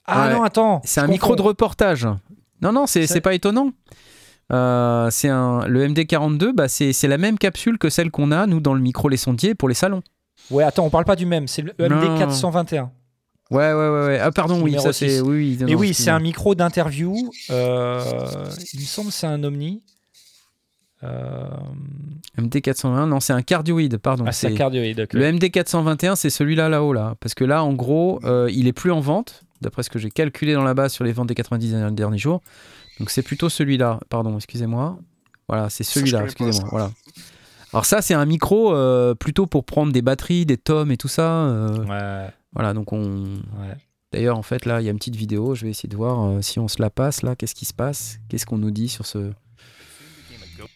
[0.05, 0.33] Ah Ouais.
[0.33, 0.81] non, attends.
[0.85, 2.07] C'est un micro de reportage.
[2.61, 3.71] Non, non, c'est pas étonnant.
[4.53, 8.45] Euh, c'est un le MD42, bah, c'est c'est la même capsule que celle qu'on a
[8.47, 10.01] nous dans le micro les sondiers pour les salons.
[10.51, 11.47] Ouais, attends, on parle pas du même.
[11.47, 12.17] C'est le Non.
[12.17, 12.87] MD421.
[13.49, 14.19] Ouais, ouais, ouais, ouais.
[14.21, 15.57] Ah pardon, oui, ça c'est oui, oui.
[15.61, 17.13] non, Et oui, c'est un micro d'interview.
[17.49, 18.01] euh,
[18.73, 19.81] il me semble que c'est un Omni.
[21.03, 21.45] Euh,
[22.39, 24.25] MD421, non, c'est un cardioïde, pardon.
[24.27, 25.07] ah, c'est un cardioïde.
[25.13, 28.91] Le MD421, c'est celui-là là-haut là, parce que là, en gros, euh, il est plus
[28.91, 31.71] en vente, d'après ce que j'ai calculé dans la base sur les ventes des 90
[31.71, 32.41] derniers- derniers jours.
[32.99, 33.99] Donc c'est plutôt celui-là.
[34.09, 34.97] Pardon, excusez-moi.
[35.47, 36.23] Voilà, c'est celui-là.
[36.25, 36.67] Excusez-moi.
[36.71, 36.91] Voilà.
[37.73, 41.07] Alors ça, c'est un micro euh, plutôt pour prendre des batteries, des tomes et tout
[41.07, 41.31] ça.
[41.47, 43.23] euh, Ouais, Voilà, donc on.
[43.23, 43.75] ouais.
[44.13, 45.53] D'ailleurs, en fait, là, il y a une petite vidéo.
[45.53, 47.35] Je vais essayer de voir euh, si on se la passe là.
[47.35, 49.31] Qu'est-ce qui se passe Qu'est-ce qu'on nous dit sur ce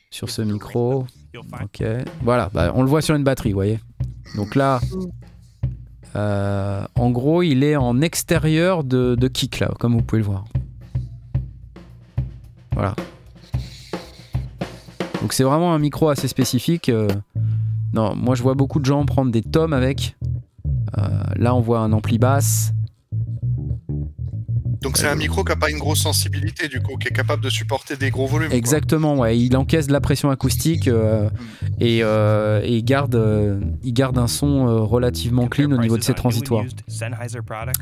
[0.09, 1.05] sur ce micro
[1.63, 1.81] Ok.
[2.21, 3.79] Voilà, bah, on le voit sur une batterie, vous voyez.
[4.35, 4.81] Donc là,
[6.15, 10.25] euh, en gros, il est en extérieur de, de kick là, comme vous pouvez le
[10.27, 10.43] voir.
[12.73, 12.95] Voilà.
[15.21, 16.89] Donc c'est vraiment un micro assez spécifique.
[16.89, 17.07] euh.
[17.93, 20.15] Non, moi je vois beaucoup de gens prendre des tomes avec.
[20.97, 21.01] Euh,
[21.35, 22.73] là, on voit un ampli basse.
[24.81, 27.43] Donc c'est un micro qui n'a pas une grosse sensibilité, du coup, qui est capable
[27.43, 28.49] de supporter des gros volumes.
[28.49, 28.57] quoi.
[28.57, 29.37] Exactement, ouais.
[29.37, 31.29] Il encaisse de la pression acoustique euh,
[31.79, 35.97] et, euh, et il, garde, euh, il garde un son euh, relativement clean au niveau
[35.97, 36.65] de ses transitoires.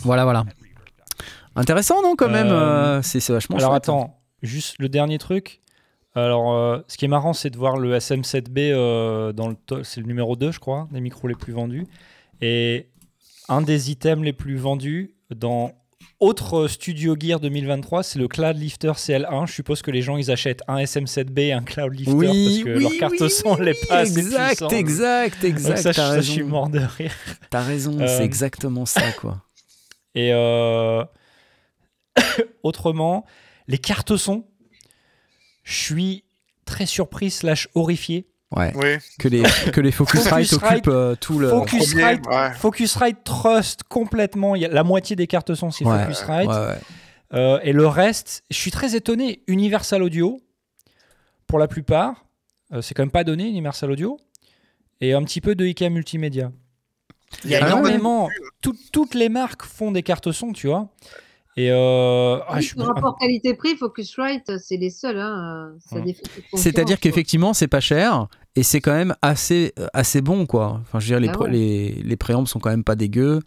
[0.03, 0.43] Voilà, voilà.
[1.55, 3.83] Intéressant, non, quand même Euh, euh, C'est c'est vachement Alors chouette.
[3.83, 5.61] attends, juste le dernier truc.
[6.15, 10.01] Alors, euh, ce qui est marrant, c'est de voir le SM7B euh, dans le c'est
[10.01, 11.85] le numéro 2, je crois, des micros les plus vendus.
[12.41, 12.87] Et
[13.47, 15.73] un des items les plus vendus dans
[16.19, 19.47] autre Studio Gear 2023, c'est le Cloud Lifter CL1.
[19.47, 22.63] Je suppose que les gens, ils achètent un SM7B et un Cloud Lifter Oui, parce
[22.63, 25.77] que oui, leur carte oui, son n'est pas assez Exact, exact, exact.
[25.77, 27.13] ça, je, T'as ça, je suis mort de rire.
[27.49, 29.43] T'as raison, Euh, c'est exactement ça, quoi.
[30.15, 30.33] Et
[32.63, 33.25] autrement,
[33.69, 34.45] les cartes son,
[35.63, 36.23] je suis
[36.65, 38.27] très surpris slash horrifié.
[38.55, 38.73] Ouais.
[38.75, 38.97] Oui.
[39.19, 41.49] Que les, que les Focusrite occupent euh, tout le.
[41.49, 42.51] Focusrite, ouais.
[42.55, 44.55] Focusrite Trust complètement.
[44.55, 46.49] Il y a la moitié des cartes son, c'est Ouais, Focusrite.
[46.49, 46.77] Ouais, ouais.
[47.33, 49.43] Euh, et le reste, je suis très étonné.
[49.47, 50.41] Universal Audio,
[51.45, 52.25] pour la plupart,
[52.73, 54.19] euh, c'est quand même pas donné, Universal Audio.
[54.99, 56.51] Et un petit peu de IKEA Multimédia.
[57.45, 58.29] Il y a Ah énormément.
[58.61, 60.89] tout- toutes les marques font des cartes son, tu vois.
[61.59, 65.19] Et euh, ah, je rapport qualité-prix, Focusrite, c'est les seuls.
[65.19, 65.73] Hein.
[65.91, 66.15] Ouais.
[66.53, 70.79] C'est-à-dire qu'effectivement, c'est pas cher et c'est quand même assez, euh, assez bon, quoi.
[70.81, 71.51] Enfin, je veux dire, les, Ah ouais.
[71.51, 73.41] les, les préambles sont quand même pas dégueux.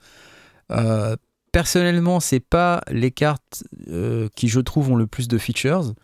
[0.71, 1.17] Euh,
[1.53, 5.95] personnellement, c'est pas les cartes euh, qui, je trouve, ont le plus de features,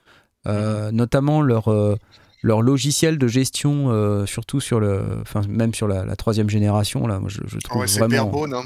[0.46, 1.96] Euh, notamment leur, euh,
[2.42, 7.06] leur logiciel de gestion, euh, surtout sur le, enfin, même sur la, la troisième génération.
[7.06, 8.30] Là, moi, je, je Ah trouve ouais, c'est vraiment.
[8.30, 8.54] barebone.
[8.54, 8.64] Hein.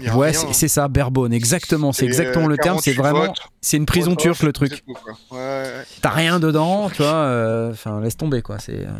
[0.00, 0.52] Il y a Ouais, rien, c'est hein.
[0.52, 1.92] c'est ça, barebone, exactement.
[1.92, 2.78] C'est Et, exactement euh, le terme.
[2.78, 4.84] C'est 48 vraiment, votes, c'est une prison vote turque le truc.
[4.84, 5.12] quoi.
[5.32, 5.84] Ouais, ouais.
[6.02, 7.14] T'as rien dedans, tu vois.
[7.14, 8.58] euh, Enfin, laisse tomber, quoi.
[8.58, 8.86] C'est.
[8.86, 8.90] euh,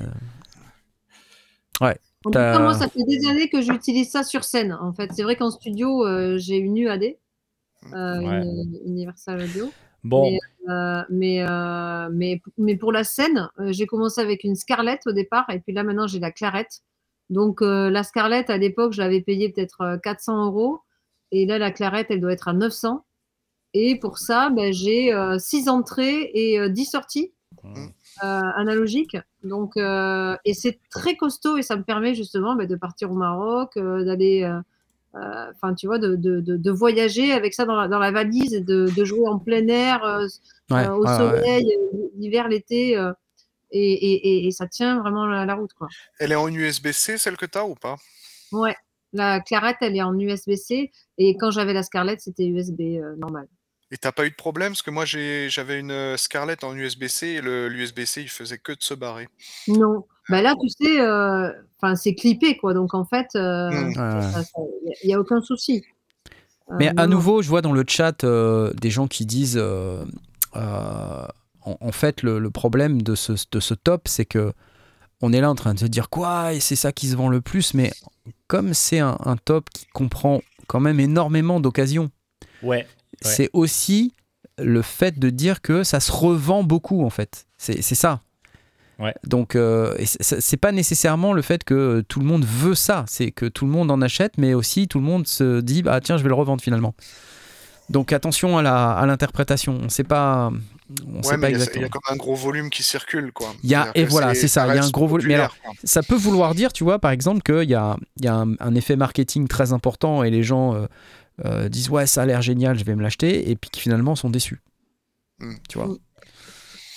[1.80, 1.96] Ouais.
[2.24, 4.72] En tout cas, moi, ça fait des années que j'utilise ça sur scène.
[4.80, 8.42] En fait, c'est vrai qu'en studio, euh, j'ai une UAD, euh, Ouais.
[8.42, 9.72] une Universal Audio.
[10.04, 10.38] Bon, Mais,
[10.68, 15.12] euh, mais, euh, mais, mais pour la scène, euh, j'ai commencé avec une Scarlett au
[15.12, 16.82] départ, et puis là maintenant j'ai la Clarette.
[17.30, 20.80] Donc euh, la Scarlett, à l'époque, je l'avais payée peut-être euh, 400 euros,
[21.32, 23.04] et là la Clarette, elle doit être à 900.
[23.74, 27.32] Et pour ça, ben, j'ai 6 entrées et euh, 10 sorties
[27.64, 27.88] Mmh.
[28.22, 29.16] analogiques.
[29.42, 33.76] Donc, et c'est très costaud, et ça me permet justement ben, de partir au Maroc,
[33.76, 34.48] d'aller.
[35.14, 37.98] Euh, euh, Enfin, tu vois, de, de, de, de voyager avec ça dans la, dans
[37.98, 40.26] la valise et de, de jouer en plein air, euh,
[40.70, 41.16] Ouais, euh, au ouais, ouais.
[41.16, 43.12] soleil, euh, l'hiver, l'été, euh,
[43.70, 45.89] et, et, et, et ça tient vraiment la, la route, quoi.
[46.18, 47.97] Elle est en USB-C, celle que tu as ou pas?
[48.52, 48.76] Ouais,
[49.12, 53.47] la Clarette, elle est en USB-C, et quand j'avais la Scarlett, c'était USB euh, normal.
[53.90, 54.72] Et t'as pas eu de problème?
[54.72, 58.72] Parce que moi, j'ai- j'avais une Scarlett en USB-C et le- l'USB-C, il faisait que
[58.72, 59.28] de se barrer.
[59.66, 61.50] Non, bah là, tu sais, euh,
[61.80, 63.96] enfin, c'est clippé, quoi, donc en fait, euh, Mm.
[63.96, 64.94] Ouais, ouais.
[65.02, 65.84] il n'y a, aucun souci.
[66.70, 67.16] Euh, Mais à non.
[67.16, 70.05] nouveau, je vois dans le chat euh, des gens qui disent euh,
[70.56, 71.26] euh,
[71.64, 74.52] en, en fait, le, le problème de ce, de ce top, c'est que
[75.20, 77.28] on est là en train de se dire quoi, et c'est ça qui se vend
[77.28, 77.90] le plus, mais
[78.46, 82.10] comme c'est un, un top qui comprend quand même énormément d'occasions,
[82.62, 82.86] ouais.
[83.20, 84.12] c'est aussi
[84.59, 87.46] le fait de dire que ça se revend beaucoup en fait.
[87.56, 88.20] C'est c'est ça.
[88.98, 89.14] Ouais.
[89.24, 93.46] Donc euh, c'est pas nécessairement le fait que tout le monde veut ça, c'est que
[93.46, 96.22] tout le monde en achète, mais aussi tout le monde se dit bah tiens je
[96.24, 96.94] vais le revendre finalement.
[97.90, 99.78] Donc attention à la à l'interprétation.
[99.84, 100.50] On sait pas,
[101.06, 101.82] on ouais, sait mais pas il y, a- il exactement.
[101.82, 103.54] y a comme un gros volume qui circule, quoi.
[103.62, 105.28] Il y a- et voilà, c'est ça, il y a un gros volume.
[105.28, 105.56] Mais alors.
[105.84, 108.54] Ça peut vouloir dire, tu vois, par exemple, qu'il y a, il y a un,
[108.60, 110.86] un effet marketing très important et les gens euh,
[111.46, 114.16] euh, disent ouais, ça a l'air génial, je vais me l'acheter, et puis qui finalement
[114.16, 114.60] sont déçus.
[115.38, 115.54] Mm.
[115.68, 115.88] Tu vois.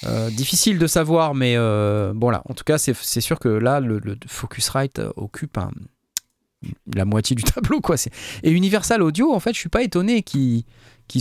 [0.06, 3.80] Euh, difficile de savoir, mais euh, bon là, en tout cas, c'est sûr que là,
[3.80, 5.72] le, le Focusrite occupe un-
[6.94, 7.96] la moitié du tableau, quoi.
[8.44, 10.64] Et Universal Audio, en fait, je suis pas étonné qu'ils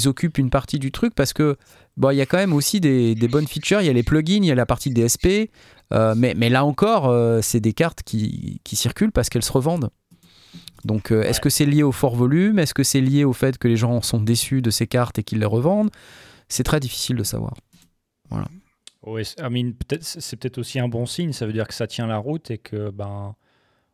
[0.09, 1.57] occupent une partie du truc parce que
[1.97, 3.81] bon, il y a quand même aussi des, des bonnes features.
[3.83, 5.51] Il y a les plugins, il y a la partie DSP,
[5.93, 9.53] euh, mais, mais là encore, euh, c'est des cartes qui, qui circulent parce qu'elles se
[9.53, 9.91] revendent.
[10.87, 11.41] Donc, est-ce Ouais.
[11.43, 12.59] que c'est lié au fort volume?
[12.59, 15.23] Est-ce que c'est lié au fait que les gens sont déçus de ces cartes et
[15.23, 15.91] qu'ils les revendent?
[16.49, 17.55] C'est très difficile de savoir.
[18.31, 18.39] Ouais,
[19.23, 21.33] c'est- I mean, peut-être, c'est peut-être aussi un bon signe.
[21.33, 23.35] Ça veut dire que ça tient la route et que ben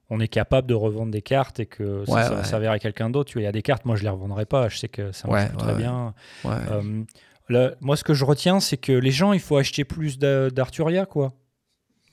[0.09, 2.45] on est capable de revendre des cartes et que ça, Ouais, ça va ouais.
[2.45, 3.29] servir à quelqu'un d'autre.
[3.31, 4.69] Tu vois, il y a des cartes, moi je les revendrai pas.
[4.69, 6.15] Je sais que ça marche Ouais, très bien.
[6.45, 6.53] Ouais.
[6.71, 7.03] Euh,
[7.49, 10.51] là, moi, ce que je retiens, c'est que les gens, il faut acheter plus d'A-
[10.51, 11.33] d'Arturia, quoi.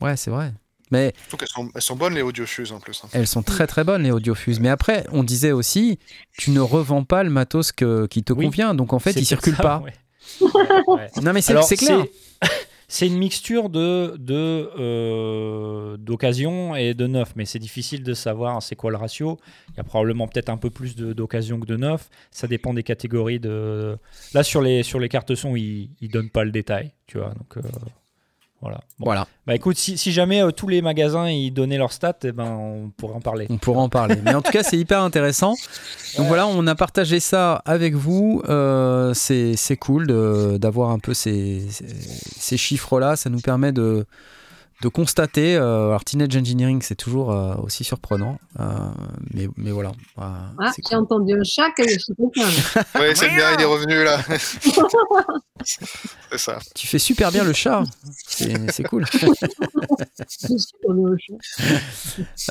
[0.01, 0.53] Ouais, c'est vrai.
[0.91, 2.99] Mais Surtout qu'elles sont, elles sont bonnes, les audiofuses, en plus.
[3.03, 3.09] hein.
[3.13, 4.59] elles sont très très bonnes les audiofuses.
[4.59, 5.97] Mais après, on disait aussi,
[6.37, 8.45] tu ne revends pas le matos que- qui te Oui.
[8.45, 8.73] convient.
[8.75, 9.79] Donc en fait, il circule ça, pas.
[9.79, 9.93] ouais.
[10.41, 10.49] Ouais,
[10.87, 11.09] ouais.
[11.21, 12.05] Non mais c'est clair.
[12.95, 18.61] c'est- une mixture de de, euh, d'occasion et de neuf, mais c'est difficile de savoir
[18.61, 19.37] c'est quoi le ratio.
[19.71, 22.09] Il y a probablement peut-être un peu plus d'occasion que de neuf.
[22.31, 23.97] Ça dépend des catégories de.
[24.33, 27.33] Là sur les sur les cartes son, ils ils donnent pas le détail, tu vois.
[27.33, 27.61] Donc euh,
[28.64, 28.77] voilà.
[28.98, 29.06] Bon.
[29.06, 32.31] Voilà, Bah écoute, si, si jamais euh, tous les magasins ils donnaient leurs stats, eh
[32.31, 33.45] ben on pourrait en parler.
[33.49, 34.15] on pourra en parler.
[34.23, 35.53] Mais en tout cas, c'est hyper intéressant.
[36.18, 38.41] Donc voilà, on a partagé ça avec vous.
[38.49, 40.07] Euh, c'est cool
[40.60, 41.85] d'avoir un peu ces, ces-
[42.40, 43.15] ces chiffres-là.
[43.18, 44.06] Ça nous permet de,
[44.84, 45.55] de constater.
[45.55, 48.38] euh, alors, Teenage Engineering, c'est toujours euh, aussi surprenant.
[48.60, 48.64] Euh,
[49.34, 49.89] mais, mais voilà.
[50.19, 50.23] Euh,
[50.60, 50.97] Ah, j'ai cool.
[50.97, 51.97] entendu un chat que je.
[52.99, 54.19] Ouais, c'est bien, il est revenu, là.
[55.64, 56.60] c'est ça.
[56.76, 57.84] Tu fais super bien le chat.
[58.27, 59.05] C'est cool.
[59.11, 59.26] Je.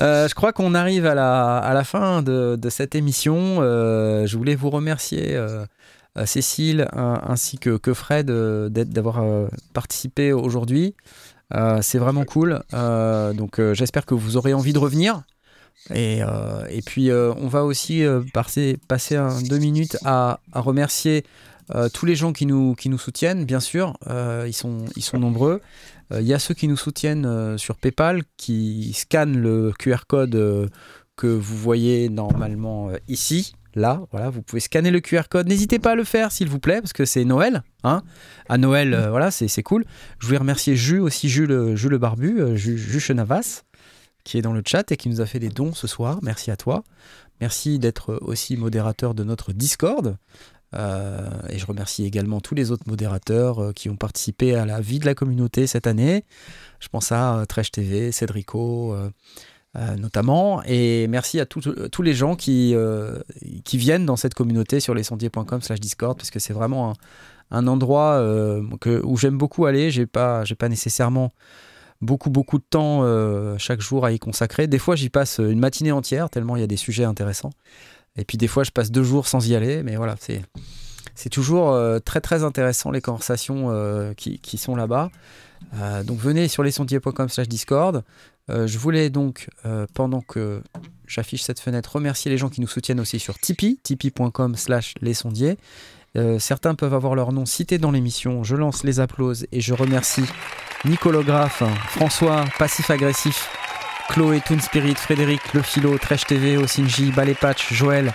[0.01, 3.57] Euh, je crois qu'on arrive à la, à la fin de, de cette émission.
[3.61, 5.39] Euh, je voulais vous remercier,
[6.25, 9.23] Cécile, un- ainsi que, que Fred, d'être- d'avoir
[9.73, 10.95] participé aujourd'hui.
[11.53, 12.61] Euh, C'est vraiment cool.
[12.73, 15.23] Euh, donc, euh, j'espère que vous aurez envie de revenir.
[15.93, 16.21] Et,
[16.85, 18.03] puis, on va aussi
[18.33, 18.77] passer,
[19.49, 21.25] deux minutes à, remercier
[21.93, 23.97] tous les gens qui nous, soutiennent, bien sûr.
[24.07, 25.61] Ils, sont, nombreux.
[26.11, 30.69] Il y a ceux qui nous soutiennent sur PayPal, qui scannent le QR code
[31.17, 33.53] que vous voyez normalement ici.
[33.75, 35.47] Là, voilà, vous pouvez scanner le QR code.
[35.47, 37.63] N'hésitez pas à le faire, s'il vous plaît, parce que c'est Noël.
[37.83, 38.03] Hein
[38.49, 39.85] à Noël, euh, voilà, c'est cool.
[40.19, 43.63] Je voulais remercier Jus aussi, Jus le, barbu, euh, Jus, Jus Chenavas,
[44.23, 46.19] qui est dans le chat et qui nous a fait des dons ce soir.
[46.21, 46.83] Merci à toi.
[47.41, 50.17] Merci d'être aussi modérateur de notre Discord.
[50.75, 54.81] Euh, et je remercie également tous les autres modérateurs euh, qui ont participé à la
[54.81, 56.25] vie de la communauté cette année.
[56.79, 58.95] Je pense à Trèche TV, Cédrico
[59.75, 60.61] euh, euh, notamment.
[60.65, 63.19] Et merci à tous- tous les gens qui, euh,
[63.63, 66.93] qui viennent dans cette communauté sur lescendiers.com slash Discord parce que c'est vraiment un,
[67.51, 68.61] un endroit euh,
[69.03, 69.89] où j'aime beaucoup aller.
[69.91, 71.31] J'ai pas, pas nécessairement
[72.01, 74.67] beaucoup, beaucoup de temps euh, chaque jour à y consacrer.
[74.67, 77.51] Des fois, j'y passe une matinée entière, tellement il y a des sujets intéressants.
[78.15, 80.43] Et puis des fois, je passe deux jours sans y aller, mais voilà, c'est,
[81.15, 85.09] c'est toujours euh, très, très intéressant les conversations euh, qui, qui, sont là-bas.
[86.05, 88.03] donc venez sur lesondiers.com slash Discord.
[88.49, 89.49] Je voulais donc,
[89.93, 90.61] pendant que
[91.07, 95.57] j'affiche cette fenêtre, remercier les gens qui nous soutiennent aussi sur Tipeee, tipeee.com slash lesondiers.
[96.39, 98.43] certains peuvent avoir leur nom cité dans l'émission.
[98.43, 100.25] Je lance les applauses et je remercie
[100.85, 103.49] Nicolographe, François, Passif Agressif,
[104.09, 108.13] Chloé, Toon Spirit, Frédéric, Le Philo, Tresh TV, Osinji, Ballet Patch, Joël,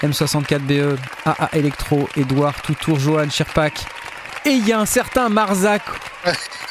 [0.00, 3.84] M64BE, AA Electro, Edouard, Toutour, Johan, Sherpak.
[4.46, 5.82] Et il y a un certain Marzac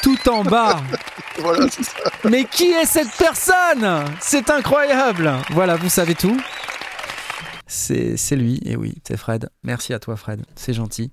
[0.01, 0.81] tout en bas.
[1.39, 1.81] voilà, ça.
[2.29, 4.05] Mais qui est cette personne?
[4.19, 5.31] C'est incroyable.
[5.51, 6.39] Voilà, vous savez tout.
[7.65, 9.49] C'est lui, et oui, c'est Fred.
[9.63, 10.43] Merci à toi, Fred.
[10.55, 11.11] C'est gentil.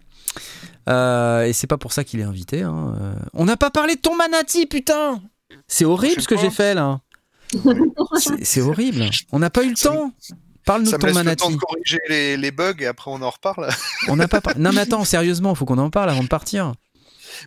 [0.88, 2.62] Euh, et c'est pas pour ça qu'il est invité.
[2.62, 2.94] Hein.
[3.00, 5.20] Euh, on n'a pas parlé de ton manati, putain
[5.66, 7.00] C'est horrible ce que j'ai fait là.
[8.42, 9.06] c'est horrible.
[9.32, 10.12] On n'a pas eu le temps.
[10.66, 11.14] Parle-nous de ton manati.
[11.16, 13.68] Ça me laisse le temps de corriger les, les, bugs et après on en reparle.
[14.08, 14.40] on n'a pas.
[14.56, 16.74] Non mais attends, sérieusement, faut qu'on en parle avant de partir.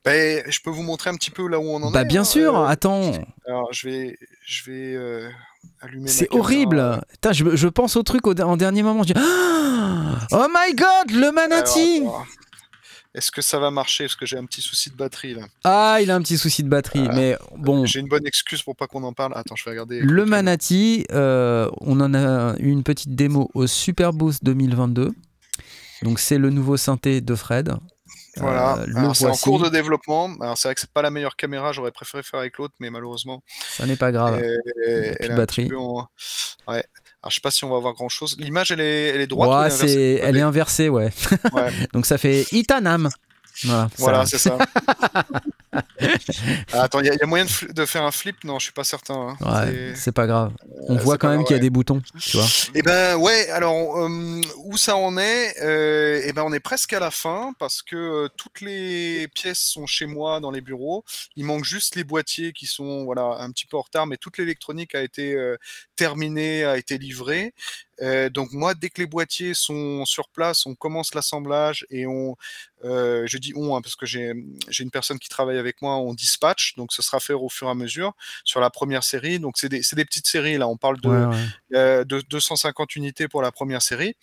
[0.06, 2.04] Ben, je peux vous montrer un petit peu là où on en bah, est.
[2.04, 2.26] Bah bien hein.
[2.26, 2.58] sûr.
[2.58, 3.12] Euh, attends.
[3.48, 4.96] Alors je vais, je vais.
[4.96, 5.30] Euh...
[6.06, 7.02] C'est horrible.
[7.12, 9.04] Putain, je, je, pense au truc au, en dernier moment.
[9.04, 9.20] Je dis,
[10.32, 12.04] oh my god, le manati.
[13.16, 14.06] Est-ce que ça va marcher?
[14.06, 15.44] Parce que j'ai un petit souci de batterie là.
[15.64, 17.86] Ah, il a un petit souci de batterie, euh, mais bon.
[17.86, 19.34] J'ai une bonne excuse pour pas qu'on en parle.
[19.36, 20.00] Attends, je vais regarder.
[20.00, 25.12] Le Manati, euh, on en a eu une petite démo au Super Boost 2022.
[26.02, 27.76] Donc c'est le nouveau synthé de Fred.
[28.38, 30.30] Voilà, euh, c'est en cours de développement.
[30.42, 32.90] Alors c'est vrai que c'est pas la meilleure caméra, j'aurais préféré faire avec l'autre, mais
[32.90, 33.44] malheureusement.
[33.70, 34.42] Ça n'est pas grave.
[34.86, 35.70] Et, de batterie.
[35.76, 36.08] En...
[36.68, 36.84] Ouais.
[37.22, 38.36] Alors, je sais pas si on va voir grand chose.
[38.40, 39.50] L'image, elle est, elle est droite.
[39.50, 40.20] Ouais, ou elle, est inversée?
[40.22, 41.10] elle est inversée, ouais.
[41.54, 41.72] Ouais.
[41.94, 43.10] Donc ça fait Itanam.
[43.98, 44.58] Voilà, c'est ça.
[46.72, 48.44] Ah, attends, il y, a- il y a moyen de, faire un flip?
[48.44, 49.36] Non, je suis pas certain.
[49.42, 49.66] hein.
[49.66, 50.52] Ouais, C'est- pas grave.
[50.88, 51.62] On Euh, voit c'est quand même qu'il y a ouais.
[51.62, 52.46] des boutons, tu vois.
[52.76, 56.94] Eh ben ouais, alors euh, où ça en est euh, Eh ben on est presque
[56.94, 61.04] à la fin parce que toutes les pièces sont chez moi dans les bureaux.
[61.36, 64.38] Il manque juste les boîtiers qui sont voilà un petit peu en retard, mais toute
[64.38, 65.36] l'électronique a été
[65.96, 67.54] terminée, a été livrée.
[68.02, 72.36] Euh, donc moi, dès que les boîtiers sont sur place, on commence l'assemblage et on,
[72.86, 74.34] euh, je dis on hein, parce que j'ai
[74.80, 77.72] une personne qui travaille avec moi, on dispatch, donc ce sera fait au fur et
[77.72, 78.14] à mesure
[78.44, 79.40] sur la première série.
[79.40, 81.78] Donc c'est des, petites séries là, on parle de Ouais, ouais.
[81.78, 84.16] euh, de 250 unités pour la première série.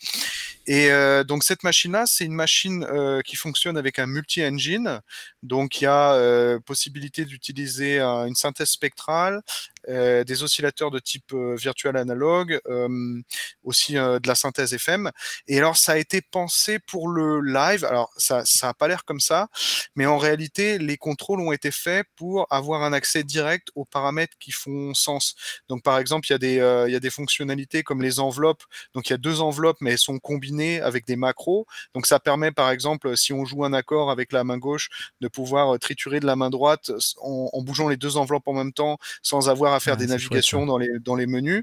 [0.67, 2.87] Et euh, donc cette machine-là, c'est une machine
[3.25, 5.01] qui fonctionne avec un multi-engine.
[5.43, 9.43] Donc il y a possibilité d'utiliser une synthèse spectrale,
[9.89, 13.21] euh, des oscillateurs de type euh, virtuel analogue, euh,
[13.65, 15.11] aussi euh, de la synthèse FM.
[15.47, 17.85] Et alors ça a été pensé pour le live.
[17.85, 19.49] Alors ça ça pas l'air comme ça,
[19.95, 24.37] mais en réalité les contrôles ont été faits pour avoir un accès direct aux paramètres
[24.39, 25.35] qui font sens.
[25.69, 28.63] Donc par exemple il y a des y a des fonctionnalités comme les enveloppes.
[28.95, 31.67] Donc il y a deux enveloppes mais elles sont combinées avec des macros.
[31.95, 34.89] Donc ça permet par exemple si on joue un accord avec la main gauche
[35.21, 36.91] de pouvoir triturer de la main droite
[37.21, 40.59] en bougeant les deux enveloppes en même temps sans avoir à faire Ah, des navigations
[40.61, 41.63] chouette, dans les dans les menus.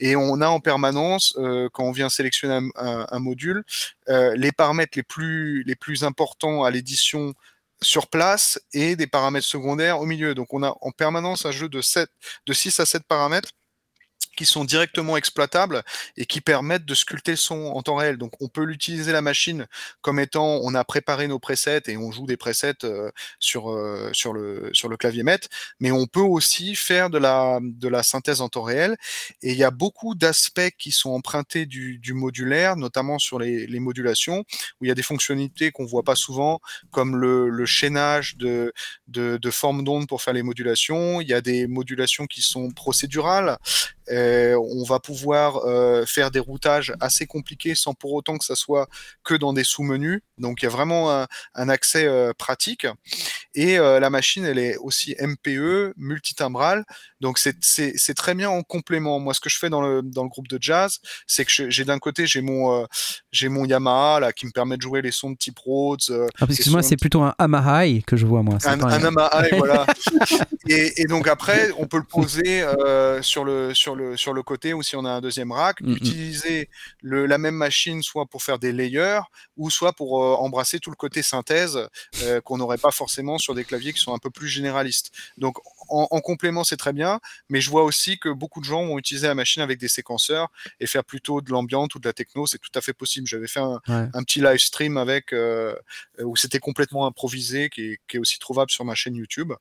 [0.00, 3.64] Et on a en permanence euh, quand on vient sélectionner un, un- un module
[4.08, 7.34] euh, les paramètres les plus les plus importants à l'édition
[7.80, 10.34] sur place et des paramètres secondaires au milieu.
[10.34, 12.10] Donc on a en permanence un jeu de 7,
[12.46, 13.50] de 6 à 7 paramètres
[14.38, 15.82] qui sont directement exploitables
[16.16, 18.18] et qui permettent de sculpter son en temps réel.
[18.18, 19.66] Donc on peut l'utiliser la machine
[20.00, 23.10] comme étant on a préparé nos presets et on joue des presets euh,
[23.40, 25.48] sur euh, sur le sur le clavier maître,
[25.80, 28.96] mais on peut aussi faire de la de la synthèse en temps réel
[29.42, 33.66] et il y a beaucoup d'aspects qui sont empruntés du, du modulaire, notamment sur les,
[33.66, 34.44] les modulations
[34.80, 36.60] où il y a des fonctionnalités qu'on voit pas souvent
[36.92, 38.72] comme le, le chaînage de,
[39.08, 41.20] de formes d'ondes pour faire les modulations.
[41.20, 43.58] Il y a des modulations qui sont procédurales.
[44.10, 48.54] Euh, on va pouvoir euh, faire des routages assez compliqués sans pour autant que ça
[48.56, 48.88] soit
[49.24, 50.20] que dans des sous-menus.
[50.38, 52.86] Donc il y a vraiment un, un accès euh, pratique.
[53.54, 56.84] Et la machine, elle est aussi MPE, multitimbrale.
[57.20, 59.18] Donc c'est- très bien en complément.
[59.20, 61.84] Moi, ce que je fais dans le, dans le groupe de jazz, c'est que j'ai
[61.84, 62.86] d'un côté, j'ai mon,
[63.32, 66.00] j'ai mon Yamaha là, qui me permet de jouer les sons de type Rhodes.
[66.40, 68.58] Ah, sons c'est plutôt un Amahai que je vois, moi.
[68.64, 69.86] un, Yamaha, voilà.
[70.68, 74.42] et, et donc après, on peut le poser euh, sur, le, sur, le, sur le
[74.42, 75.92] côté ou si on a un deuxième rack, Mhm.
[75.96, 76.70] utiliser
[77.02, 79.20] le, la même machine soit pour faire des layers
[79.58, 81.78] ou soit pour euh, embrasser tout le côté synthèse
[82.22, 85.10] euh, qu'on n'aurait pas forcément sur des claviers qui sont un peu plus généralistes.
[85.36, 85.58] Donc
[85.88, 87.20] en, en complément, c'est très bien,
[87.50, 90.48] mais je vois aussi que beaucoup de gens vont utiliser la machine avec des séquenceurs
[90.80, 93.26] et faire plutôt de l'ambiance ou de la techno, c'est tout à fait possible.
[93.26, 94.06] J'avais fait un, Ouais.
[94.14, 95.74] un petit live stream avec euh,
[96.22, 99.52] où c'était complètement improvisé, qui est, qui est aussi trouvable sur ma chaîne YouTube.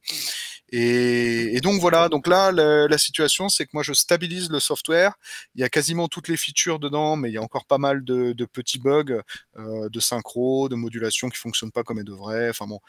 [0.70, 4.60] Et, et donc voilà, donc là, la, la situation, c'est que moi, je stabilise le
[4.60, 5.14] software.
[5.56, 8.04] Il y a quasiment toutes les features dedans, mais il y a encore pas mal
[8.04, 9.22] de, de petits bugs
[9.58, 12.50] euh, de synchro, de modulation qui fonctionnent pas comme elles devraient.
[12.50, 12.80] Enfin bon,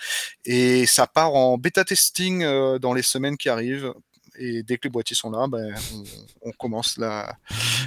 [0.45, 3.93] et ça part en bêta testing euh, dans les semaines qui arrivent.
[4.41, 7.37] Et dès que les boîtiers sont là, ben, on, on commence la,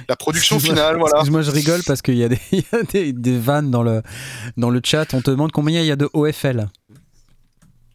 [0.06, 0.98] la production finale.
[0.98, 1.16] Voilà.
[1.16, 3.82] Excuse-moi, je rigole parce qu'il y a, des, il y a des, des vannes dans
[3.82, 4.02] le,
[4.56, 5.14] dans le chat.
[5.14, 6.68] On te demande combien il y a de OFL.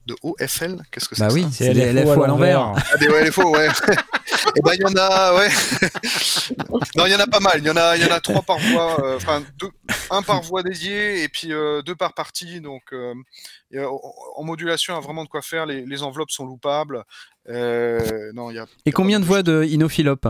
[0.08, 2.74] De OFL Qu'est-ce que c'est Bah que oui, c'est des LFO à l'envers.
[2.76, 3.68] Ah, des LFO, ouais.
[4.56, 5.50] Et ben il y en a, ouais.
[6.96, 7.60] non, il y en a pas mal.
[7.60, 9.04] Il y en a, il y en a trois par voie.
[9.04, 9.70] euh, Enfin, deux,
[10.10, 12.62] un par voie dédiée et puis euh, deux par partie.
[12.62, 13.14] Donc, euh,
[13.72, 15.66] y a- en modulation, il y a vraiment de quoi faire.
[15.66, 17.04] Les, les enveloppes sont loupables.
[17.50, 18.66] Euh, non, il y a.
[18.86, 20.28] Et combien de voix de Inophilope?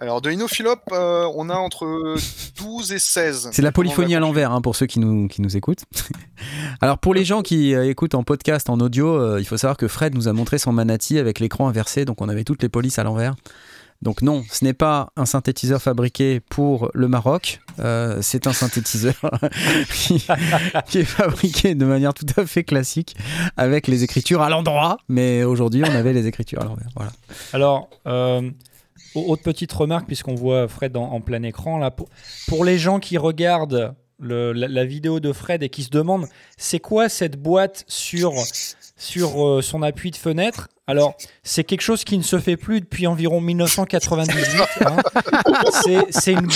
[0.00, 2.16] Alors, de Inophilope, euh, on a entre
[2.56, 3.48] 12 et 16.
[3.50, 5.84] C'est la polyphonie à l'envers hein, pour ceux qui nous, qui nous écoutent.
[6.80, 9.76] Alors pour les gens qui euh, écoutent en podcast, en audio, euh, il faut savoir
[9.76, 12.68] que Fred nous a montré son Manati avec l'écran inversé, donc on avait toutes les
[12.68, 13.34] polices à l'envers.
[14.00, 19.14] Donc non, ce n'est pas un synthétiseur fabriqué pour le Maroc, euh, c'est un synthétiseur
[19.92, 20.24] qui,
[20.86, 23.16] qui est fabriqué de manière tout à fait classique
[23.56, 26.86] avec les écritures à l'endroit, mais aujourd'hui on avait les écritures à l'envers.
[26.94, 27.10] Voilà.
[27.52, 28.48] Alors, euh,
[29.14, 33.94] autre petite remarque, puisqu'on voit Fred en, plein écran, là, pour, les gens qui regardent
[34.20, 36.26] la, vidéo de Fred et qui se demandent
[36.56, 38.32] c'est quoi cette boîte sur,
[38.96, 42.80] sur euh, son appui de fenêtre alors, c'est quelque chose qui ne se fait plus
[42.80, 44.36] depuis environ 1998.
[44.86, 44.96] hein.
[46.10, 46.48] C'est- une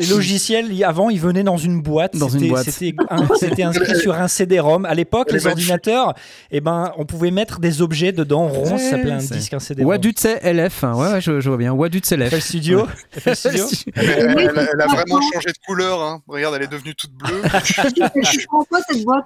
[0.00, 2.16] les logiciels avant, ils venaient dans une boîte.
[2.16, 3.36] Dans une C'était- boîte.
[3.40, 4.84] C'était inscrit sur un CD-ROM.
[4.84, 6.14] À l'époque, Les ordinateurs,
[6.50, 8.78] eh ben, on pouvait mettre des objets dedans ronds.
[8.78, 9.88] ça s'appelait un disque, un CD-ROM.
[9.90, 11.72] Wadutse LF, hein, ouais, ouais, je, je vois bien.
[11.72, 12.30] Wadutse LF.
[12.30, 12.86] FL Studio.
[13.12, 13.66] FL Studio.
[13.94, 16.02] Elle, elle- Oui, elle a- elle a c'est vraiment changé de couleur.
[16.02, 16.22] Hein.
[16.28, 17.42] Regarde, elle est devenue toute bleue.
[17.42, 19.24] Je prends quoi cette boîte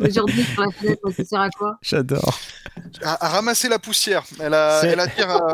[0.00, 1.78] aujourd'hui sur la fenêtre Ça sert à quoi?
[1.82, 2.38] J'adore.
[3.04, 4.22] à, à ramasser la poussière.
[4.40, 5.28] Elle, a, elle attire.
[5.30, 5.52] à-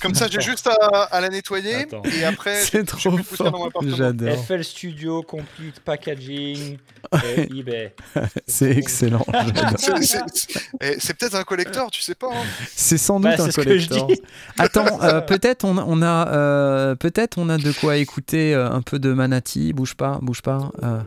[0.00, 1.82] Comme ça, j'ai juste à, à la nettoyer.
[1.82, 2.02] Attends.
[2.18, 3.70] Et après, C'est trop fort.
[3.84, 4.44] J'adore.
[4.46, 6.78] FL Studio, Complete Packaging,
[7.14, 7.18] euh,
[7.54, 7.94] eBay.
[8.46, 9.26] C'est excellent.
[9.76, 12.28] C'est- eh, C'est peut-être un collector, tu sais pas.
[12.32, 12.44] hein.
[12.74, 14.10] C'est sans doute Bah, un que je collector.
[14.58, 18.80] Attends, euh, peut-être on, on a euh, peut-être on a de quoi écouter euh, un
[18.80, 19.74] peu de Manati.
[19.74, 20.70] Bouge pas, bouge pas.
[20.82, 21.00] euh.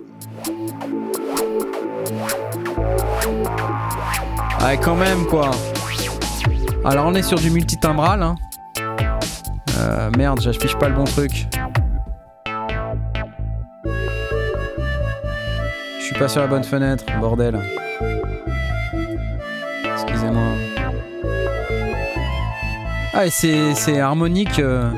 [4.62, 5.50] Ouais, quand même quoi.
[6.86, 8.24] Alors on est sur du multitimbral.
[8.24, 8.36] Hein.
[9.80, 11.48] Euh, merde, j'affiche pas le bon truc.
[16.00, 17.60] Je suis pas sur la bonne fenêtre, bordel.
[19.94, 20.42] Excusez-moi.
[23.14, 24.60] Ah, et c'est, c'est harmonique.
[24.60, 24.90] euh.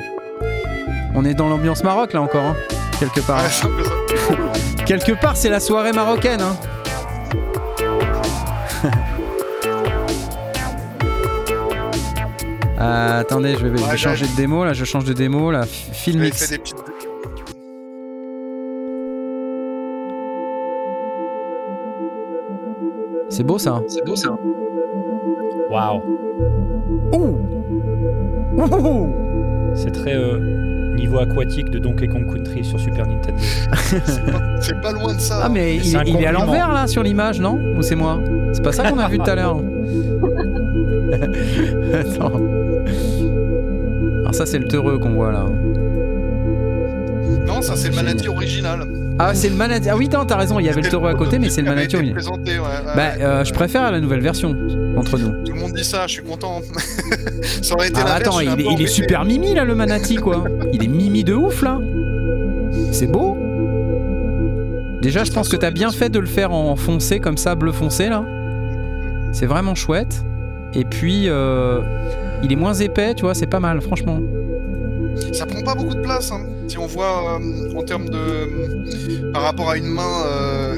[1.15, 2.55] On est dans l'ambiance Maroc là encore, hein,
[2.99, 3.41] quelque part.
[3.41, 3.67] Ça.
[4.85, 6.41] Quelque part, c'est la soirée marocaine.
[6.41, 6.55] Hein.
[12.81, 14.73] Euh, attendez, je vais, je vais Ouais, changer de démo là.
[14.73, 15.65] Je change de démo là.
[15.65, 16.45] F- Elle Filmix.
[16.45, 16.77] fait des petites.
[23.29, 23.81] C'est beau ça.
[23.87, 24.29] C'est beau ça.
[25.69, 26.01] Waouh.
[27.13, 27.37] Ouh.
[28.57, 29.09] Ouh.
[29.73, 33.37] C'est très euh, niveau aquatique de Donkey Kong Country sur Super Nintendo.
[34.61, 35.41] C'est pas loin de ça.
[35.43, 37.57] Ah mais il, C'est un il est à l'envers là sur l'image, non?
[37.77, 38.19] Ou c'est moi?
[38.51, 39.57] C'est pas ça qu'on a vu tout à l'heure.
[41.93, 42.31] Attends.
[44.31, 45.43] Alors ça c'est le teureux qu'on voit là.
[47.45, 48.87] Non, ça c'est le Manati original.
[49.19, 49.89] Ah c'est le Manati.
[49.89, 51.67] Ah oui, non, t'as raison, il y avait le taureau à côté, mais c'est le
[51.67, 52.15] Manati original.
[52.15, 53.21] présenté, ouais, ouais, Bah, ouais.
[53.23, 54.55] euh, je préfère la nouvelle version
[54.95, 55.43] entre nous.
[55.43, 56.61] Tout le monde dit ça, je suis content.
[57.61, 60.45] ça aurait été Ah, attends, il est, il super mimi là le Manati quoi.
[60.71, 61.77] Il est mimi de ouf là.
[62.93, 63.37] C'est beau.
[65.01, 67.73] Déjà, je pense que t'as bien fait de le faire en foncé comme ça, bleu
[67.73, 68.23] foncé là.
[69.33, 70.23] C'est vraiment chouette.
[70.73, 71.81] Et puis, euh,
[72.43, 74.19] il est moins épais, tu vois, c'est pas mal, franchement.
[75.33, 76.31] Ça prend pas beaucoup de place.
[76.31, 76.45] hein.
[76.67, 79.31] Si on voit euh, en termes de.
[79.33, 80.23] par rapport à une main.
[80.25, 80.75] euh,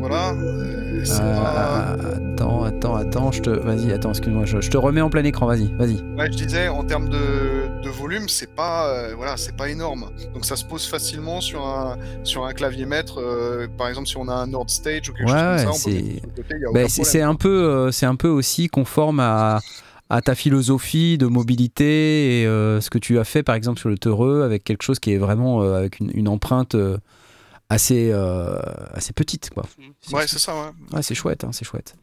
[0.00, 0.30] voilà.
[0.32, 3.50] euh, pas- Euh, attends, attends, attends, je te.
[3.50, 6.02] Vas-y, attends, excuse-moi, je, je te remets en plein écran, vas-y, vas-y.
[6.18, 10.06] Ouais, je disais, en termes de, de volume, c'est pas, euh, voilà, c'est pas énorme.
[10.34, 13.20] Donc ça se pose facilement sur un, sur un clavier maître.
[13.20, 15.90] euh, par exemple, si on a un Nord Stage ou quelque Ouais, chose comme ça,
[15.90, 19.60] c'est- Bah, c'est un peu, euh, c'est un peu aussi conforme à,
[20.10, 23.88] à ta philosophie de mobilité et euh, ce que tu as fait par exemple sur
[23.88, 26.98] le Teureux avec quelque chose qui est vraiment euh, avec une, une empreinte euh,
[27.68, 28.12] assez,
[28.92, 29.62] assez petite quoi.
[30.12, 30.70] Ouais, c'est ça, ouais.
[30.92, 31.94] Ouais, c'est chouette, hein, c'est chouette.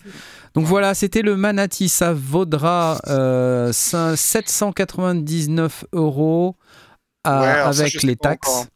[0.54, 6.56] Donc voilà, c'était le Manati, ça vaudra euh, cin- 799 euros
[7.26, 8.70] à- Ouais, alors ça, avec les taxes.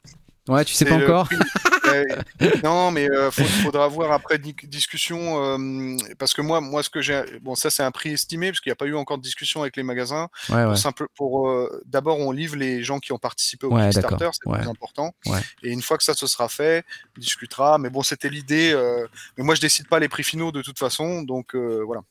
[0.50, 1.30] Ouais, tu sais pas encore?
[1.94, 2.04] Euh,
[2.64, 3.08] non, mais
[3.38, 7.56] il faudra voir après di- discussion euh, parce que moi, moi, ce que j'ai, bon,
[7.56, 9.76] ça c'est un prix estimé parce qu'il n'y a pas eu encore de discussion avec
[9.78, 10.28] les magasins.
[10.50, 10.66] Ouais, ouais.
[10.66, 14.30] Pour simple, pour euh, d'abord, on livre les gens qui ont participé au Ouais, Kickstarter,
[14.34, 14.60] c'est ouais.
[14.60, 15.14] plus important.
[15.26, 15.40] Ouais.
[15.64, 16.84] Et une fois que ça se sera fait,
[17.18, 17.78] on discutera.
[17.78, 18.72] Mais bon, c'était l'idée.
[18.74, 19.08] euh,
[19.38, 22.02] mais moi, je décide pas les prix finaux de toute façon, donc euh, voilà.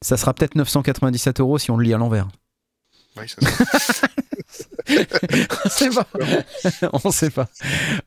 [0.00, 2.28] Ça sera peut-être 997 euros si on le lit à l'envers.
[3.16, 3.36] Oui, ça,
[3.80, 4.06] ça-
[5.64, 6.06] on sait pas.
[7.04, 7.48] on sait pas.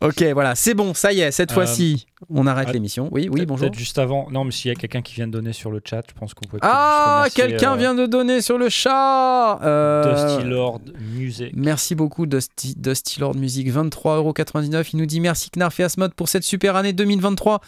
[0.02, 3.10] Ok, voilà, c'est bon, ça y est, cette Euh, fois-ci, on arrête ah, l'émission.
[3.12, 3.68] Oui, oui, bonjour.
[3.68, 4.30] Peut-être juste avant.
[4.32, 6.34] Non, mais s'il y a quelqu'un qui vient de donner sur le chat, je pense
[6.34, 6.58] qu'on peut.
[6.62, 9.60] Ah, quelqu'un euh, vient de donner sur le chat.
[9.64, 11.52] Euh, Dusty Lord Music.
[11.56, 14.90] Merci beaucoup Dusty, Dusty Lord Music, 23,99€.
[14.94, 17.62] Il nous dit merci Knarf et Asmod pour cette super année 2023.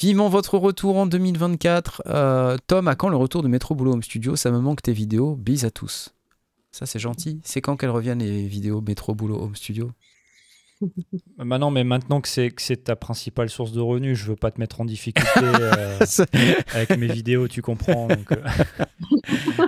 [0.00, 2.02] Vivement votre retour en 2024.
[2.06, 4.36] Euh, Tom, à quand le retour de Metro Boulot Home Studio?
[4.36, 5.36] Ça me manque tes vidéos.
[5.36, 6.17] Bis à tous.
[6.70, 7.40] Ça c'est gentil.
[7.44, 9.90] C'est quand qu'elles reviennent les vidéos Metro Boulot Home Studio?
[11.38, 14.60] Bah non, mais maintenant que c'est ta principale source de revenus, je veux pas te
[14.60, 15.98] mettre en difficulté euh,
[16.72, 18.06] avec mes vidéos, tu comprends.
[18.06, 18.36] Donc, euh,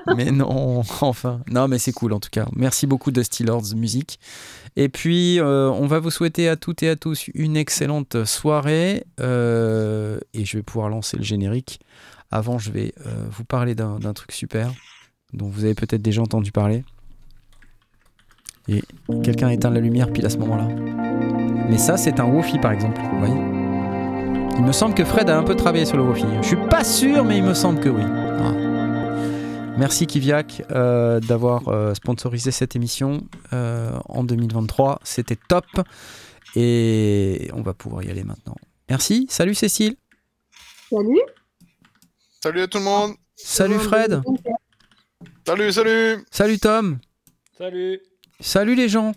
[0.16, 1.42] mais non, enfin.
[1.50, 2.46] Non, mais c'est cool en tout cas.
[2.54, 4.20] Merci beaucoup Dusty Lords Music.
[4.76, 9.04] Et puis, euh, on va vous souhaiter à toutes et à tous une excellente soirée.
[9.20, 11.80] Euh, et je vais pouvoir lancer le générique.
[12.30, 14.72] Avant, je vais euh, vous parler d'un d'un truc super
[15.32, 16.84] dont vous avez peut-être déjà entendu parler.
[18.68, 18.82] Et
[19.22, 20.68] quelqu'un éteint la lumière pile à ce moment-là.
[21.68, 23.00] Mais ça, c'est un Wofi par exemple.
[23.12, 23.34] Vous voyez
[24.58, 26.26] Il me semble que Fred a un peu travaillé sur le Wofi.
[26.42, 28.02] Je suis pas sûr, mais il me semble que oui.
[28.04, 28.70] Ah.
[29.78, 35.00] Merci Kiviak euh, d'avoir euh, sponsorisé cette émission euh, en 2023.
[35.04, 35.64] C'était top.
[36.56, 38.56] Et on va pouvoir y aller maintenant.
[38.88, 39.26] Merci.
[39.30, 39.96] Salut Cécile.
[40.90, 41.22] Salut.
[42.42, 43.12] Salut à tout le monde.
[43.36, 44.20] Salut Fred.
[45.50, 46.24] Salut, salut.
[46.30, 46.98] Salut Tom.
[47.58, 48.00] Salut.
[48.38, 49.14] Salut les gens.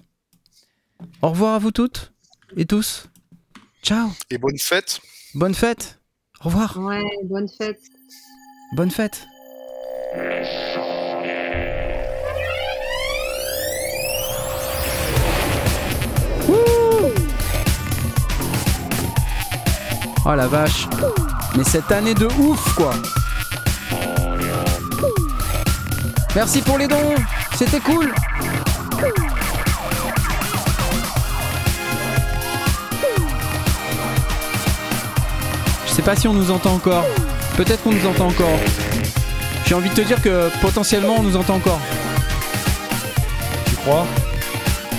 [1.22, 2.12] Au revoir à vous toutes
[2.58, 3.06] et tous.
[3.84, 4.10] Ciao.
[4.32, 5.00] Et bonne fête.
[5.36, 6.00] Bonne fête.
[6.42, 6.76] Au revoir.
[6.80, 7.80] Ouais, bonne fête.
[8.76, 9.28] Bonne fête.
[16.48, 17.14] Wouh
[20.26, 20.88] Oh la vache.
[21.56, 22.96] Mais cette année de ouf quoi.
[26.36, 27.14] Merci pour les dons.
[27.56, 28.12] C'était cool.
[35.86, 37.06] Je sais pas si on nous entend encore.
[37.56, 38.60] Peut-être qu'on nous entend encore.
[39.68, 41.80] J'ai envie de te dire que potentiellement on nous entend encore.
[43.68, 44.08] Tu crois?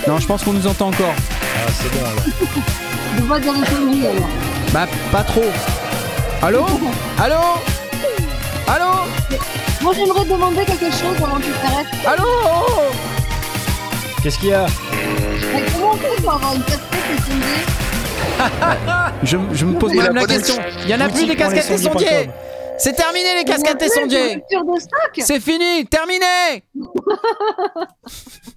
[0.06, 1.14] Non, je pense qu'on nous entend encore.
[1.16, 2.24] Ah, c'est bon alors.
[4.04, 4.28] Alors.
[4.72, 5.50] Bah, pas trop.
[6.42, 6.64] Allô?
[7.18, 7.40] Allô?
[8.68, 8.90] Allô
[9.82, 11.86] Moi j'aimerais demander quelque chose avant que tu t'arrêtes.
[12.06, 12.28] Allô
[14.22, 14.66] Qu'est-ce qu'il y a
[15.54, 17.64] Mais Comment on fait pour avoir une casquette et sondier
[19.22, 20.54] je, je me pose Et même la question.
[20.84, 22.30] Il y en a plus des casquettes et sondiers.
[22.78, 24.34] C'est terminé les casquettes et sondiers.
[24.34, 26.64] Rupture de stock C'est fini, terminé